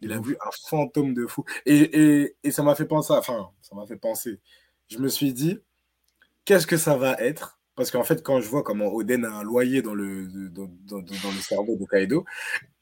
Il 0.02 0.14
a 0.14 0.20
vu 0.20 0.38
un 0.46 0.50
fantôme 0.70 1.14
de 1.14 1.26
fou. 1.26 1.44
Et, 1.66 1.78
et, 2.22 2.36
et 2.44 2.52
ça 2.52 2.64
m'a 2.64 2.76
fait 2.76 2.86
penser, 2.86 3.12
enfin, 3.14 3.50
ça 3.62 3.76
m'a 3.76 3.86
fait 3.86 3.98
penser. 3.98 4.40
Je 4.88 4.98
me 5.00 5.08
suis 5.10 5.34
dit, 5.34 5.60
qu'est-ce 6.46 6.68
que 6.68 6.78
ça 6.78 6.96
va 6.98 7.14
être? 7.20 7.60
Parce 7.76 7.92
qu'en 7.92 8.04
fait, 8.04 8.22
quand 8.24 8.42
je 8.42 8.48
vois 8.48 8.62
comment 8.64 8.88
Oden 8.94 9.24
a 9.26 9.32
un 9.32 9.44
loyer 9.44 9.82
dans 9.82 9.94
le, 9.94 10.28
dans, 10.50 10.68
dans- 10.84 11.00
le 11.00 11.42
cerveau 11.42 11.78
de 11.78 11.86
Kaido, 11.86 12.26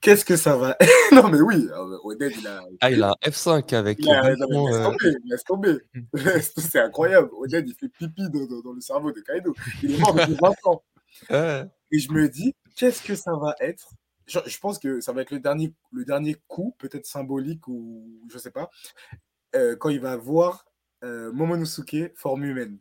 qu'est-ce 0.02 0.26
que 0.26 0.36
ça 0.36 0.58
va 0.58 0.76
Non, 1.14 1.30
mais 1.30 1.40
oui, 1.40 1.68
euh, 1.72 1.98
Oden, 2.04 2.32
il 2.38 2.48
a. 2.48 2.64
Ah, 2.82 2.92
il 2.92 3.04
a 3.04 3.10
un 3.12 3.30
F5 3.30 3.76
avec. 3.76 4.00
il 4.00 4.10
a- 4.10 4.26
euh, 4.26 4.36
laisse 4.36 4.76
euh, 4.76 4.84
tomber, 4.84 5.16
laisse 5.26 5.44
tomber. 5.44 5.78
C'est 6.58 6.80
incroyable. 6.80 7.30
Oden, 7.38 7.64
il 7.68 7.76
fait 7.76 7.90
pipi 7.90 8.30
dans, 8.30 8.46
dans- 8.46 8.62
dans 8.62 8.74
le 8.74 8.82
cerveau 8.82 9.12
de 9.12 9.22
Kaido. 9.22 9.54
Il 9.84 9.94
est 9.96 9.98
mort 10.00 10.14
depuis 10.16 10.36
20 10.42 10.54
ans. 10.66 10.84
Ouais. 11.30 11.66
Et 11.92 12.00
je 12.00 12.12
me 12.12 12.28
dis, 12.30 12.54
qu'est-ce 12.76 13.02
que 13.04 13.16
ça 13.16 13.36
va 13.36 13.56
être? 13.60 13.90
Je, 14.26 14.40
je 14.46 14.60
pense 14.60 14.78
que 14.80 15.00
ça 15.00 15.14
va 15.14 15.22
être 15.22 15.32
le 15.32 15.40
dernier, 15.40 15.74
le 15.92 16.04
dernier 16.04 16.36
coup, 16.48 16.76
peut-être 16.80 17.06
symbolique 17.06 17.68
ou 17.68 18.06
je 18.30 18.38
sais 18.38 18.52
pas, 18.52 18.70
euh, 19.56 19.76
quand 19.78 19.90
il 19.90 20.02
va 20.02 20.18
voir 20.18 20.66
euh, 21.04 21.32
Momonosuke 21.32 22.12
forme 22.16 22.44
humaine. 22.44 22.78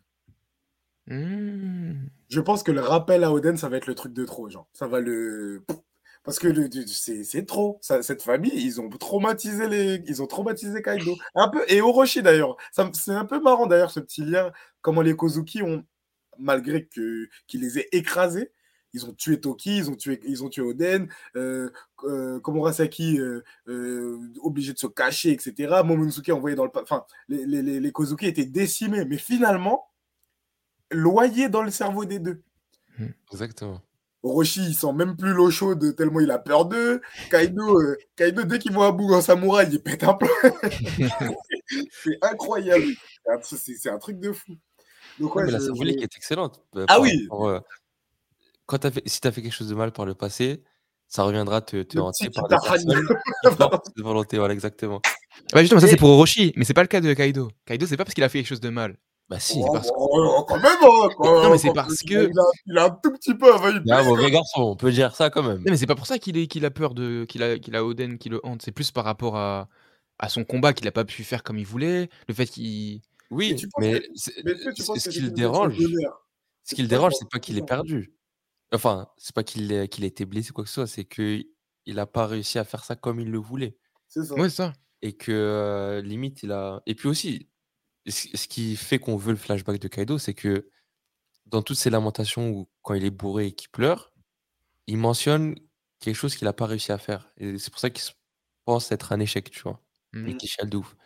Mmh. 1.06 2.08
Je 2.28 2.40
pense 2.40 2.62
que 2.64 2.72
le 2.72 2.80
rappel 2.80 3.22
à 3.22 3.32
Oden, 3.32 3.56
ça 3.56 3.68
va 3.68 3.76
être 3.76 3.86
le 3.86 3.94
truc 3.94 4.12
de 4.12 4.24
trop, 4.24 4.48
genre. 4.50 4.68
Ça 4.72 4.88
va 4.88 5.00
le. 5.00 5.64
Parce 6.24 6.40
que 6.40 6.48
le- 6.48 6.68
c'est 6.88 7.46
trop. 7.46 7.78
Ça- 7.80 8.02
cette 8.02 8.22
famille, 8.22 8.50
ils 8.54 8.80
ont 8.80 8.88
traumatisé 8.88 9.68
les, 9.68 10.02
ils 10.08 10.20
ont 10.22 10.26
traumatisé 10.26 10.82
Kaido. 10.82 11.14
Un 11.36 11.48
peu 11.48 11.64
et 11.68 11.80
Orochi 11.80 12.22
d'ailleurs. 12.22 12.56
C'est 12.72 13.12
un 13.12 13.24
peu 13.24 13.40
marrant 13.40 13.66
d'ailleurs 13.66 13.92
ce 13.92 14.00
petit 14.00 14.24
lien. 14.24 14.50
Comment 14.80 15.02
les 15.02 15.14
Kozuki 15.14 15.62
ont, 15.62 15.84
malgré 16.38 16.86
que 16.86 17.28
qu'ils 17.46 17.60
les 17.62 17.78
aient 17.78 17.88
écrasés, 17.92 18.52
ils 18.92 19.04
ont 19.04 19.12
tué 19.12 19.40
Toki, 19.40 19.76
ils 19.76 19.90
ont 19.90 19.94
tué, 19.94 20.20
ils 20.24 20.42
ont 20.42 20.48
tué 20.48 20.62
Oden. 20.62 21.08
Euh, 21.36 21.70
euh, 22.04 22.40
Komurasaki 22.40 23.18
euh, 23.18 24.18
obligé 24.42 24.72
de 24.72 24.78
se 24.78 24.86
cacher, 24.86 25.32
etc. 25.32 25.82
Momonosuke 25.84 26.30
envoyé 26.30 26.56
dans 26.56 26.64
le, 26.64 26.70
enfin 26.74 27.04
les, 27.28 27.44
les, 27.44 27.62
les, 27.62 27.80
les 27.80 27.92
Kozuki 27.92 28.26
étaient 28.26 28.46
décimés, 28.46 29.04
mais 29.04 29.18
finalement 29.18 29.90
loyés 30.90 31.48
dans 31.48 31.62
le 31.62 31.70
cerveau 31.70 32.04
des 32.04 32.18
deux. 32.18 32.42
Exactement. 33.32 33.82
Orochi, 34.22 34.60
il 34.66 34.74
sent 34.74 34.92
même 34.92 35.16
plus 35.16 35.32
l'eau 35.32 35.50
chaude 35.50 35.94
tellement 35.94 36.20
il 36.20 36.30
a 36.30 36.38
peur 36.38 36.64
d'eux. 36.66 37.00
Kaido, 37.30 37.80
euh, 37.80 37.96
Kaido, 38.16 38.42
dès 38.42 38.58
qu'il 38.58 38.72
voit 38.72 38.86
un 38.86 38.92
bout 38.92 39.12
en 39.12 39.20
samouraï, 39.20 39.68
il 39.70 39.80
pète 39.80 40.02
un 40.02 40.14
plomb. 40.14 40.28
c'est 41.90 42.18
incroyable. 42.22 42.86
C'est 43.42 43.90
un 43.90 43.98
truc 43.98 44.18
de 44.18 44.32
fou. 44.32 44.56
Donc, 45.20 45.34
Ouais, 45.36 45.44
mais 45.44 45.50
la 45.52 45.60
symbolique 45.60 45.98
je- 45.98 46.04
est 46.04 46.16
excellente. 46.16 46.60
euh, 46.76 46.84
Ah 46.88 46.94
par 46.94 47.00
oui. 47.00 47.28
euh, 47.32 47.60
quand 48.66 48.84
as 48.84 48.90
fait, 48.90 49.02
si 49.06 49.20
tu 49.20 49.28
as 49.28 49.32
fait 49.32 49.42
quelque 49.42 49.52
chose 49.54 49.68
de 49.68 49.74
mal 49.74 49.92
par 49.92 50.04
le 50.06 50.14
passé, 50.14 50.62
ça 51.08 51.22
reviendra 51.22 51.60
te, 51.60 51.82
te 51.82 51.98
hanter 51.98 52.30
par 52.30 52.48
des 52.48 52.56
personnes 52.56 52.86
cette 53.84 54.00
volonté. 54.04 54.38
Voilà, 54.38 54.54
exactement. 54.54 55.00
Bah 55.52 55.60
justement, 55.60 55.80
ça 55.80 55.86
Et- 55.86 55.90
c'est 55.90 55.96
pour 55.96 56.10
Orochi, 56.10 56.52
mais 56.56 56.64
c'est 56.64 56.74
pas 56.74 56.82
le 56.82 56.88
cas 56.88 57.00
de 57.00 57.12
Kaido. 57.14 57.48
Kaido, 57.64 57.86
c'est 57.86 57.96
pas 57.96 58.04
parce 58.04 58.14
qu'il 58.14 58.24
a 58.24 58.28
fait 58.28 58.38
quelque 58.38 58.48
chose 58.48 58.60
de 58.60 58.70
mal. 58.70 58.96
Bah 59.28 59.40
si. 59.40 59.58
Oh, 59.60 59.72
parce- 59.72 59.90
oh, 59.96 60.08
oh, 60.38 60.44
quand 60.48 60.56
même, 60.56 60.66
hein, 60.66 61.08
quand- 61.16 61.42
Non, 61.42 61.50
mais 61.50 61.58
c'est 61.58 61.72
parce 61.72 62.00
il 62.02 62.08
que- 62.08 62.14
a- 62.16 62.22
Il 62.28 62.38
a, 62.38 62.42
il 62.66 62.78
a 62.78 62.84
un 62.86 62.90
tout 62.90 63.12
petit 63.12 63.34
peu 63.34 63.52
envahi. 63.52 63.74
Il 63.84 63.92
un 63.92 64.02
mauvais 64.04 64.30
garçon, 64.30 64.62
on 64.62 64.76
peut 64.76 64.90
dire 64.92 65.14
ça 65.16 65.30
quand 65.30 65.42
même. 65.42 65.58
Non, 65.58 65.64
mais 65.70 65.76
c'est 65.76 65.86
pas 65.86 65.94
pour 65.96 66.06
ça 66.06 66.18
qu'il 66.18 66.36
est- 66.36 66.46
qu'il 66.46 66.64
a 66.64 66.70
peur 66.70 66.94
de. 66.94 67.24
qu'il 67.24 67.42
a, 67.42 67.58
qu'il 67.58 67.74
a 67.76 67.84
Oden 67.84 68.18
qui 68.18 68.28
le 68.28 68.40
hante. 68.44 68.62
C'est 68.62 68.72
plus 68.72 68.90
par 68.92 69.04
rapport 69.04 69.36
à, 69.36 69.68
à 70.18 70.28
son 70.28 70.44
combat 70.44 70.72
qu'il 70.72 70.86
a 70.88 70.92
pas 70.92 71.04
pu 71.04 71.24
faire 71.24 71.42
comme 71.42 71.58
il 71.58 71.66
voulait. 71.66 72.08
Le 72.28 72.34
fait 72.34 72.46
qu'il. 72.46 73.00
Oui, 73.30 73.56
Mais 73.78 74.02
ce 74.14 75.08
qui 75.08 75.20
le 75.20 75.30
dérange, 75.30 75.76
ce 76.64 76.74
qui 76.74 76.82
le 76.82 76.88
C'est 76.88 76.88
pas 76.88 76.88
dérange, 76.88 77.12
c'est 77.18 77.28
pas 77.30 77.38
qu'il 77.38 77.56
ça. 77.58 77.62
perdu. 77.62 78.14
Enfin, 78.72 79.08
c'est 79.16 79.34
pas 79.34 79.44
qu'il 79.44 79.72
ait, 79.72 79.84
été 79.84 80.24
blessé 80.24 80.50
ou 80.50 80.54
quoi 80.54 80.64
que 80.64 80.70
ce 80.70 80.74
soit, 80.74 80.86
c'est 80.86 81.04
qu'il 81.04 81.98
a 81.98 82.06
pas 82.06 82.26
réussi 82.26 82.58
à 82.58 82.64
faire 82.64 82.84
ça 82.84 82.96
comme 82.96 83.20
il 83.20 83.30
le 83.30 83.38
voulait. 83.38 83.76
C'est 84.08 84.24
ça. 84.24 84.34
Ouais, 84.34 84.48
c'est 84.48 84.56
ça. 84.56 84.72
Et 85.02 85.12
que 85.16 85.32
euh, 85.32 86.02
limite, 86.02 86.42
il 86.42 86.52
a. 86.52 86.82
Et 86.86 86.94
puis 86.94 87.08
aussi, 87.08 87.48
ce 88.08 88.46
qui 88.48 88.76
fait 88.76 88.98
qu'on 88.98 89.16
veut 89.16 89.32
le 89.32 89.38
flashback 89.38 89.80
de 89.80 89.88
Kaido, 89.88 90.18
c'est 90.18 90.34
que 90.34 90.70
dans 91.46 91.62
toutes 91.62 91.76
ces 91.78 91.90
lamentations 91.90 92.50
où 92.50 92.68
quand 92.82 92.94
il 92.94 93.04
est 93.04 93.10
bourré 93.10 93.48
et 93.48 93.52
qu'il 93.52 93.70
pleure, 93.70 94.12
il 94.86 94.98
mentionne 94.98 95.56
quelque 96.00 96.16
chose 96.16 96.36
qu'il 96.36 96.46
n'a 96.46 96.52
pas 96.52 96.66
réussi 96.66 96.92
à 96.92 96.98
faire. 96.98 97.30
Et 97.38 97.58
c'est 97.58 97.70
pour 97.70 97.80
ça 97.80 97.90
qu'il 97.90 98.02
se 98.02 98.12
pense 98.64 98.92
être 98.92 99.12
un 99.12 99.20
échec, 99.20 99.50
tu 99.50 99.62
vois. 99.62 99.82
Et 100.26 100.34
Mhm. 100.34 100.36
qu'il 100.36 100.48
chiale 100.48 100.70
de 100.70 100.78
ouf. 100.78 100.96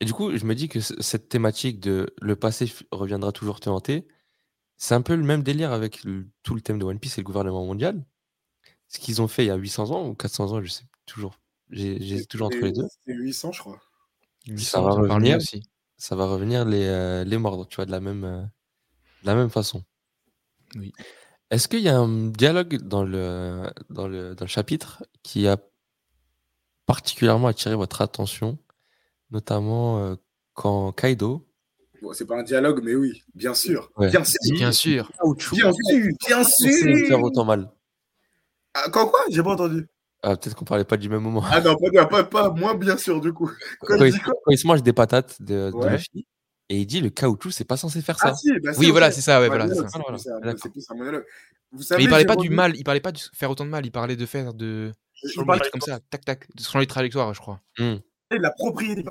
Et 0.00 0.04
du 0.06 0.12
coup, 0.14 0.34
je 0.36 0.44
me 0.44 0.54
dis 0.54 0.68
que 0.68 0.80
cette 0.80 1.28
thématique 1.28 1.78
de 1.80 2.14
le 2.22 2.36
passé 2.36 2.72
reviendra 2.90 3.32
toujours 3.32 3.60
te 3.60 3.68
hanter, 3.68 4.06
c'est 4.78 4.94
un 4.94 5.02
peu 5.02 5.14
le 5.14 5.22
même 5.22 5.42
délire 5.42 5.72
avec 5.72 6.04
le- 6.04 6.28
tout 6.42 6.54
le 6.54 6.62
thème 6.62 6.78
de 6.78 6.84
One 6.84 6.98
Piece 6.98 7.18
et 7.18 7.20
le 7.20 7.26
gouvernement 7.26 7.66
mondial. 7.66 8.04
Ce 8.88 8.98
qu'ils 8.98 9.20
ont 9.20 9.28
fait 9.28 9.44
il 9.44 9.48
y 9.48 9.50
a 9.50 9.56
800 9.56 9.90
ans 9.90 10.08
ou 10.08 10.14
400 10.14 10.52
ans, 10.52 10.62
je 10.62 10.68
sais 10.68 10.84
toujours. 11.06 11.38
J'ai- 11.68 12.24
toujours 12.26 12.46
entre 12.48 12.56
les 12.58 12.72
deux. 12.72 12.86
C'est 13.06 13.14
800, 13.14 13.52
je 13.52 13.60
crois. 13.60 13.80
Ça 14.46 14.52
800, 14.52 14.82
va 14.82 14.90
ça 14.92 14.96
parle 14.96 15.10
revenir. 15.12 15.36
aussi. 15.36 15.62
Ça 15.98 16.16
va 16.16 16.26
revenir 16.26 16.64
les, 16.64 16.86
euh, 16.86 17.24
les 17.24 17.36
mordre, 17.36 17.66
tu 17.68 17.76
vois, 17.76 17.84
de 17.86 17.90
la 17.90 18.00
même, 18.00 18.24
euh, 18.24 18.40
de 18.42 19.26
la 19.26 19.34
même 19.34 19.50
façon. 19.50 19.84
Oui. 20.76 20.92
Est-ce 21.50 21.68
qu'il 21.68 21.80
y 21.80 21.88
a 21.88 21.98
un 21.98 22.28
dialogue 22.30 22.78
dans 22.78 23.04
le, 23.04 23.70
dans 23.90 24.08
le, 24.08 24.34
dans 24.34 24.44
le 24.44 24.50
chapitre 24.50 25.04
qui 25.22 25.46
a 25.46 25.58
particulièrement 26.86 27.48
attiré 27.48 27.74
votre 27.74 28.00
attention, 28.02 28.58
notamment 29.30 29.98
euh, 29.98 30.14
quand 30.54 30.92
Kaido 30.92 31.46
Bon, 32.02 32.12
c'est 32.14 32.24
pas 32.24 32.38
un 32.38 32.42
dialogue, 32.42 32.80
mais 32.82 32.94
oui, 32.94 33.22
bien 33.34 33.52
sûr. 33.52 33.90
Ouais. 33.96 34.08
Bien 34.10 34.24
sûr. 34.24 34.38
Bien 34.54 34.72
sûr. 34.72 35.10
Bien 35.50 35.72
sûr, 35.72 36.14
bien 36.26 36.38
me 36.40 36.96
faire 37.06 37.06
sûr. 37.18 37.22
autant 37.22 37.44
mal 37.44 37.70
Ah, 38.72 38.86
quand 38.90 39.06
quoi? 39.06 39.20
J'ai 39.28 39.42
pas 39.42 39.50
entendu. 39.52 39.86
Ah, 40.22 40.36
peut-être 40.36 40.54
qu'on 40.56 40.64
parlait 40.64 40.84
pas 40.84 40.96
du 40.96 41.08
même 41.08 41.22
moment. 41.22 41.42
Ah 41.50 41.60
non, 41.60 41.76
pas, 41.76 42.06
pas, 42.06 42.24
pas 42.24 42.50
moins 42.50 42.74
bien 42.74 42.96
sûr 42.96 43.20
du 43.20 43.32
coup. 43.32 43.50
Quand 43.80 43.96
Quand 43.98 44.04
il 44.04 44.08
il, 44.08 44.12
dit 44.14 44.20
quoi 44.20 44.34
quand 44.44 44.50
il 44.50 44.58
se 44.58 44.66
mange 44.66 44.82
des 44.82 44.92
patates 44.92 45.40
de, 45.42 45.70
de 45.70 45.76
Ouais. 45.76 45.92
Luffy, 45.92 46.26
et 46.70 46.78
il 46.78 46.86
dit 46.86 47.00
le 47.00 47.10
caoutchouc, 47.10 47.50
c'est 47.50 47.64
pas 47.64 47.76
censé 47.76 48.00
faire 48.00 48.18
ça. 48.18 48.28
Ah 48.28 48.34
si, 48.34 48.48
bah, 48.60 48.70
Oui, 48.78 48.90
voilà, 48.90 49.10
c'est 49.10 49.22
ça, 49.22 49.40
ouais, 49.40 49.48
voilà, 49.48 49.66
c'est 49.68 49.74
ça. 49.74 49.98
plus 50.70 50.86
un- 50.90 50.94
monologue. 50.94 51.24
Vous 51.72 51.82
Mais 51.96 52.04
il 52.04 52.08
parlait 52.08 52.24
pas 52.24 52.36
du 52.36 52.50
mal, 52.50 52.76
il 52.76 52.84
parlait 52.84 53.00
pas 53.00 53.12
de 53.12 53.18
faire 53.34 53.50
autant 53.50 53.64
de 53.64 53.70
mal, 53.70 53.84
il 53.84 53.92
parlait 53.92 54.16
de 54.16 54.26
faire 54.26 54.54
de. 54.54 54.92
des 55.22 55.30
trucs 55.34 55.72
comme 55.72 55.80
ça, 55.80 56.00
tac 56.10 56.24
tac, 56.24 56.48
de 56.54 56.62
changer 56.62 56.86
de 56.86 56.90
trajectoire, 56.90 57.32
je 57.34 57.40
crois. 57.40 57.60
Hmm. 57.78 57.96
De 58.38 58.42
la 58.42 58.50
propriété. 58.50 59.04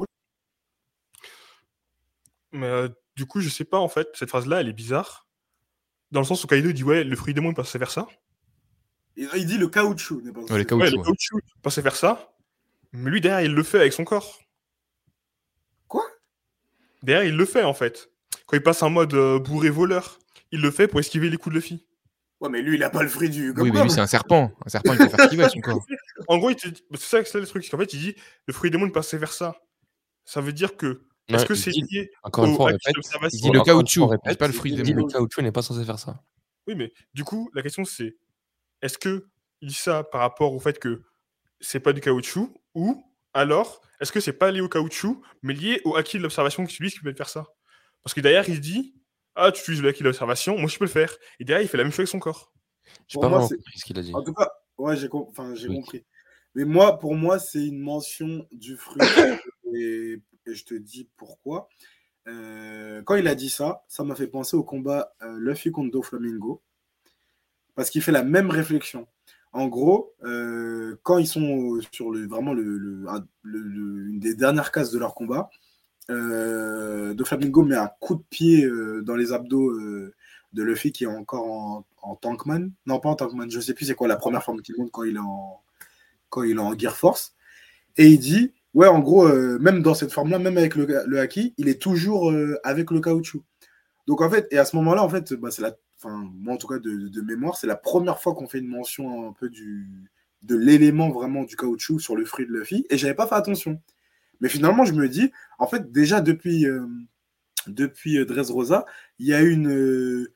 Mais 2.52 2.66
euh, 2.66 2.90
du 3.16 3.26
coup, 3.26 3.42
je 3.42 3.50
sais 3.50 3.66
pas, 3.66 3.78
en 3.80 3.90
fait, 3.90 4.10
cette 4.14 4.30
phrase-là, 4.30 4.62
elle 4.62 4.70
est 4.70 4.74
bizarre. 4.74 5.28
Dans 6.12 6.22
le 6.22 6.26
sens 6.26 6.44
où 6.44 6.48
Kaido 6.48 6.72
dit, 6.72 6.84
ouais, 6.84 7.04
le 7.04 7.16
fruit 7.16 7.34
des 7.34 7.42
mondes 7.42 7.56
passait 7.56 7.78
vers 7.78 7.92
ça. 7.92 8.08
Il 9.16 9.30
il 9.36 9.46
dit 9.46 9.58
le 9.58 9.68
caoutchouc. 9.68 10.22
n'est 10.22 10.32
pas? 10.32 10.40
Ouais, 10.42 10.64
le 10.64 10.76
Ouais, 10.76 10.92
caoutchouc. 10.92 11.40
le 11.64 11.82
vers 11.82 11.96
ça. 11.96 12.34
Mais 12.94 13.12
lui, 13.12 13.22
derrière, 13.22 13.42
il 13.42 13.54
le 13.54 13.64
fait 13.64 13.80
avec 13.80 13.94
son 13.94 14.04
corps. 14.04 14.40
Quoi? 15.88 16.04
Derrière, 17.04 17.26
il 17.26 17.36
le 17.36 17.46
fait, 17.46 17.64
en 17.64 17.74
fait. 17.74 18.10
Quand 18.48 18.58
il 18.58 18.64
passe 18.64 18.82
en 18.82 18.90
mode 18.90 19.14
euh, 19.14 19.38
bourré 19.38 19.70
voleur, 19.70 20.18
il 20.52 20.62
le 20.62 20.72
fait 20.72 20.88
pour 20.88 21.00
esquiver 21.00 21.30
les 21.30 21.38
coups 21.38 21.54
de 21.54 21.60
Luffy. 21.60 21.86
Ouais, 22.42 22.50
mais 22.50 22.62
lui, 22.62 22.76
il 22.78 22.84
a 22.84 22.90
pas 22.90 23.04
le 23.04 23.10
fruit 23.10 23.30
du. 23.30 23.52
Oui, 23.58 23.72
mais 23.72 23.84
lui, 23.84 23.90
c'est 23.92 24.00
un 24.00 24.08
serpent. 24.08 24.52
Un 24.66 24.70
serpent, 24.70 24.94
il 24.94 24.98
peut 25.00 25.10
faire 25.10 25.20
ce 25.26 25.28
qu'il 25.28 25.38
veut 25.38 25.44
avec 25.44 25.54
son 25.54 25.60
corps. 25.62 25.86
En 26.28 26.38
gros, 26.38 26.50
il 26.50 26.56
te 26.56 26.68
dit- 26.70 26.84
c'est 26.96 27.00
ça, 27.00 27.26
c'est 27.26 27.40
le 27.40 27.48
truc. 27.48 27.64
c'est 27.64 27.70
qu'en 27.72 27.78
fait, 27.78 27.94
il 27.94 28.00
dit, 28.00 28.16
le 28.46 28.54
fruit 28.54 28.72
des 28.72 28.78
mondes 28.78 28.94
passait 28.94 29.18
vers 29.18 29.32
ça. 29.34 29.56
Ça 30.26 30.42
veut 30.42 30.54
dire 30.54 30.78
que, 30.78 31.06
est-ce 31.28 31.42
Ouais, 31.44 31.48
que 31.48 31.56
c'est 31.56 31.72
dit- 31.72 31.84
lié 31.90 32.12
encore 32.24 32.46
une 32.46 32.52
au 32.52 32.56
fois, 32.56 32.66
répète. 32.68 32.82
Il 33.34 33.42
dit 33.42 33.50
le 33.52 33.60
Encore 33.60 33.60
une 33.60 33.60
fois, 33.60 33.62
on 33.62 33.64
caoutchouc, 33.80 34.08
répète, 34.08 34.38
pas 34.38 34.48
le 34.48 34.54
fruit 34.54 34.72
il 34.72 34.78
des 34.78 34.84
dit 34.84 34.94
le 34.94 35.02
mondes. 35.02 35.12
caoutchouc 35.12 35.42
n'est 35.42 35.52
pas 35.52 35.62
censé 35.62 35.84
faire 35.86 36.00
ça. 36.00 36.22
Oui, 36.68 36.76
mais 36.76 36.94
du 37.14 37.24
coup, 37.24 37.50
la 37.54 37.62
question 37.62 37.84
c'est 37.84 38.16
est-ce 38.82 38.98
que 38.98 39.28
il 39.62 39.70
dit 39.70 39.74
ça 39.74 40.04
par 40.04 40.22
rapport 40.22 40.54
au 40.54 40.60
fait 40.60 40.78
que 40.80 41.02
c'est 41.60 41.80
pas 41.80 41.92
du 41.94 42.00
caoutchouc 42.02 42.54
ou 42.76 43.04
alors 43.34 43.82
est-ce 44.00 44.12
que 44.12 44.20
c'est 44.20 44.34
pas 44.34 44.52
lié 44.52 44.62
au 44.62 44.70
caoutchouc 44.70 45.22
mais 45.42 45.54
lié 45.54 45.82
au 45.84 45.96
acquis 45.96 46.18
de 46.18 46.24
l'observation 46.24 46.64
qui 46.66 46.74
utilise 46.76 46.94
qui 46.94 47.00
peut 47.02 47.14
faire 47.14 47.28
ça? 47.30 47.48
Parce 48.04 48.14
que 48.14 48.22
derrière, 48.22 48.48
il 48.48 48.56
se 48.56 48.62
dit 48.62 48.94
Ah, 49.40 49.52
tu 49.52 49.62
utilises 49.62 49.82
le 49.82 49.90
acquis 49.90 50.00
de 50.04 50.08
l'observation, 50.08 50.58
moi 50.58 50.68
je 50.70 50.78
peux 50.78 50.86
le 50.86 50.90
faire. 50.90 51.16
Et 51.40 51.46
derrière, 51.46 51.66
il 51.66 51.70
fait 51.70 51.78
la 51.78 51.84
même 51.84 51.92
chose 51.92 52.00
avec 52.00 52.10
son 52.10 52.20
corps. 52.20 52.52
Je 53.08 53.18
pas 53.20 53.30
moi, 53.30 53.40
compris 53.40 53.58
ce 53.80 53.86
qu'il 53.86 53.98
a 53.98 54.02
dit. 54.02 54.14
En 54.14 54.24
tout 54.24 54.34
cas, 54.34 54.50
ouais, 54.78 54.96
j'ai 54.98 55.08
com- 55.10 55.26
enfin, 55.30 55.54
j'ai 55.56 55.68
Oui. 55.68 55.76
compris. 55.76 56.06
Mais 56.56 56.66
moi, 56.66 56.98
pour 57.00 57.16
moi, 57.16 57.40
c'est 57.40 57.66
une 57.66 57.80
mention 57.80 58.46
du 58.52 58.76
fruit. 58.76 59.00
et, 59.74 60.22
et 60.48 60.54
je 60.54 60.66
te 60.66 60.74
dis 60.74 61.10
pourquoi. 61.16 61.70
Euh, 62.28 63.02
quand 63.04 63.16
il 63.16 63.28
a 63.28 63.36
dit 63.36 63.50
ça, 63.50 63.84
ça 63.88 64.04
m'a 64.04 64.16
fait 64.16 64.28
penser 64.28 64.58
au 64.58 64.64
combat 64.64 65.14
euh, 65.22 65.38
Luffy 65.40 65.72
contre 65.72 65.92
Doflamingo. 65.92 66.62
Parce 67.76 67.90
qu'il 67.90 68.02
fait 68.02 68.12
la 68.12 68.24
même 68.24 68.50
réflexion. 68.50 69.08
En 69.52 69.68
gros, 69.68 70.14
euh, 70.24 70.98
quand 71.04 71.18
ils 71.18 71.28
sont 71.28 71.80
sur 71.92 72.12
le, 72.12 72.28
vraiment 72.28 72.54
le, 72.54 72.64
le- 72.78 73.08
un- 73.10 73.26
le- 73.42 73.60
le- 73.62 74.10
une 74.10 74.20
des 74.20 74.36
dernières 74.36 74.72
cases 74.72 74.92
de 74.92 75.00
leur 75.00 75.16
combat, 75.16 75.50
euh, 76.10 77.14
Doflamingo 77.14 77.64
met 77.64 77.76
un 77.76 77.90
coup 78.00 78.16
de 78.16 78.24
pied 78.30 78.66
euh, 78.66 79.02
dans 79.04 79.16
les 79.16 79.32
abdos 79.32 79.70
euh, 79.72 80.14
de 80.54 80.64
Luffy 80.64 80.92
qui 80.92 81.04
est 81.04 81.08
encore 81.08 81.86
en, 82.02 82.16
Tankman. 82.16 82.72
Non, 82.86 83.00
pas 83.00 83.10
en 83.10 83.16
Tankman, 83.16 83.50
je 83.50 83.60
sais 83.60 83.74
plus 83.74 83.86
c'est 83.86 83.96
quoi 83.96 84.08
la 84.08 84.16
première 84.16 84.44
forme 84.44 84.62
qu'il 84.62 84.76
monte 84.78 84.92
quand 84.92 85.04
il 85.04 85.16
est 85.16 85.20
en, 85.20 85.62
quand 86.30 86.44
il 86.44 86.58
est 86.58 86.60
en 86.60 86.78
Gear 86.78 86.96
Force. 86.96 87.36
Et 87.98 88.08
il 88.08 88.20
dit, 88.20 88.54
ouais, 88.74 88.88
en 88.88 89.00
gros, 89.00 89.28
même 89.60 89.82
dans 89.82 89.94
cette 89.94 90.12
forme-là, 90.12 90.40
même 90.40 90.58
avec 90.58 90.76
le, 90.76 91.20
haki, 91.20 91.54
il 91.58 91.68
est 91.68 91.82
toujours 91.82 92.34
avec 92.64 92.92
le 92.92 93.02
caoutchouc. 93.02 93.44
Donc 94.08 94.22
en 94.22 94.30
fait, 94.30 94.48
et 94.52 94.58
à 94.58 94.66
ce 94.66 94.76
moment-là, 94.78 95.04
en 95.04 95.10
fait, 95.10 95.34
bah, 95.34 95.50
moi 96.06 96.54
en 96.54 96.58
tout 96.58 96.68
cas 96.68 96.80
de, 96.80 97.10
de 97.10 97.22
mémoire, 97.22 97.58
c'est 97.58 97.68
la 97.68 97.76
première 97.76 98.20
fois 98.20 98.34
qu'on 98.34 98.48
fait 98.48 98.60
une 98.60 98.68
mention 98.68 99.28
un 99.28 99.34
peu 99.34 99.50
du, 99.50 99.88
de 100.44 100.56
l'élément 100.56 101.10
vraiment 101.10 101.44
du 101.44 101.56
caoutchouc 101.56 102.00
sur 102.00 102.16
le 102.16 102.26
fruit 102.26 102.48
de 102.48 102.52
Luffy, 102.52 102.86
et 102.90 102.98
j'avais 102.98 103.14
pas 103.14 103.28
fait 103.28 103.36
attention. 103.36 103.80
Mais 104.40 104.50
finalement, 104.50 104.86
je 104.86 104.94
me 104.94 105.08
dis, 105.10 105.32
en 105.58 105.68
fait, 105.68 105.92
déjà 105.92 106.22
depuis, 106.22 106.66
euh, 106.66 106.86
depuis 107.68 108.18
euh, 108.18 108.26
Dressrosa, 108.26 108.86
il 109.20 109.28
y 109.28 109.34
a 109.34 109.42
une, 109.42 109.70
euh, 109.70 110.34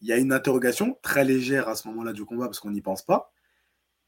y 0.00 0.12
a 0.12 0.16
une 0.16 0.32
interrogation 0.32 0.98
très 1.02 1.24
légère 1.24 1.68
à 1.68 1.76
ce 1.76 1.88
moment-là 1.88 2.12
du 2.12 2.24
combat 2.24 2.46
parce 2.46 2.60
qu'on 2.60 2.70
n'y 2.70 2.82
pense 2.82 3.02
pas, 3.04 3.32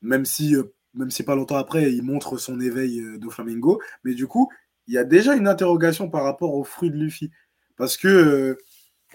même 0.02 0.24
si, 0.24 0.56
euh, 0.56 0.74
même 0.94 1.10
si 1.10 1.22
pas 1.22 1.34
longtemps 1.36 1.56
après, 1.56 1.92
il 1.92 2.02
montre 2.02 2.38
son 2.38 2.60
éveil 2.60 3.02
de 3.18 3.28
Flamingo. 3.28 3.80
Mais 4.04 4.14
du 4.14 4.26
coup, 4.26 4.50
il 4.86 4.94
y 4.94 4.98
a 4.98 5.04
déjà 5.04 5.34
une 5.36 5.48
interrogation 5.48 6.08
par 6.10 6.24
rapport 6.24 6.54
au 6.54 6.64
fruit 6.64 6.90
de 6.90 6.96
Luffy, 6.96 7.30
parce 7.76 7.96
que 7.96 8.56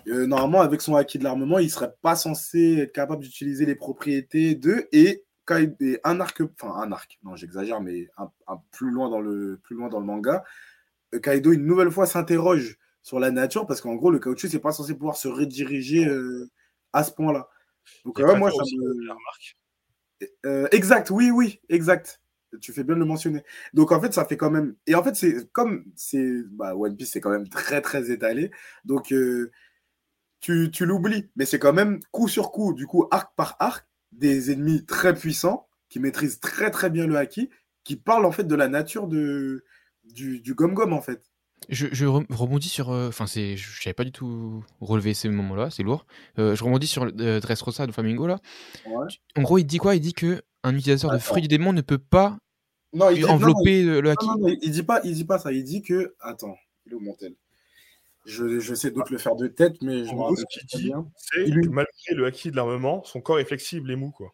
normalement, 0.05 0.61
avec 0.61 0.81
son 0.81 0.95
acquis 0.95 1.17
de 1.17 1.23
l'armement, 1.23 1.59
il 1.59 1.71
serait 1.71 1.93
pas 2.01 2.15
censé 2.15 2.77
être 2.79 2.91
capable 2.91 3.23
d'utiliser 3.23 3.65
les 3.65 3.75
propriétés 3.75 4.55
de 4.55 4.87
et 4.91 5.23
il- 5.59 5.75
et 5.81 5.99
un 6.03 6.19
arc, 6.19 6.41
enfin 6.41 6.73
un 6.81 6.91
arc, 6.91 7.19
non 7.23 7.35
j'exagère, 7.35 7.81
mais 7.81 8.09
un, 8.17 8.31
un 8.47 8.61
plus 8.71 8.91
loin 8.91 9.09
dans 9.09 9.19
le 9.19 9.59
plus 9.63 9.75
loin 9.75 9.89
dans 9.89 9.99
le 9.99 10.05
manga, 10.05 10.43
euh, 11.13 11.19
Kaido 11.19 11.51
une 11.51 11.65
nouvelle 11.65 11.91
fois 11.91 12.05
s'interroge 12.05 12.77
sur 13.01 13.19
la 13.19 13.31
nature 13.31 13.67
parce 13.67 13.81
qu'en 13.81 13.95
gros 13.95 14.11
le 14.11 14.19
caoutchouc 14.19 14.47
c'est 14.49 14.59
pas 14.59 14.71
censé 14.71 14.93
pouvoir 14.95 15.17
se 15.17 15.27
rediriger 15.27 16.05
euh, 16.07 16.49
à 16.93 17.03
ce 17.03 17.11
point-là. 17.11 17.49
Donc 18.05 18.19
ouais, 18.19 18.37
moi 18.37 18.49
que 18.49 18.55
ça 18.55 18.61
aussi, 18.61 18.77
me 18.77 19.05
la 19.05 19.13
remarque. 19.13 19.57
euh, 20.45 20.67
exact, 20.71 21.09
oui, 21.09 21.31
oui, 21.31 21.59
exact. 21.69 22.21
Tu 22.59 22.73
fais 22.73 22.83
bien 22.83 22.95
de 22.95 22.99
le 22.99 23.05
mentionner. 23.05 23.43
Donc 23.73 23.91
en 23.93 24.01
fait, 24.01 24.13
ça 24.13 24.25
fait 24.25 24.35
quand 24.35 24.51
même. 24.51 24.75
Et 24.85 24.93
en 24.93 25.03
fait, 25.03 25.15
c'est 25.15 25.49
comme 25.53 25.85
c'est 25.95 26.43
bah, 26.51 26.75
One 26.75 26.95
Piece, 26.97 27.11
c'est 27.11 27.21
quand 27.21 27.29
même 27.29 27.47
très 27.47 27.81
très 27.81 28.11
étalé. 28.11 28.51
Donc 28.83 29.13
euh, 29.13 29.51
tu, 30.41 30.69
tu 30.71 30.85
l'oublies, 30.85 31.29
mais 31.35 31.45
c'est 31.45 31.59
quand 31.59 31.73
même 31.73 31.99
coup 32.11 32.27
sur 32.27 32.51
coup, 32.51 32.73
du 32.73 32.87
coup 32.87 33.07
arc 33.11 33.33
par 33.35 33.55
arc, 33.59 33.87
des 34.11 34.51
ennemis 34.51 34.85
très 34.85 35.13
puissants 35.13 35.67
qui 35.89 35.99
maîtrisent 35.99 36.39
très 36.39 36.71
très 36.71 36.89
bien 36.89 37.07
le 37.07 37.17
haki, 37.17 37.49
qui 37.83 37.95
parlent 37.95 38.25
en 38.25 38.31
fait 38.31 38.45
de 38.45 38.55
la 38.55 38.67
nature 38.67 39.07
de 39.07 39.63
du, 40.03 40.39
du 40.41 40.53
gom 40.53 40.73
gom 40.73 40.93
en 40.93 41.01
fait. 41.01 41.21
Je, 41.69 41.87
je 41.91 42.05
re- 42.05 42.25
rebondis 42.33 42.69
sur. 42.69 42.89
euh, 42.89 43.09
Enfin, 43.09 43.27
c'est, 43.27 43.55
je 43.55 43.81
savais 43.83 43.93
pas 43.93 44.03
du 44.03 44.11
tout 44.11 44.63
relever 44.79 45.13
ces 45.13 45.29
moments-là, 45.29 45.69
c'est 45.69 45.83
lourd. 45.83 46.07
Euh, 46.39 46.55
je 46.55 46.63
rebondis 46.63 46.87
sur 46.87 47.03
euh, 47.03 47.39
Dressrosa 47.39 47.85
de 47.85 47.91
Flamingo 47.91 48.25
là. 48.25 48.39
Ouais. 48.87 49.05
En 49.37 49.43
gros, 49.43 49.59
il 49.59 49.65
dit 49.65 49.77
quoi? 49.77 49.95
Il 49.95 49.99
dit 50.01 50.13
que 50.13 50.41
un 50.63 50.75
utilisateur 50.75 51.11
de 51.11 51.19
fruits 51.19 51.43
du 51.43 51.47
démon 51.47 51.71
ne 51.71 51.81
peut 51.81 51.99
pas 51.99 52.37
Non, 52.93 53.09
il 53.11 53.15
dit, 53.17 53.21
non, 53.21 53.27
non, 53.27 53.33
envelopper 53.35 53.83
le, 53.83 54.09
haki. 54.09 54.25
non, 54.25 54.37
non, 54.39 54.55
il 54.61 54.71
dit 54.71 54.83
pas, 54.83 55.01
il 55.03 55.13
dit 55.13 55.25
pas 55.25 55.37
ça. 55.37 55.51
Il 55.51 55.63
dit 55.63 55.83
que 55.83 56.15
attends, 56.19 56.55
il 56.87 56.93
est 56.93 56.95
où 56.95 56.99
mon 56.99 57.13
tel 57.13 57.35
je, 58.25 58.59
je 58.59 58.73
sais 58.75 58.91
d'autres 58.91 59.11
le 59.11 59.17
faire 59.17 59.35
de 59.35 59.47
tête, 59.47 59.81
mais 59.81 60.05
je 60.05 60.09
En 60.11 60.15
gros, 60.15 60.35
ce 60.35 60.43
qu'il 60.45 60.61
pas 60.71 60.77
dit, 60.77 60.83
bien. 60.85 61.07
c'est 61.17 61.43
que 61.45 61.69
malgré 61.69 62.13
le 62.15 62.25
acquis 62.25 62.51
de 62.51 62.55
l'armement, 62.55 63.03
son 63.03 63.21
corps 63.21 63.39
est 63.39 63.45
flexible 63.45 63.89
et 63.91 63.95
mou, 63.95 64.11
quoi. 64.11 64.33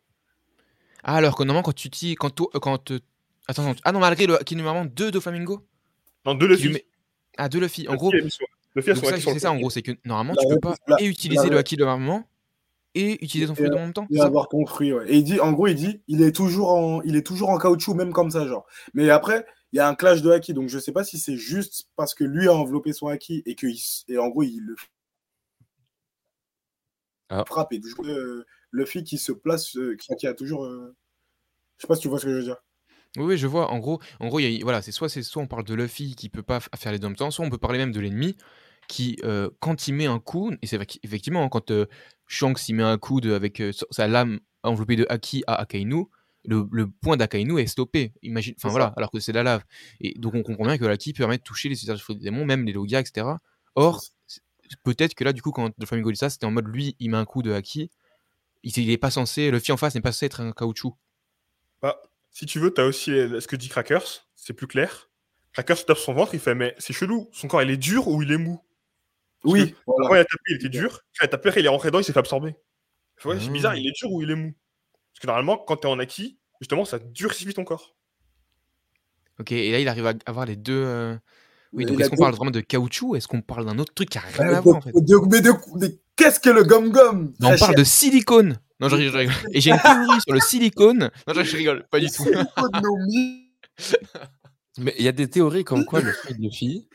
Ah, 1.03 1.15
alors 1.15 1.35
que 1.35 1.43
normalement, 1.43 1.63
quand 1.63 1.73
tu 1.75 1.87
utilises. 1.87 2.15
Quand, 2.19 2.29
toi- 2.31 2.49
quand 2.61 2.91
euh, 2.91 2.99
Attends, 3.47 3.73
ah 3.85 3.91
non, 3.93 3.99
malgré 4.01 4.27
le 4.27 4.35
haki 4.41 4.57
numéro 4.57 4.83
2 4.85 5.09
de 5.09 5.19
Flamingo 5.21 5.61
Non, 6.25 6.35
de 6.35 6.45
lui 6.45 6.55
Luffy. 6.57 6.69
met- 6.73 6.85
Ah, 7.37 7.47
de 7.47 7.59
Luffy. 7.59 7.87
En 7.87 7.93
Luffy 7.93 7.97
gros, 7.97 8.11
ça, 8.11 8.17
acquis 8.17 9.21
c'est 9.21 9.33
le 9.35 9.39
ça 9.39 9.51
en 9.53 9.57
gros, 9.57 9.69
c'est 9.69 9.81
que 9.81 9.93
normalement, 10.03 10.33
La 10.33 10.41
tu 10.43 10.49
peux 10.49 10.59
pas 10.59 10.75
la- 10.87 10.97
et 11.01 11.05
utiliser 11.05 11.43
la- 11.45 11.51
le 11.51 11.57
haki 11.59 11.77
de 11.77 11.85
l'armement 11.85 12.27
et 12.93 13.23
utiliser 13.23 13.47
ton 13.47 13.55
fruit 13.55 13.69
de 13.69 13.73
euh, 13.75 13.77
en 13.77 13.81
même 13.83 13.93
temps. 13.93 14.05
Et 14.11 14.17
ça 14.17 14.25
avoir 14.25 14.49
ton 14.49 14.65
fruit, 14.65 14.91
ouais. 14.91 15.05
Et 15.09 15.17
il 15.17 15.23
dit, 15.23 15.39
en 15.39 15.53
gros, 15.53 15.67
il 15.67 15.75
dit, 15.75 16.01
il 16.09 16.21
est 16.23 16.33
toujours 16.35 16.71
en, 16.73 17.01
il 17.03 17.15
est 17.15 17.25
toujours 17.25 17.49
en 17.49 17.57
caoutchouc, 17.57 17.93
même 17.93 18.11
comme 18.11 18.31
ça, 18.31 18.45
genre. 18.47 18.65
Mais 18.93 19.09
après, 19.09 19.45
il 19.73 19.77
y 19.77 19.79
a 19.79 19.87
un 19.87 19.95
clash 19.95 20.21
de 20.21 20.31
haki, 20.31 20.53
donc 20.53 20.69
je 20.69 20.79
sais 20.79 20.91
pas 20.91 21.03
si 21.03 21.19
c'est 21.19 21.35
juste 21.37 21.89
parce 21.95 22.13
que 22.13 22.23
lui 22.23 22.47
a 22.47 22.53
enveloppé 22.53 22.93
son 22.93 23.07
haki 23.07 23.43
et 23.45 23.55
que, 23.55 23.67
et 24.07 24.17
en 24.17 24.29
gros, 24.29 24.43
il 24.43 24.61
le 24.61 24.75
Ah. 27.29 27.43
frappe 27.45 27.73
et 27.73 27.79
du 27.79 27.93
coup, 27.93 28.05
euh, 28.05 28.45
Luffy 28.71 29.03
qui 29.03 29.17
se 29.17 29.31
place, 29.31 29.75
euh, 29.75 29.95
qui 29.97 30.15
qui 30.15 30.27
a 30.27 30.33
toujours, 30.33 30.65
euh, 30.65 30.95
je 31.77 31.81
sais 31.81 31.87
pas 31.87 31.95
si 31.95 32.01
tu 32.01 32.07
vois 32.07 32.19
ce 32.19 32.25
que 32.25 32.31
je 32.31 32.37
veux 32.37 32.43
dire. 32.43 32.57
Oui, 33.17 33.23
oui, 33.25 33.37
je 33.37 33.47
vois. 33.47 33.69
En 33.71 33.79
gros, 33.79 33.99
en 34.19 34.27
gros, 34.27 34.39
il 34.39 34.49
y 34.49 34.61
a- 34.61 34.63
voilà, 34.63 34.81
c'est 34.81 34.91
soit 34.91 35.09
c'est 35.09 35.23
soit 35.23 35.41
on 35.41 35.47
parle 35.47 35.65
de 35.65 35.73
Luffy 35.73 36.15
qui 36.15 36.29
peut 36.29 36.43
pas 36.43 36.59
faire 36.61 36.91
les 36.91 36.99
deux 36.99 37.13
temps, 37.13 37.31
soit 37.31 37.45
on 37.45 37.49
peut 37.49 37.57
parler 37.57 37.79
même 37.79 37.91
de 37.91 37.99
l'ennemi 37.99 38.37
qui, 38.87 39.17
quand 39.59 39.87
il 39.89 39.93
met 39.95 40.05
un 40.05 40.19
coup, 40.19 40.53
et 40.61 40.67
c'est 40.67 40.77
vrai 40.77 40.85
qu'effectivement, 40.85 41.43
hein, 41.43 41.49
quand 41.49 41.73
Shanks 42.27 42.69
il 42.69 42.75
met 42.75 42.83
un 42.83 42.97
coup 42.97 43.19
de, 43.19 43.33
avec 43.33 43.61
sa- 43.73 43.85
sa 43.91 44.07
lame 44.07 44.39
enveloppée 44.63 44.95
de 44.95 45.05
Haki 45.09 45.43
à 45.47 45.55
Akainu, 45.55 46.05
le, 46.47 46.67
le 46.71 46.89
point 46.89 47.17
d'Akainu 47.17 47.59
est 47.59 47.67
stoppé. 47.67 48.13
Imagine, 48.23 48.55
enfin 48.57 48.69
voilà, 48.69 48.93
alors 48.97 49.11
que 49.11 49.19
c'est 49.19 49.31
de 49.33 49.37
la 49.37 49.43
lave. 49.43 49.63
Et 50.01 50.17
donc 50.17 50.33
on 50.33 50.41
comprend 50.43 50.65
bien 50.65 50.77
que 50.77 50.85
l'Haki 50.85 51.13
permet 51.13 51.37
de 51.37 51.43
toucher 51.43 51.69
les 51.69 51.75
utilisations 51.75 52.13
des 52.13 52.21
démons, 52.21 52.45
même 52.45 52.65
les 52.65 52.73
Logia, 52.73 52.99
etc. 52.99 53.27
Or, 53.75 54.01
peut-être 54.83 55.13
que 55.13 55.23
là, 55.23 55.33
du 55.33 55.41
coup, 55.41 55.51
quand 55.51 55.71
le 55.77 55.85
Flamingo 55.85 56.11
dit 56.11 56.17
ça, 56.17 56.29
c'était 56.29 56.45
en 56.45 56.51
mode 56.51 56.67
lui, 56.67 56.95
il 56.99 57.09
met 57.11 57.17
un 57.17 57.25
coup 57.25 57.43
de 57.43 57.51
Haki, 57.51 57.91
il, 58.63 58.77
il 58.77 58.89
est 58.89 58.97
pas 58.97 59.11
censé, 59.11 59.51
Luffy 59.51 59.71
en 59.71 59.77
face 59.77 59.93
n'est 59.95 60.01
pas 60.01 60.11
censé 60.11 60.25
être 60.25 60.41
un 60.41 60.51
caoutchouc. 60.51 60.95
Bah, 61.81 62.01
si 62.31 62.45
tu 62.45 62.59
veux, 62.59 62.71
t'as 62.73 62.85
aussi 62.85 63.11
euh, 63.11 63.39
ce 63.39 63.47
que 63.47 63.55
dit 63.55 63.69
Crackers, 63.69 64.27
c'est 64.35 64.53
plus 64.53 64.67
clair. 64.67 65.09
Crackers 65.53 65.85
tape 65.85 65.97
son 65.97 66.13
ventre, 66.13 66.33
il 66.33 66.39
fait 66.39 66.55
Mais 66.55 66.75
c'est 66.77 66.93
chelou, 66.93 67.29
son 67.33 67.47
corps 67.47 67.61
il 67.61 67.69
est 67.71 67.77
dur 67.77 68.07
ou 68.07 68.21
il 68.23 68.31
est 68.31 68.37
mou? 68.37 68.61
Parce 69.43 69.53
Oui, 69.53 69.75
voilà. 69.85 70.17
Il 70.17 70.21
a 70.21 70.25
tapé, 70.25 70.43
il 70.49 70.55
était 70.55 70.69
dur. 70.69 71.01
Quand 71.17 71.23
il 71.23 71.25
a 71.25 71.27
tapé, 71.27 71.51
il 71.57 71.65
est 71.65 71.69
rentré 71.69 71.89
dedans, 71.89 71.99
il 71.99 72.03
s'est 72.03 72.13
fait 72.13 72.19
absorber. 72.19 72.55
C'est 73.17 73.29
Ah. 73.29 73.49
bizarre, 73.51 73.75
il 73.75 73.87
est 73.87 73.93
dur 73.99 74.11
ou 74.11 74.21
il 74.21 74.31
est 74.31 74.35
mou? 74.35 74.53
Parce 75.17 75.23
que 75.23 75.27
normalement, 75.27 75.57
quand 75.57 75.77
t'es 75.77 75.87
en 75.87 75.97
acquis, 75.97 76.37
justement, 76.61 76.85
ça 76.85 76.99
durcit 76.99 77.51
ton 77.51 77.63
corps. 77.63 77.95
Ok, 79.39 79.51
et 79.51 79.71
là, 79.71 79.79
il 79.79 79.87
arrive 79.87 80.05
à 80.05 80.13
avoir 80.27 80.45
les 80.45 80.55
deux. 80.55 80.83
euh, 80.85 81.17
Oui, 81.73 81.83
Il 81.83 81.87
donc 81.87 81.97
a 81.97 82.01
est-ce 82.01 82.09
qu'on 82.11 82.17
deux- 82.17 82.21
parle 82.21 82.35
vraiment 82.35 82.51
de 82.51 82.59
caoutchouc 82.61 83.07
ou 83.09 83.15
est-ce 83.15 83.27
qu'on 83.27 83.41
parle 83.41 83.65
d'un 83.65 83.79
autre 83.79 83.95
truc 83.95 84.09
qui 84.09 84.19
a 84.19 84.21
rien 84.21 84.53
à 84.53 84.61
voir 84.61 84.75
en 84.77 84.81
fait? 84.81 84.91
de- 84.91 85.27
mais 85.27 85.41
de- 85.41 85.51
mais 85.79 85.99
qu'est-ce 86.15 86.39
que 86.39 86.51
le 86.51 86.63
gum-gum? 86.63 87.33
Non, 87.39 87.49
on 87.53 87.57
parle 87.57 87.73
de 87.75 87.83
silicone 87.83 88.59
Non, 88.79 88.89
je 88.89 88.95
rigole, 88.95 89.11
je 89.13 89.17
rigole. 89.17 89.35
Et 89.53 89.61
j'ai 89.61 89.71
une 89.71 89.79
théorie 89.79 90.21
sur 90.21 90.33
le 90.35 90.39
silicone. 90.39 91.09
Non, 91.27 91.33
je, 91.33 91.41
je 91.41 91.57
rigole, 91.57 91.87
pas 91.89 91.99
du 91.99 92.11
tout. 92.11 92.23
Mais 94.77 94.93
il 94.99 95.03
y 95.05 95.07
a 95.07 95.11
des 95.11 95.27
théories 95.27 95.63
comme 95.63 95.83
quoi 95.85 96.01
le 96.01 96.11
fruit 96.11 96.35
de 96.35 96.41
Luffy, 96.41 96.87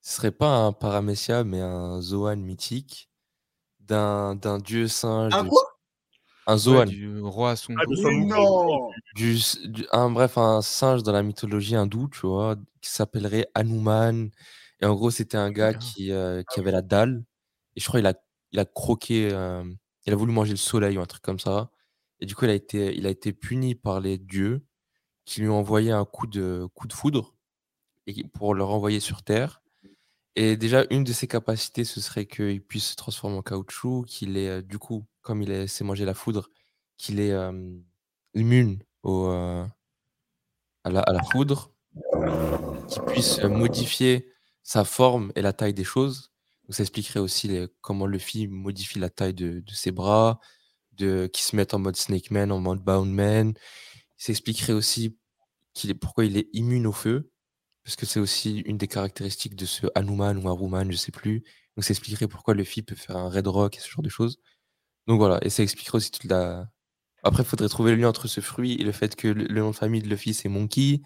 ce 0.00 0.16
serait 0.16 0.32
pas 0.32 0.48
un 0.48 0.72
Paramecia, 0.72 1.44
mais 1.44 1.60
un 1.60 2.00
Zoan 2.02 2.36
mythique 2.36 3.08
d'un 3.78 4.34
d'un 4.34 4.58
dieu 4.58 4.88
singe. 4.88 5.32
Un 5.34 5.44
de- 5.44 5.48
quoi? 5.48 5.69
Un 6.46 6.54
Ouais, 6.54 6.58
Zoan. 6.58 6.84
du 6.88 7.20
roi 7.20 7.54
Son 7.56 7.74
Ah, 7.78 7.84
Du, 9.14 9.36
du- 9.66 9.86
un, 9.92 10.10
bref, 10.10 10.38
un 10.38 10.62
singe 10.62 11.02
dans 11.02 11.12
la 11.12 11.22
mythologie 11.22 11.76
hindoue, 11.76 12.08
tu 12.08 12.26
vois, 12.26 12.56
qui 12.80 12.90
s'appellerait 12.90 13.46
Hanuman. 13.54 14.30
Et 14.80 14.86
en 14.86 14.94
gros, 14.94 15.10
c'était 15.10 15.36
un 15.36 15.50
gars 15.50 15.74
qui, 15.74 16.10
euh, 16.12 16.42
qui 16.50 16.60
avait 16.60 16.70
la 16.72 16.82
dalle. 16.82 17.24
Et 17.76 17.80
je 17.80 17.86
crois 17.86 18.00
qu'il 18.00 18.06
a, 18.06 18.14
il 18.52 18.58
a 18.58 18.64
croqué, 18.64 19.28
euh, 19.32 19.64
il 20.06 20.12
a 20.12 20.16
voulu 20.16 20.32
manger 20.32 20.52
le 20.52 20.56
soleil 20.56 20.96
ou 20.98 21.00
un 21.00 21.06
truc 21.06 21.22
comme 21.22 21.38
ça. 21.38 21.70
Et 22.20 22.26
du 22.26 22.34
coup, 22.34 22.44
il 22.46 22.50
a 22.50 22.54
été, 22.54 22.96
il 22.96 23.06
a 23.06 23.10
été 23.10 23.32
puni 23.32 23.74
par 23.74 24.00
les 24.00 24.18
dieux 24.18 24.64
qui 25.24 25.40
lui 25.42 25.48
ont 25.48 25.58
envoyé 25.58 25.90
un 25.92 26.04
coup 26.04 26.26
de, 26.26 26.66
coup 26.74 26.86
de 26.88 26.92
foudre 26.92 27.34
et 28.06 28.24
pour 28.28 28.54
le 28.54 28.64
renvoyer 28.64 29.00
sur 29.00 29.22
Terre. 29.22 29.62
Et 30.36 30.56
déjà, 30.56 30.84
une 30.90 31.04
de 31.04 31.12
ses 31.12 31.26
capacités, 31.28 31.84
ce 31.84 32.00
serait 32.00 32.26
qu'il 32.26 32.62
puisse 32.62 32.90
se 32.92 32.96
transformer 32.96 33.36
en 33.36 33.42
caoutchouc, 33.42 34.04
qu'il 34.06 34.36
est, 34.36 34.48
euh, 34.48 34.62
du 34.62 34.78
coup, 34.78 35.04
comme 35.22 35.42
il 35.42 35.68
s'est 35.68 35.84
mangé 35.84 36.04
la 36.04 36.14
foudre, 36.14 36.48
qu'il 36.96 37.20
est 37.20 37.34
immune 38.34 38.82
au, 39.02 39.26
à, 39.26 40.90
la, 40.90 41.22
foudre, 41.30 41.72
qu'il 42.88 43.02
puisse 43.02 43.42
modifier 43.42 44.32
sa 44.62 44.84
forme 44.84 45.32
et 45.34 45.42
la 45.42 45.52
taille 45.52 45.74
des 45.74 45.84
choses. 45.84 46.32
Donc, 46.64 46.74
ça 46.74 46.82
expliquerait 46.82 47.20
aussi 47.20 47.48
les- 47.48 47.68
comment 47.80 48.06
Luffy 48.06 48.46
modifie 48.46 48.98
la 48.98 49.10
taille 49.10 49.34
de, 49.34 49.62
ses 49.72 49.90
bras, 49.90 50.40
de, 50.92 51.28
qui 51.32 51.42
se 51.42 51.56
mettent 51.56 51.74
en 51.74 51.78
mode 51.78 51.96
Snake 51.96 52.30
Man, 52.30 52.52
en 52.52 52.60
mode 52.60 52.80
Bound 52.80 53.12
Man. 53.12 53.54
Ça 54.16 54.32
expliquerait 54.32 54.72
aussi 54.72 55.18
est, 55.84 55.94
pourquoi 55.94 56.24
il 56.24 56.36
est 56.36 56.48
immune 56.52 56.86
au 56.86 56.92
feu, 56.92 57.30
parce 57.84 57.96
que 57.96 58.06
c'est 58.06 58.20
aussi 58.20 58.60
une 58.60 58.78
des 58.78 58.88
caractéristiques 58.88 59.56
de 59.56 59.66
ce 59.66 59.86
Hanuman 59.94 60.36
ou 60.36 60.48
Haruman, 60.48 60.90
je 60.90 60.96
sais 60.96 61.12
plus. 61.12 61.42
Donc 61.76 61.84
ça 61.84 61.90
expliquerait 61.92 62.28
pourquoi 62.28 62.54
Luffy 62.54 62.82
peut 62.82 62.94
faire 62.94 63.16
un 63.16 63.30
Red 63.30 63.46
Rock 63.46 63.76
et 63.76 63.80
ce 63.80 63.88
genre 63.88 64.02
de 64.02 64.08
choses. 64.08 64.38
Donc 65.10 65.18
voilà, 65.18 65.40
et 65.42 65.50
ça 65.50 65.64
expliquerait 65.64 65.96
aussi 65.96 66.12
toute 66.12 66.30
la... 66.30 66.68
Après, 67.24 67.42
il 67.42 67.46
faudrait 67.46 67.68
trouver 67.68 67.90
le 67.90 67.96
lien 68.00 68.08
entre 68.08 68.28
ce 68.28 68.40
fruit 68.40 68.74
et 68.74 68.84
le 68.84 68.92
fait 68.92 69.16
que 69.16 69.26
le, 69.26 69.42
le 69.42 69.60
nom 69.60 69.72
de 69.72 69.74
famille 69.74 70.00
de 70.00 70.08
Luffy, 70.08 70.34
c'est 70.34 70.48
Monkey. 70.48 71.00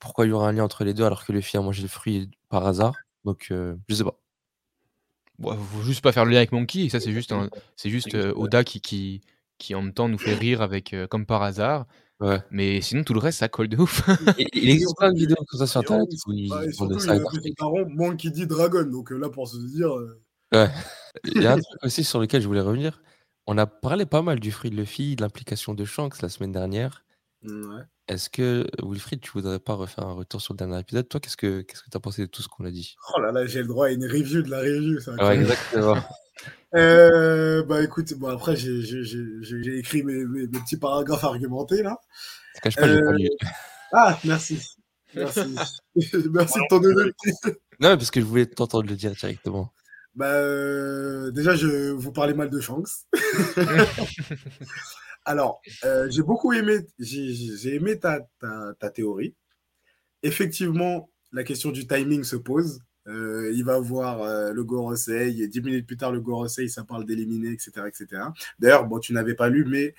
Pourquoi 0.00 0.26
il 0.26 0.30
y 0.30 0.32
aura 0.32 0.48
un 0.48 0.52
lien 0.52 0.64
entre 0.64 0.82
les 0.82 0.92
deux 0.92 1.04
alors 1.04 1.24
que 1.24 1.30
Luffy 1.30 1.56
a 1.56 1.60
mangé 1.60 1.80
le 1.82 1.86
fruit 1.86 2.28
par 2.48 2.66
hasard? 2.66 2.96
Donc, 3.24 3.46
euh, 3.52 3.76
je 3.88 3.94
sais 3.94 4.02
pas. 4.02 4.18
Bon, 5.38 5.56
faut 5.56 5.82
juste 5.82 6.00
pas 6.02 6.10
faire 6.10 6.24
le 6.24 6.32
lien 6.32 6.38
avec 6.38 6.50
Monkey. 6.50 6.80
Et 6.86 6.88
ça, 6.88 6.98
c'est 6.98 7.12
juste, 7.12 7.30
un- 7.30 7.48
c'est 7.76 7.88
juste 7.88 8.16
euh, 8.16 8.32
Oda 8.34 8.64
qui, 8.64 8.80
qui, 8.80 9.20
qui 9.58 9.76
en 9.76 9.82
même 9.82 9.94
temps 9.94 10.08
nous 10.08 10.18
fait 10.18 10.34
rire 10.34 10.60
avec 10.60 10.92
euh, 10.92 11.06
comme 11.06 11.24
par 11.24 11.44
hasard. 11.44 11.86
Ouais. 12.18 12.42
Mais 12.50 12.80
sinon, 12.80 13.04
tout 13.04 13.14
le 13.14 13.20
reste, 13.20 13.38
ça 13.38 13.48
colle 13.48 13.68
de 13.68 13.76
ouf. 13.76 14.02
Et- 14.38 14.48
il 14.54 14.70
existe 14.70 14.96
plein 14.96 15.12
de 15.12 15.18
vidéos 15.18 15.36
comme 15.46 15.60
ça 15.60 15.68
sur 15.68 15.82
Et 15.82 15.84
Internet 15.84 16.08
où 16.26 16.32
ils 16.32 16.52
Ouais, 16.52 16.66
et 16.68 16.72
surtout, 16.72 16.98
il 17.04 17.10
a 17.10 17.18
daron, 17.60 17.86
Monkey 17.90 18.30
D. 18.30 18.44
Dragon. 18.46 18.82
Donc 18.90 19.12
là, 19.12 19.28
pour 19.30 19.46
se 19.46 19.56
dire. 19.58 19.96
euh, 19.96 20.68
Il 21.24 21.42
y 21.42 21.46
a 21.46 21.52
un 21.54 21.60
truc 21.60 21.78
aussi 21.84 22.04
sur 22.04 22.20
lequel 22.20 22.42
je 22.42 22.46
voulais 22.46 22.60
revenir. 22.60 23.00
On 23.46 23.58
a 23.58 23.66
parlé 23.66 24.06
pas 24.06 24.22
mal 24.22 24.40
du 24.40 24.50
fruit 24.52 24.70
de 24.70 24.76
Luffy, 24.76 25.16
de 25.16 25.22
l'implication 25.22 25.74
de 25.74 25.84
Shanks 25.84 26.20
la 26.22 26.28
semaine 26.28 26.52
dernière. 26.52 27.04
Ouais. 27.44 27.82
Est-ce 28.08 28.28
que, 28.30 28.66
Wilfried, 28.82 29.20
tu 29.20 29.30
voudrais 29.32 29.58
pas 29.58 29.74
refaire 29.74 30.04
un 30.06 30.12
retour 30.14 30.40
sur 30.40 30.54
le 30.54 30.58
dernier 30.58 30.80
épisode? 30.80 31.08
Toi, 31.08 31.20
qu'est-ce 31.20 31.36
que 31.36 31.60
qu'est-ce 31.62 31.82
que 31.82 31.90
tu 31.90 31.96
as 31.96 32.00
pensé 32.00 32.22
de 32.22 32.26
tout 32.26 32.42
ce 32.42 32.48
qu'on 32.48 32.64
a 32.64 32.70
dit? 32.70 32.96
Oh 33.16 33.20
là 33.20 33.30
là, 33.32 33.46
j'ai 33.46 33.60
le 33.62 33.68
droit 33.68 33.86
à 33.86 33.90
une 33.90 34.04
review 34.04 34.42
de 34.42 34.50
la 34.50 34.58
review. 34.60 34.98
ça. 35.00 35.12
Ouais, 35.14 35.36
exactement. 35.36 35.96
Euh, 36.74 37.62
bah 37.64 37.82
écoute, 37.82 38.12
bon 38.14 38.28
après 38.28 38.56
j'ai 38.56 39.78
écrit 39.78 40.02
mes, 40.02 40.24
mes- 40.26 40.46
mes 40.46 40.60
petits 40.60 40.76
paragraphes 40.76 41.24
argumentés 41.24 41.82
là. 41.82 41.96
Je 42.56 42.60
cache 42.60 42.76
pas, 42.76 42.86
j'ai 42.86 43.00
pas 43.00 43.06
Euh, 43.06 43.12
lu. 43.16 43.28
Ah 43.92 44.18
merci, 44.24 44.60
merci, 45.14 45.40
merci 45.94 46.58
de 46.58 46.68
ton 46.68 46.82
honnêteté. 46.84 47.30
Non, 47.80 47.96
parce 47.96 48.10
que 48.10 48.20
je 48.20 48.26
voulais 48.26 48.44
t'entendre 48.46 48.86
le 48.86 48.96
dire 48.96 49.12
directement. 49.12 49.72
Bah 50.16 50.32
euh, 50.32 51.30
déjà 51.30 51.54
je 51.54 51.90
vous 51.90 52.10
parlais 52.10 52.32
mal 52.32 52.48
de 52.48 52.58
Shanks. 52.58 52.88
Alors 55.26 55.60
euh, 55.84 56.08
j'ai 56.10 56.22
beaucoup 56.22 56.54
aimé, 56.54 56.78
j'ai 56.98 57.74
aimé 57.74 57.98
ta, 57.98 58.20
ta, 58.40 58.72
ta 58.80 58.90
théorie. 58.90 59.34
Effectivement, 60.22 61.10
la 61.32 61.44
question 61.44 61.70
du 61.70 61.86
timing 61.86 62.24
se 62.24 62.36
pose. 62.36 62.80
Euh, 63.08 63.52
il 63.54 63.64
va 63.64 63.78
voir 63.78 64.22
euh, 64.22 64.52
le 64.52 64.64
Gorosei 64.64 65.38
et 65.38 65.48
dix 65.48 65.60
minutes 65.60 65.86
plus 65.86 65.96
tard 65.96 66.10
le 66.10 66.20
Gorosei 66.20 66.66
ça 66.66 66.82
parle 66.82 67.04
d'éliminer 67.04 67.50
etc 67.50 67.86
etc. 67.86 68.22
D'ailleurs 68.58 68.86
bon 68.86 68.98
tu 68.98 69.12
n'avais 69.12 69.34
pas 69.34 69.48
lu 69.48 69.64
mais 69.64 69.94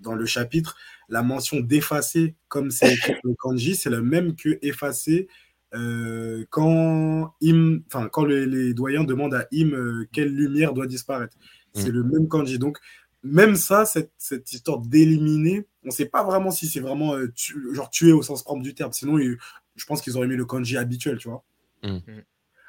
dans 0.00 0.14
le 0.14 0.24
chapitre 0.24 0.76
la 1.08 1.22
mention 1.22 1.60
d'effacer 1.60 2.36
comme 2.48 2.70
c'est 2.70 2.94
écrit 2.94 3.14
le 3.24 3.34
kanji 3.34 3.74
c'est 3.74 3.90
le 3.90 4.02
même 4.02 4.36
que 4.36 4.58
effacer 4.62 5.28
euh, 5.74 6.44
quand 6.50 7.34
Im, 7.42 7.80
enfin 7.86 8.08
quand 8.08 8.24
les, 8.24 8.46
les 8.46 8.72
doyens 8.74 9.04
demandent 9.04 9.34
à 9.34 9.46
Im 9.52 9.72
euh, 9.72 10.06
quelle 10.12 10.34
lumière 10.34 10.72
doit 10.72 10.86
disparaître. 10.86 11.36
C'est 11.74 11.88
Mm. 11.90 11.92
le 11.92 12.02
même 12.04 12.28
kanji 12.28 12.58
donc 12.58 12.78
même 13.22 13.56
ça 13.56 13.84
cette, 13.84 14.12
cette 14.18 14.52
histoire 14.52 14.78
d'éliminer 14.78 15.66
on 15.82 15.88
ne 15.88 15.92
sait 15.92 16.06
pas 16.06 16.22
vraiment 16.24 16.50
si 16.50 16.68
c'est 16.68 16.80
vraiment 16.80 17.14
euh, 17.16 17.26
tu- 17.34 17.74
genre 17.74 17.90
tuer 17.90 18.12
au 18.12 18.22
sens 18.22 18.42
propre 18.44 18.62
du 18.62 18.74
terme 18.74 18.92
sinon 18.92 19.18
il- 19.18 19.36
je 19.74 19.84
pense 19.84 20.00
qu'ils 20.00 20.16
auraient 20.16 20.28
mis 20.28 20.36
le 20.36 20.46
kanji 20.46 20.76
habituel, 20.78 21.18
tu 21.18 21.28
vois. 21.28 21.44
Mm. 21.82 21.98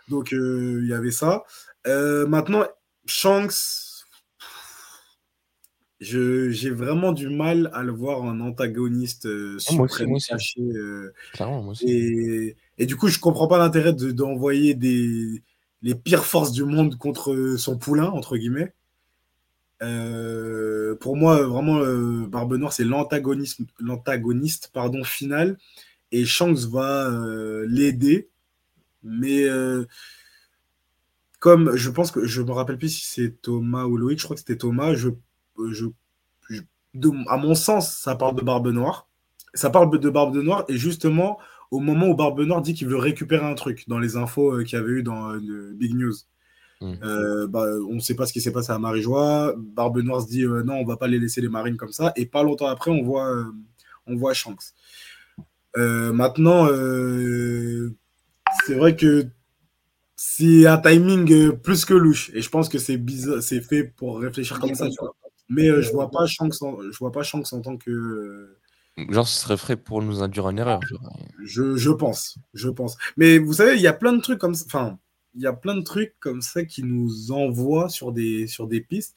Donc, 0.10 0.34
euh, 0.34 0.80
il 0.84 0.90
y 0.90 0.94
avait 0.94 1.12
ça. 1.12 1.44
Euh, 1.88 2.28
maintenant, 2.28 2.66
Shanks, 3.06 3.54
je- 6.00 6.50
j'ai 6.50 6.70
vraiment 6.70 7.12
du 7.14 7.30
mal 7.30 7.70
à 7.74 7.84
le 7.84 7.92
voir 7.92 8.22
en 8.22 8.40
antagoniste 8.40 9.26
euh, 9.26 9.58
Ah, 9.70 9.74
moi 9.74 9.86
aussi, 9.86 10.06
moi 10.06 10.16
aussi. 10.18 10.28
caché. 10.30 10.62
euh, 10.62 11.14
Clairement, 11.34 11.62
moi 11.64 11.72
aussi. 11.72 11.90
et, 11.90 12.56
et 12.78 12.86
du 12.86 12.96
coup, 12.96 13.08
je 13.08 13.20
comprends 13.20 13.48
pas 13.48 13.58
l'intérêt 13.58 13.94
de- 13.94 14.12
d'envoyer 14.12 14.74
des 14.76 15.44
les 15.84 15.96
pires 15.96 16.26
forces 16.26 16.52
du 16.52 16.64
monde 16.64 16.98
contre 16.98 17.56
son 17.58 17.78
poulain, 17.78 18.10
entre 18.10 18.38
guillemets. 18.38 18.74
Euh, 19.84 20.96
pour 20.96 21.16
moi, 21.16 21.44
vraiment, 21.44 21.78
euh, 21.80 22.26
Barbe 22.28 22.56
Noire, 22.56 22.74
c'est 22.74 22.84
l'antagoniste, 22.84 23.62
final. 25.04 25.58
Et 26.12 26.26
Shanks 26.26 26.68
va 26.70 27.10
euh, 27.12 27.66
l'aider. 27.70 28.30
Mais 29.04 29.44
euh, 29.46 29.86
comme 31.40 31.76
je 31.76 31.90
pense 31.90 32.12
que 32.12 32.26
je 32.26 32.42
me 32.42 32.52
rappelle 32.52 32.78
plus 32.78 32.90
si 32.90 33.06
c'est 33.06 33.42
Thomas 33.42 33.86
ou 33.86 33.98
Loïc, 33.98 34.20
je 34.20 34.24
crois 34.24 34.36
que 34.36 34.40
c'était 34.40 34.58
Thomas. 34.58 34.96
Je, 34.96 35.10
je, 35.70 35.86
à 37.28 37.38
mon 37.38 37.56
sens, 37.56 37.96
ça 37.96 38.16
parle 38.16 38.36
de 38.36 38.42
Barbe 38.42 38.68
Noire. 38.70 39.08
Ça 39.54 39.70
parle 39.70 39.98
de 40.00 40.10
Barbe 40.10 40.36
Noire 40.36 40.66
et 40.68 40.78
justement 40.78 41.40
au 41.72 41.80
moment 41.80 42.08
où 42.08 42.16
Barbe 42.16 42.40
Noire 42.42 42.62
dit 42.62 42.74
qu'il 42.74 42.88
veut 42.88 42.98
récupérer 42.98 43.46
un 43.46 43.56
truc 43.56 43.88
dans 43.88 44.00
les 44.00 44.16
infos 44.16 44.54
euh, 44.54 44.64
qu'il 44.64 44.78
y 44.78 44.82
avait 44.82 44.92
eu 44.92 45.04
dans 45.04 45.32
euh, 45.32 45.40
le 45.46 45.74
Big 45.74 45.94
News. 45.94 46.14
Mm. 46.82 46.94
Euh, 47.04 47.48
bah, 47.48 47.66
on 47.90 47.96
ne 47.96 48.00
sait 48.00 48.16
pas 48.16 48.26
ce 48.26 48.34
qui 48.34 48.42
s'est 48.42 48.52
passé 48.52 48.72
à 48.72 48.80
Marie-Joie. 48.80 49.56
Barbe 49.58 49.98
Noire 50.00 50.22
se 50.22 50.28
dit 50.28 50.44
euh, 50.44 50.64
non, 50.64 50.76
on 50.76 50.86
va 50.86 50.98
pas 50.98 51.08
les 51.08 51.20
laisser 51.20 51.42
les 51.42 51.50
marines 51.50 51.78
comme 51.78 51.92
ça. 51.92 52.14
Et 52.16 52.26
pas 52.26 52.44
longtemps 52.44 52.68
après, 52.68 52.92
on 52.92 53.04
voit, 53.04 53.28
euh, 53.30 53.46
on 54.06 54.16
voit 54.16 54.34
Shanks. 54.34 54.74
Euh, 55.76 56.12
maintenant, 56.14 56.68
euh, 56.72 57.94
c'est 58.66 58.76
vrai 58.76 58.96
que 58.96 59.28
c'est 60.16 60.66
un 60.66 60.78
timing 60.78 61.52
plus 61.58 61.86
que 61.86 61.94
louche. 61.94 62.32
Et 62.34 62.42
je 62.42 62.50
pense 62.50 62.70
que 62.70 62.78
c'est 62.78 62.98
bizarre, 62.98 63.42
c'est 63.42 63.62
fait 63.62 63.84
pour 63.84 64.20
réfléchir 64.20 64.60
comme 64.60 64.74
ça. 64.76 64.90
tu 64.90 64.96
vois. 65.00 65.16
Mais 65.50 65.70
euh, 65.70 65.82
je 65.82 65.92
vois 65.92 66.12
pas 66.12 66.26
Shanks 66.26 66.62
en, 66.62 66.82
je 66.82 66.98
vois 66.98 67.12
pas 67.12 67.24
Shanks 67.24 67.52
en 67.54 67.62
tant 67.62 67.78
que. 67.78 68.58
Genre, 69.10 69.28
ce 69.28 69.42
serait 69.42 69.58
frais 69.58 69.78
pour 69.78 70.02
nous 70.02 70.24
induire 70.24 70.46
en 70.46 70.58
erreur. 70.58 70.80
Je, 71.44 71.76
je 71.76 71.92
pense, 71.92 72.40
je 72.54 72.70
pense. 72.70 72.98
Mais 73.16 73.38
vous 73.38 73.54
savez, 73.54 73.76
il 73.76 73.82
y 73.82 73.88
a 73.88 73.94
plein 73.94 74.14
de 74.14 74.22
trucs 74.22 74.40
comme 74.40 74.56
ça. 74.56 74.66
Enfin, 74.66 75.00
il 75.36 75.42
y 75.42 75.48
a 75.48 75.54
plein 75.54 75.76
de 75.76 75.82
trucs 75.82 76.16
comme 76.20 76.42
ça 76.42 76.66
qui 76.66 76.84
nous 76.84 77.32
envoient 77.32 77.90
sur 77.90 78.12
des, 78.12 78.48
sur 78.48 78.68
des 78.68 78.82
pistes. 78.82 79.16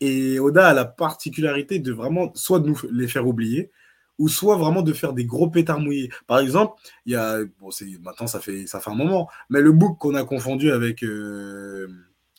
Et 0.00 0.38
Oda 0.38 0.68
a 0.68 0.74
la 0.74 0.86
particularité 0.86 1.78
de 1.78 1.92
vraiment 1.92 2.32
soit 2.34 2.60
de 2.60 2.68
nous 2.68 2.80
les 2.90 3.08
faire 3.08 3.26
oublier, 3.26 3.70
ou 4.18 4.28
soit 4.28 4.56
vraiment 4.56 4.82
de 4.82 4.92
faire 4.92 5.12
des 5.12 5.24
gros 5.24 5.50
pétards 5.50 5.80
mouillés. 5.80 6.10
Par 6.26 6.38
exemple, 6.38 6.80
il 7.04 7.12
y 7.12 7.16
a, 7.16 7.44
bon, 7.60 7.70
maintenant 8.02 8.26
ça 8.26 8.40
fait, 8.40 8.66
ça 8.66 8.80
fait 8.80 8.90
un 8.90 8.94
moment, 8.94 9.28
mais 9.50 9.60
le 9.60 9.72
book 9.72 9.98
qu'on 9.98 10.14
a 10.14 10.24
confondu 10.24 10.70
avec, 10.70 11.02
euh, 11.02 11.88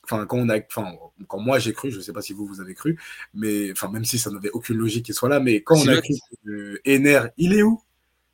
enfin, 0.10 0.26
quand 0.26 0.38
on 0.38 0.50
a, 0.50 0.58
enfin, 0.58 0.94
quand 1.28 1.40
moi 1.40 1.60
j'ai 1.60 1.74
cru, 1.74 1.92
je 1.92 2.00
sais 2.00 2.14
pas 2.14 2.22
si 2.22 2.34
vous 2.34 2.46
vous 2.46 2.62
avez 2.62 2.74
cru, 2.74 3.00
mais, 3.34 3.72
enfin, 3.72 3.90
même 3.90 4.06
si 4.06 4.18
ça 4.18 4.32
n'avait 4.32 4.50
aucune 4.52 4.78
logique 4.78 5.06
qu'il 5.06 5.14
soit 5.16 5.30
là, 5.30 5.40
mais 5.40 5.62
quand 5.62 5.76
on 5.76 5.88
a 5.88 6.02
cru 6.02 6.14
que 6.14 6.36
le 6.44 6.82
Ener, 6.88 7.22
il 7.38 7.54
est 7.54 7.64
où? 7.64 7.82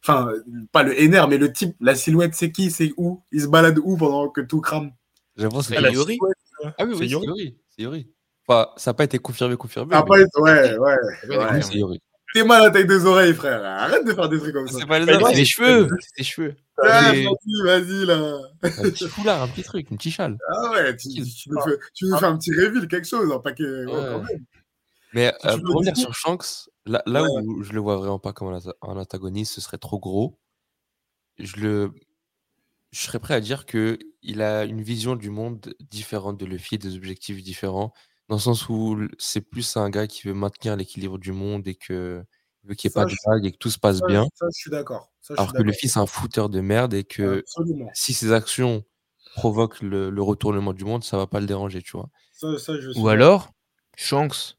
Enfin, 0.01 0.31
pas 0.71 0.83
le 0.83 0.93
Ener, 1.01 1.23
mais 1.27 1.37
le 1.37 1.51
type, 1.51 1.75
la 1.81 1.95
silhouette, 1.95 2.35
c'est 2.35 2.51
qui? 2.51 2.69
C'est 2.71 2.93
où? 2.97 3.21
Il 3.31 3.41
se 3.41 3.47
balade 3.47 3.79
où 3.83 3.97
pendant 3.97 4.29
que 4.29 4.41
tout 4.41 4.61
crame? 4.61 4.91
J'avoue, 5.35 5.61
c'est 5.61 5.75
Ah, 5.77 5.81
euh, 5.81 6.71
Ah 6.77 6.85
oui, 6.85 6.93
oui, 6.95 7.09
c'est. 7.09 7.15
C'est 7.75 7.81
Yori. 7.81 8.07
Enfin, 8.47 8.69
ça 8.77 8.91
n'a 8.91 8.93
pas 8.93 9.03
été 9.03 9.17
confirmé, 9.17 9.57
confirmé. 9.57 9.95
Ah, 9.95 10.03
mais 10.07 10.23
pas- 10.33 10.41
ouais, 10.41 10.77
ouais. 10.77 10.95
oui, 11.29 11.37
ouais. 11.37 11.61
c'est. 11.61 11.81
T'es 12.35 12.43
mal 12.43 12.61
à 12.61 12.65
la 12.65 12.71
taille 12.71 12.85
des 12.85 13.05
oreilles, 13.05 13.33
frère. 13.33 13.63
Arrête 13.63 14.05
de 14.05 14.13
faire 14.13 14.27
des 14.27 14.37
trucs 14.39 14.53
comme 14.53 14.67
ça. 14.67 14.77
C'est 14.79 14.85
pas 14.85 14.99
les 14.99 15.05
Mais 15.05 15.13
C'est 15.13 15.21
oreilles. 15.21 15.35
des 15.37 15.45
cheveux. 15.45 15.87
C'est 16.01 16.17
des 16.17 16.23
cheveux. 16.25 16.55
Ah, 16.83 17.13
vas-y, 17.13 17.61
vas-y, 17.63 18.05
là. 18.05 18.37
Un 18.61 18.69
petit 18.69 19.07
foulard, 19.07 19.41
un 19.43 19.47
petit 19.47 19.63
truc, 19.63 19.89
une 19.89 19.95
petite 19.97 20.13
châle. 20.13 20.37
Ah 20.53 20.71
ouais, 20.71 20.97
tu, 20.97 21.07
tu- 21.23 21.49
nous 21.49 21.61
fais, 21.61 21.77
tu 21.93 22.05
nous 22.07 22.17
fais 22.17 22.25
un 22.25 22.37
petit 22.37 22.51
reveal, 22.51 22.89
quelque 22.89 23.07
chose, 23.07 23.31
un 23.31 23.39
paquet. 23.39 23.63
ouais, 23.63 23.85
quand 23.87 24.19
même. 24.23 24.45
Mais 25.13 25.33
Si 25.39 25.47
euh, 25.47 25.57
pour 25.65 25.75
revenir 25.75 25.95
sur 25.95 26.13
Shanks, 26.13 26.67
là, 26.85 27.01
là 27.05 27.23
Ouais. 27.23 27.29
où 27.45 27.63
je 27.63 27.71
le 27.71 27.79
vois 27.79 27.95
vraiment 27.95 28.19
pas 28.19 28.33
comme 28.33 28.49
un 28.53 28.97
antagoniste, 28.97 29.53
ce 29.53 29.61
serait 29.61 29.77
trop 29.77 29.97
gros. 29.97 30.37
Je 31.39 31.55
le, 31.61 31.91
je 32.91 32.99
serais 33.01 33.19
prêt 33.19 33.33
à 33.35 33.39
dire 33.39 33.65
que 33.65 33.97
il 34.21 34.41
a 34.41 34.65
une 34.65 34.81
vision 34.81 35.15
du 35.15 35.29
monde 35.29 35.73
différente 35.89 36.37
de 36.37 36.45
Luffy, 36.45 36.77
des 36.77 36.97
objectifs 36.97 37.41
différents, 37.41 37.93
dans 38.29 38.35
le 38.35 38.41
sens 38.41 38.69
où 38.69 38.97
c'est 39.17 39.41
plus 39.41 39.77
un 39.77 39.89
gars 39.89 40.07
qui 40.07 40.27
veut 40.27 40.33
maintenir 40.33 40.75
l'équilibre 40.75 41.17
du 41.17 41.31
monde 41.31 41.67
et 41.67 41.75
que 41.75 42.23
veut 42.63 42.73
qu'il 42.75 42.89
n'y 42.89 42.91
ait 42.91 42.93
Ça, 42.93 43.01
pas 43.01 43.05
de 43.05 43.15
vagues 43.27 43.45
et 43.45 43.51
que 43.51 43.57
tout 43.57 43.69
se 43.69 43.77
passe 43.79 43.99
Ça, 43.99 44.07
bien. 44.07 44.27
ça, 44.33 44.47
je 44.53 44.57
suis 44.59 44.71
d'accord. 44.71 45.11
Alors 45.29 45.45
suis 45.45 45.53
que 45.53 45.57
d'accord. 45.57 45.65
Luffy 45.67 45.89
c'est 45.89 45.99
un 45.99 46.05
fouteur 46.07 46.49
de 46.49 46.61
merde 46.61 46.93
et 46.93 47.03
que 47.03 47.39
Absolument. 47.39 47.89
si 47.93 48.13
ses 48.13 48.31
actions 48.31 48.83
provoquent 49.35 49.81
le, 49.81 50.09
le 50.09 50.21
retournement 50.21 50.73
du 50.73 50.85
monde, 50.85 51.03
ça 51.03 51.17
va 51.17 51.27
pas 51.27 51.39
le 51.39 51.45
déranger, 51.45 51.81
tu 51.81 51.91
vois. 51.91 52.09
Je 52.41 52.57
suis 52.57 53.01
Ou 53.01 53.07
alors, 53.09 53.51
Shanks, 53.97 54.57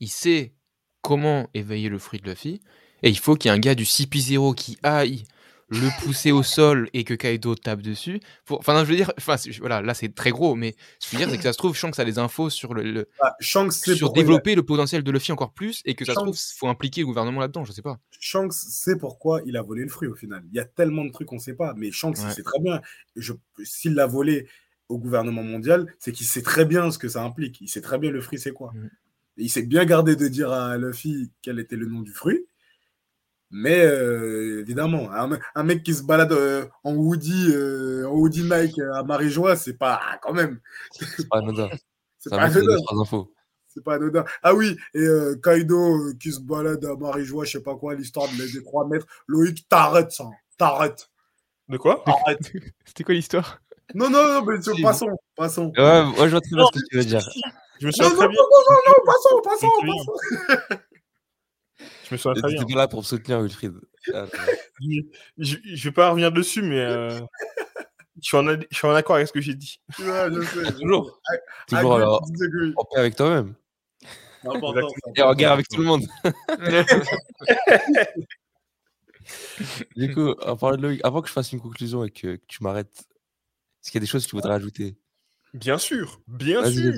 il 0.00 0.08
sait 0.08 0.54
comment 1.02 1.48
éveiller 1.54 1.88
le 1.88 1.98
fruit 1.98 2.20
de 2.20 2.28
Luffy, 2.28 2.60
et 3.02 3.08
il 3.08 3.18
faut 3.18 3.36
qu'il 3.36 3.50
y 3.50 3.54
ait 3.54 3.56
un 3.56 3.60
gars 3.60 3.74
du 3.74 3.84
CP0 3.84 4.54
qui 4.54 4.78
aille 4.82 5.24
le 5.70 6.02
pousser 6.02 6.32
au 6.32 6.42
sol 6.42 6.88
et 6.94 7.04
que 7.04 7.12
Kaido 7.14 7.54
tape 7.54 7.82
dessus. 7.82 8.20
Pour... 8.46 8.58
Enfin, 8.60 8.72
non, 8.74 8.80
je 8.84 8.90
veux 8.90 8.96
dire, 8.96 9.12
enfin, 9.18 9.36
voilà, 9.60 9.82
là 9.82 9.92
c'est 9.94 10.14
très 10.14 10.30
gros, 10.30 10.54
mais 10.54 10.74
ce 10.98 11.10
que 11.10 11.12
je 11.12 11.16
veux 11.16 11.24
dire, 11.26 11.30
c'est 11.30 11.36
que 11.36 11.42
ça 11.42 11.52
se 11.52 11.58
trouve, 11.58 11.74
Shanks 11.76 11.98
a 11.98 12.04
des 12.04 12.18
infos 12.18 12.48
sur, 12.50 12.72
le, 12.74 12.82
le- 12.82 13.08
Ah, 13.20 13.34
Shanks 13.40 13.72
sait 13.72 13.94
sur 13.94 14.10
a- 14.10 14.12
développer 14.12 14.54
le 14.54 14.62
potentiel 14.62 15.02
de 15.02 15.10
Luffy 15.10 15.30
encore 15.32 15.52
plus, 15.52 15.82
et 15.84 15.94
que 15.94 16.04
ça 16.04 16.14
se 16.14 16.20
trouve, 16.20 16.36
faut 16.56 16.68
impliquer 16.68 17.02
le 17.02 17.06
gouvernement 17.06 17.40
là-dedans, 17.40 17.64
je 17.64 17.72
sais 17.72 17.82
pas. 17.82 17.98
Shanks 18.18 18.52
sait 18.54 18.96
pourquoi 18.96 19.42
il 19.44 19.56
a 19.56 19.62
volé 19.62 19.82
le 19.82 19.88
fruit 19.88 20.08
au 20.08 20.14
final. 20.14 20.42
Il 20.50 20.56
y 20.56 20.60
a 20.60 20.64
tellement 20.64 21.04
de 21.04 21.10
trucs 21.10 21.28
qu'on 21.28 21.36
ne 21.36 21.40
sait 21.40 21.54
pas, 21.54 21.74
mais 21.76 21.90
Shanks, 21.90 22.16
il 22.18 22.24
Ouais. 22.26 22.32
sait 22.32 22.42
très 22.42 22.60
bien. 22.60 22.80
Je- 23.16 23.34
S'il 23.62 23.94
l'a 23.94 24.06
volé 24.06 24.48
au 24.88 24.98
gouvernement 24.98 25.42
mondial, 25.42 25.86
c'est 25.98 26.12
qu'il 26.12 26.26
sait 26.26 26.40
très 26.40 26.64
bien 26.64 26.90
ce 26.90 26.96
que 26.98 27.08
ça 27.08 27.22
implique. 27.22 27.60
Il 27.60 27.68
sait 27.68 27.82
très 27.82 27.98
bien 27.98 28.10
le 28.10 28.22
fruit, 28.22 28.38
c'est 28.38 28.52
quoi. 28.52 28.72
Mm. 28.74 28.86
Et 29.36 29.42
il 29.44 29.48
s'est 29.50 29.62
bien 29.66 29.84
gardé 29.84 30.16
de 30.16 30.26
dire 30.28 30.50
à 30.50 30.78
Luffy 30.78 31.30
quel 31.42 31.58
était 31.60 31.76
le 31.76 31.84
nom 31.86 32.00
du 32.00 32.12
fruit. 32.12 32.46
Mais 33.50 33.80
euh, 33.80 34.60
évidemment, 34.60 35.10
un, 35.10 35.26
me- 35.28 35.38
un 35.54 35.62
mec 35.62 35.82
qui 35.82 35.94
se 35.94 36.02
balade 36.02 36.32
euh, 36.32 36.66
en 36.84 36.92
Woody, 36.94 37.50
euh, 37.54 38.06
en 38.06 38.12
Woody 38.12 38.42
Nike 38.42 38.78
à 38.94 39.02
Marie-Joie, 39.02 39.56
c'est 39.56 39.72
pas 39.78 39.98
ah, 40.02 40.18
quand 40.22 40.34
même. 40.34 40.60
C'est 40.92 41.28
pas 41.28 41.38
anodin. 41.38 41.68
C'est 42.18 42.30
pas 42.30 42.42
anodin. 42.42 42.76
C'est 43.68 43.84
pas 43.84 43.94
anodin. 43.94 44.24
Ah 44.42 44.52
oui, 44.54 44.76
et 44.92 44.98
euh, 45.00 45.36
Kaido 45.42 45.78
euh, 46.08 46.14
qui 46.20 46.32
se 46.32 46.40
balade 46.40 46.84
à 46.84 46.94
Marie-Joie, 46.96 47.44
je 47.44 47.52
sais 47.52 47.62
pas 47.62 47.76
quoi, 47.76 47.94
l'histoire 47.94 48.26
de, 48.28 48.52
des 48.52 48.62
3 48.64 48.86
mètres. 48.88 49.06
Loïc, 49.28 49.66
t'arrêtes 49.68 50.10
ça. 50.10 50.24
T'arrêtes. 50.58 51.08
De 51.68 51.76
quoi? 51.78 52.02
Arrête. 52.06 52.52
C'était 52.84 53.04
quoi 53.04 53.14
l'histoire? 53.14 53.60
Non, 53.94 54.10
non, 54.10 54.24
non, 54.26 54.44
mais 54.44 54.56
passons. 54.82 55.16
Passons. 55.36 55.72
Ouais, 55.78 56.04
moi 56.04 56.26
je 56.26 56.30
vois 56.32 56.40
très 56.40 56.54
bien 56.56 56.66
ce 56.74 56.78
que 56.80 56.86
tu 56.90 56.96
veux 56.98 57.04
dire. 57.04 57.26
Je 57.80 57.86
me 57.86 57.92
Non, 57.92 57.92
souviens 57.92 58.10
non, 58.10 58.16
très 58.16 58.24
non, 58.26 58.30
bien. 58.32 58.42
non, 58.42 58.60
non, 58.68 58.76
non, 58.88 58.94
passons, 59.06 59.40
passons, 59.44 60.66
passons. 60.66 60.78
Je 62.08 62.14
me 62.14 62.18
souviens 62.18 62.40
très 62.40 62.52
bien. 62.52 62.76
Là 62.76 62.88
pour 62.88 63.04
soutenir, 63.04 63.40
Wilfried. 63.40 63.74
Ah, 64.14 64.26
Je, 64.80 65.00
je, 65.36 65.56
je 65.64 65.84
vais 65.88 65.92
pas 65.92 66.10
revenir 66.10 66.32
dessus, 66.32 66.62
mais 66.62 66.78
euh, 66.78 67.18
je, 68.22 68.28
suis 68.28 68.36
en, 68.36 68.46
ad- 68.46 68.66
je 68.70 68.76
suis 68.76 68.86
en 68.86 68.94
accord 68.94 69.16
avec 69.16 69.28
ce 69.28 69.32
que 69.32 69.40
j'ai 69.40 69.54
dit. 69.54 69.80
Ouais, 69.98 70.28
je 70.32 70.40
sais. 70.42 70.72
Toujours. 70.80 71.20
Toujours 71.66 71.94
alors, 71.94 72.22
en 72.76 72.84
paix 72.84 73.00
avec 73.00 73.16
toi-même. 73.16 73.54
Et 75.16 75.22
en 75.22 75.34
guerre 75.34 75.52
avec 75.52 75.68
tout 75.68 75.80
le 75.80 75.86
monde. 75.86 76.04
Du 79.96 80.14
coup, 80.14 80.30
en 80.30 80.56
parlant 80.56 80.76
de 80.76 80.82
Loïc, 80.82 81.00
avant 81.04 81.20
que 81.20 81.28
je 81.28 81.32
fasse 81.32 81.52
une 81.52 81.60
conclusion 81.60 82.04
et 82.04 82.10
que, 82.10 82.36
que 82.36 82.44
tu 82.46 82.62
m'arrêtes, 82.62 83.06
est-ce 83.82 83.90
qu'il 83.90 83.98
y 83.98 84.00
a 84.00 84.00
des 84.00 84.06
choses 84.06 84.24
que 84.24 84.30
tu 84.30 84.36
voudrais 84.36 84.54
ajouter? 84.54 84.96
Bien 85.52 85.76
sûr, 85.76 86.20
bien 86.26 86.64
sûr. 86.64 86.94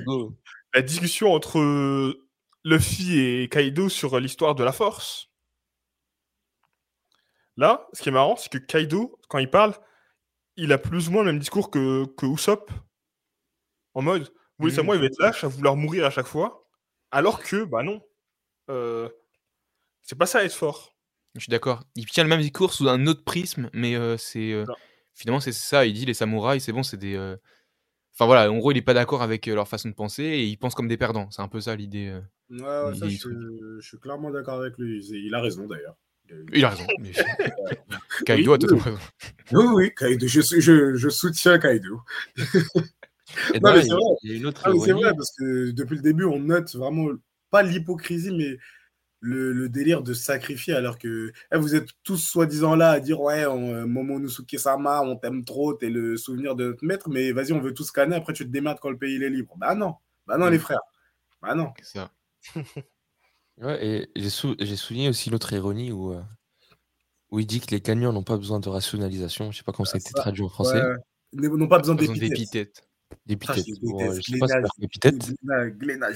La 0.74 0.82
discussion 0.82 1.32
entre 1.32 1.58
Luffy 2.64 3.18
et 3.18 3.48
Kaido 3.48 3.88
sur 3.88 4.18
l'histoire 4.20 4.54
de 4.54 4.64
la 4.64 4.72
force. 4.72 5.30
Là, 7.56 7.88
ce 7.92 8.02
qui 8.02 8.08
est 8.08 8.12
marrant, 8.12 8.36
c'est 8.36 8.50
que 8.50 8.58
Kaido, 8.58 9.18
quand 9.28 9.38
il 9.38 9.50
parle, 9.50 9.74
il 10.56 10.72
a 10.72 10.78
plus 10.78 11.08
ou 11.08 11.12
moins 11.12 11.22
le 11.22 11.32
même 11.32 11.38
discours 11.38 11.70
que, 11.70 12.06
que 12.16 12.26
Usopp. 12.26 12.70
En 13.94 14.02
mode, 14.02 14.32
oui, 14.58 14.72
c'est 14.72 14.82
moi, 14.82 14.94
il 14.94 15.00
va 15.00 15.06
être 15.06 15.20
lâche 15.20 15.44
à 15.44 15.48
vouloir 15.48 15.76
mourir 15.76 16.04
à 16.04 16.10
chaque 16.10 16.26
fois. 16.26 16.68
Alors 17.10 17.42
que, 17.42 17.64
bah 17.64 17.82
non. 17.82 18.00
Euh, 18.68 19.08
c'est 20.02 20.18
pas 20.18 20.26
ça 20.26 20.44
être 20.44 20.54
fort. 20.54 20.94
Je 21.34 21.40
suis 21.40 21.50
d'accord. 21.50 21.82
Il 21.94 22.06
tient 22.06 22.24
le 22.24 22.28
même 22.28 22.40
discours 22.40 22.72
sous 22.72 22.88
un 22.88 23.06
autre 23.06 23.24
prisme, 23.24 23.70
mais 23.72 23.94
euh, 23.94 24.16
c'est 24.16 24.52
euh, 24.52 24.64
finalement 25.14 25.40
c'est 25.40 25.52
ça. 25.52 25.86
Il 25.86 25.94
dit 25.94 26.04
les 26.04 26.14
samouraïs, 26.14 26.62
c'est 26.62 26.72
bon, 26.72 26.82
c'est 26.82 26.96
des. 26.96 27.16
Enfin 28.14 28.26
voilà, 28.26 28.50
en 28.50 28.58
gros, 28.58 28.70
il 28.72 28.76
est 28.76 28.82
pas 28.82 28.94
d'accord 28.94 29.22
avec 29.22 29.48
euh, 29.48 29.54
leur 29.54 29.66
façon 29.68 29.88
de 29.88 29.94
penser 29.94 30.22
et 30.24 30.44
il 30.44 30.56
pense 30.58 30.74
comme 30.74 30.88
des 30.88 30.96
perdants. 30.96 31.28
C'est 31.30 31.42
un 31.42 31.48
peu 31.48 31.60
ça 31.60 31.74
l'idée. 31.76 32.08
euh. 32.08 32.20
Ouais, 32.50 32.90
ouais, 32.90 32.98
ça, 32.98 33.08
je, 33.08 33.16
suis- 33.16 33.30
je 33.80 33.86
suis 33.86 33.98
clairement 33.98 34.30
d'accord 34.30 34.60
avec 34.60 34.76
lui. 34.78 35.02
Il 35.10 35.34
a 35.34 35.40
raison 35.40 35.66
d'ailleurs. 35.66 35.96
Il 36.52 36.64
a 36.64 36.70
raison. 36.70 36.84
mais- 37.00 37.12
Kaido 38.26 38.52
a 38.52 38.58
totalement 38.58 38.82
raison. 38.84 38.98
Oui, 39.52 39.64
oui, 39.74 39.92
Kaido. 39.96 40.26
Je, 40.26 40.40
je, 40.40 40.94
je 40.94 41.08
soutiens 41.08 41.58
Kaido. 41.58 42.00
Et 43.54 43.60
Non, 43.60 43.72
d'ailleurs, 43.72 43.76
mais 43.76 43.82
c'est 43.82 43.88
vrai. 43.90 44.00
il 44.22 44.30
y 44.30 44.34
a 44.34 44.36
une 44.38 44.46
autre 44.46 44.62
Ah, 44.64 44.72
c'est 44.84 44.92
vrai, 44.92 45.12
parce 45.16 45.30
que 45.36 45.70
depuis 45.70 45.96
le 45.96 46.02
début, 46.02 46.24
on 46.24 46.38
note 46.40 46.74
vraiment 46.74 47.08
pas 47.50 47.62
l'hypocrisie, 47.62 48.32
mais 48.36 48.58
le, 49.20 49.52
le 49.52 49.68
délire 49.68 50.02
de 50.02 50.14
sacrifier, 50.14 50.74
alors 50.74 50.98
que 50.98 51.32
eh, 51.52 51.58
vous 51.58 51.74
êtes 51.74 51.90
tous 52.04 52.16
soi-disant 52.16 52.74
là 52.74 52.90
à 52.90 53.00
dire 53.00 53.20
Ouais, 53.20 53.44
on, 53.46 53.74
euh, 53.74 53.86
Momonosuke-sama, 53.86 55.02
on 55.02 55.16
t'aime 55.16 55.44
trop, 55.44 55.74
t'es 55.74 55.90
le 55.90 56.16
souvenir 56.16 56.56
de 56.56 56.68
notre 56.70 56.84
maître, 56.84 57.08
mais 57.10 57.32
vas-y, 57.32 57.52
on 57.52 57.60
veut 57.60 57.74
tout 57.74 57.84
scanner, 57.84 58.16
après 58.16 58.32
tu 58.32 58.44
te 58.44 58.50
démerdes 58.50 58.78
quand 58.80 58.90
le 58.90 58.96
pays 58.98 59.14
il 59.16 59.22
est 59.22 59.30
libre. 59.30 59.54
Bah 59.58 59.74
non, 59.74 59.94
bah 60.26 60.38
non, 60.38 60.46
Mm. 60.46 60.50
les 60.52 60.58
frères. 60.58 60.80
Bah 61.42 61.54
non. 61.54 61.72
C'est 61.82 61.98
ça. 61.98 62.10
Ouais, 63.58 63.84
et 63.86 64.08
j'ai 64.16 64.30
sou- 64.30 64.56
j'ai 64.58 64.76
souligné 64.76 65.10
aussi 65.10 65.28
l'autre 65.28 65.52
ironie 65.52 65.92
où, 65.92 66.14
euh, 66.14 66.22
où 67.30 67.40
il 67.40 67.46
dit 67.46 67.60
que 67.60 67.72
les 67.72 67.82
gagnants 67.82 68.10
n'ont 68.10 68.22
pas 68.22 68.38
besoin 68.38 68.58
de 68.58 68.66
rationalisation. 68.70 69.52
Je 69.52 69.58
sais 69.58 69.64
pas 69.64 69.72
comment 69.72 69.84
ça 69.84 69.96
a 69.96 70.00
été 70.00 70.08
ça, 70.16 70.22
traduit 70.22 70.42
en 70.42 70.48
français. 70.48 70.80
Ouais. 70.82 70.94
Ils 71.34 71.40
n'ont 71.42 71.68
pas 71.68 71.78
besoin 71.78 71.94
d'épithètes. 71.94 72.86
d'épithètes. 73.26 73.58
Ah, 74.00 74.14
je 74.14 74.22
sais 74.22 74.38
pas 74.38 74.48
si 74.48 74.54
c'est 74.78 74.88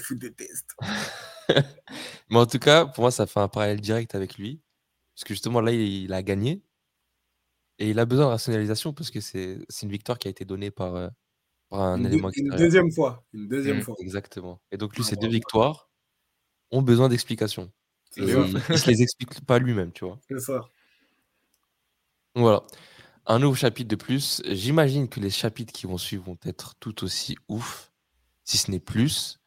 je 0.08 0.14
déteste. 0.14 0.70
Mais 2.30 2.38
en 2.38 2.46
tout 2.46 2.58
cas, 2.58 2.86
pour 2.86 3.02
moi, 3.02 3.10
ça 3.10 3.26
fait 3.26 3.40
un 3.40 3.48
parallèle 3.48 3.80
direct 3.80 4.14
avec 4.14 4.36
lui. 4.36 4.60
Parce 5.14 5.24
que 5.24 5.34
justement, 5.34 5.60
là, 5.60 5.72
il, 5.72 5.80
il 5.80 6.12
a 6.12 6.22
gagné. 6.22 6.62
Et 7.78 7.90
il 7.90 7.98
a 7.98 8.04
besoin 8.06 8.26
de 8.26 8.30
rationalisation 8.30 8.92
parce 8.92 9.10
que 9.10 9.20
c'est 9.20 9.58
une 9.82 9.90
victoire 9.90 10.18
qui 10.18 10.28
a 10.28 10.30
été 10.30 10.44
donnée 10.44 10.70
par, 10.70 10.94
euh, 10.94 11.08
par 11.68 11.80
un 11.80 11.98
Une, 11.98 12.06
élément 12.06 12.30
une 12.34 12.50
deuxième 12.56 12.90
fois. 12.92 13.24
Une 13.32 13.48
deuxième 13.48 13.78
Mm. 13.78 13.82
fois. 13.82 13.94
Exactement. 13.98 14.60
Et 14.70 14.76
donc, 14.76 14.94
lui, 14.96 15.02
Ah, 15.04 15.10
ces 15.10 15.16
deux 15.16 15.28
victoires 15.28 15.90
ont 16.70 16.82
besoin 16.82 17.08
d'explications. 17.08 17.72
Il, 18.16 18.28
se 18.28 18.90
les 18.90 19.02
explique 19.02 19.44
pas 19.44 19.58
lui-même, 19.58 19.90
tu 19.90 20.04
vois. 20.04 20.20
C'est 20.28 20.38
ça. 20.38 20.58
Donc 22.34 22.42
Voilà. 22.42 22.62
Un 23.26 23.38
nouveau 23.38 23.54
chapitre 23.54 23.88
de 23.88 23.96
plus. 23.96 24.42
J'imagine 24.46 25.08
que 25.08 25.18
les 25.18 25.30
chapitres 25.30 25.72
qui 25.72 25.86
vont 25.86 25.98
suivre 25.98 26.24
vont 26.24 26.38
être 26.44 26.74
tout 26.78 27.02
aussi 27.02 27.36
ouf, 27.48 27.92
si 28.44 28.58
ce 28.58 28.70
n'est 28.70 28.80
plus. 28.80 29.38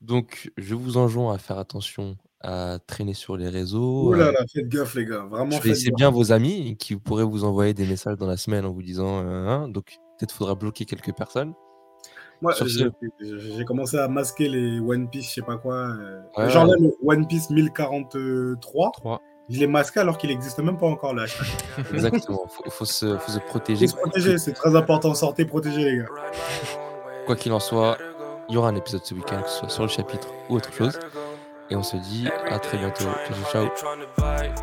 Donc, 0.00 0.50
je 0.56 0.74
vous 0.74 0.96
enjoins 0.96 1.34
à 1.34 1.38
faire 1.38 1.58
attention 1.58 2.16
à 2.42 2.78
traîner 2.86 3.14
sur 3.14 3.36
les 3.36 3.48
réseaux. 3.48 4.08
Oh 4.08 4.12
là 4.14 4.30
là, 4.30 4.38
faites 4.52 4.68
gaffe, 4.68 4.94
les 4.94 5.04
gars. 5.06 5.24
Vraiment, 5.28 5.50
Choisissez 5.58 5.90
bien 5.90 6.10
vos 6.10 6.32
amis 6.32 6.76
qui 6.78 6.94
pourraient 6.96 7.24
vous 7.24 7.44
envoyer 7.44 7.74
des 7.74 7.86
messages 7.86 8.16
dans 8.16 8.26
la 8.26 8.36
semaine 8.36 8.64
en 8.66 8.72
vous 8.72 8.82
disant 8.82 9.22
euh, 9.24 9.48
hein, 9.48 9.68
donc 9.68 9.96
peut-être 10.18 10.32
faudra 10.32 10.54
bloquer 10.54 10.84
quelques 10.84 11.14
personnes. 11.14 11.54
Moi, 12.42 12.52
j'ai 12.66 12.84
ce- 13.18 13.62
commencé 13.64 13.96
à 13.96 14.06
masquer 14.08 14.48
les 14.50 14.78
One 14.78 15.08
Piece, 15.08 15.30
je 15.30 15.34
sais 15.36 15.42
pas 15.42 15.56
quoi. 15.56 15.74
euh, 15.74 16.20
Ouais. 16.36 16.50
Genre 16.50 16.66
là, 16.66 16.74
le 16.78 16.92
One 17.04 17.26
Piece 17.26 17.48
1043, 17.48 18.92
3. 18.92 19.22
je 19.48 19.58
l'ai 19.58 19.66
masqué 19.66 20.00
alors 20.00 20.18
qu'il 20.18 20.28
n'existe 20.30 20.58
même 20.58 20.76
pas 20.76 20.86
encore 20.86 21.14
là. 21.14 21.24
Exactement. 21.94 22.46
Faut, 22.48 22.70
faut 22.70 22.84
se, 22.84 23.16
faut 23.16 23.32
se 23.32 23.38
Il 23.38 23.44
protéger. 23.44 23.86
faut 23.88 23.96
se 23.96 24.00
protéger, 24.00 24.38
c'est 24.38 24.52
très 24.52 24.76
important. 24.76 25.14
Sortez, 25.14 25.46
protégez 25.46 25.82
les 25.90 25.96
gars. 25.98 26.06
Quoi 27.24 27.34
qu'il 27.36 27.52
en 27.52 27.58
soit, 27.60 27.96
il 28.48 28.54
y 28.54 28.58
aura 28.58 28.68
un 28.68 28.76
épisode 28.76 29.04
ce 29.04 29.14
week-end, 29.14 29.42
que 29.42 29.48
ce 29.48 29.58
soit 29.60 29.68
sur 29.68 29.82
le 29.82 29.88
chapitre 29.88 30.28
ou 30.48 30.56
autre 30.56 30.72
chose. 30.72 30.98
Et 31.70 31.76
on 31.76 31.82
se 31.82 31.96
dit 31.96 32.28
à 32.48 32.58
très 32.58 32.78
bientôt. 32.78 33.04
Ciao, 33.52 33.68
ciao. 33.68 34.56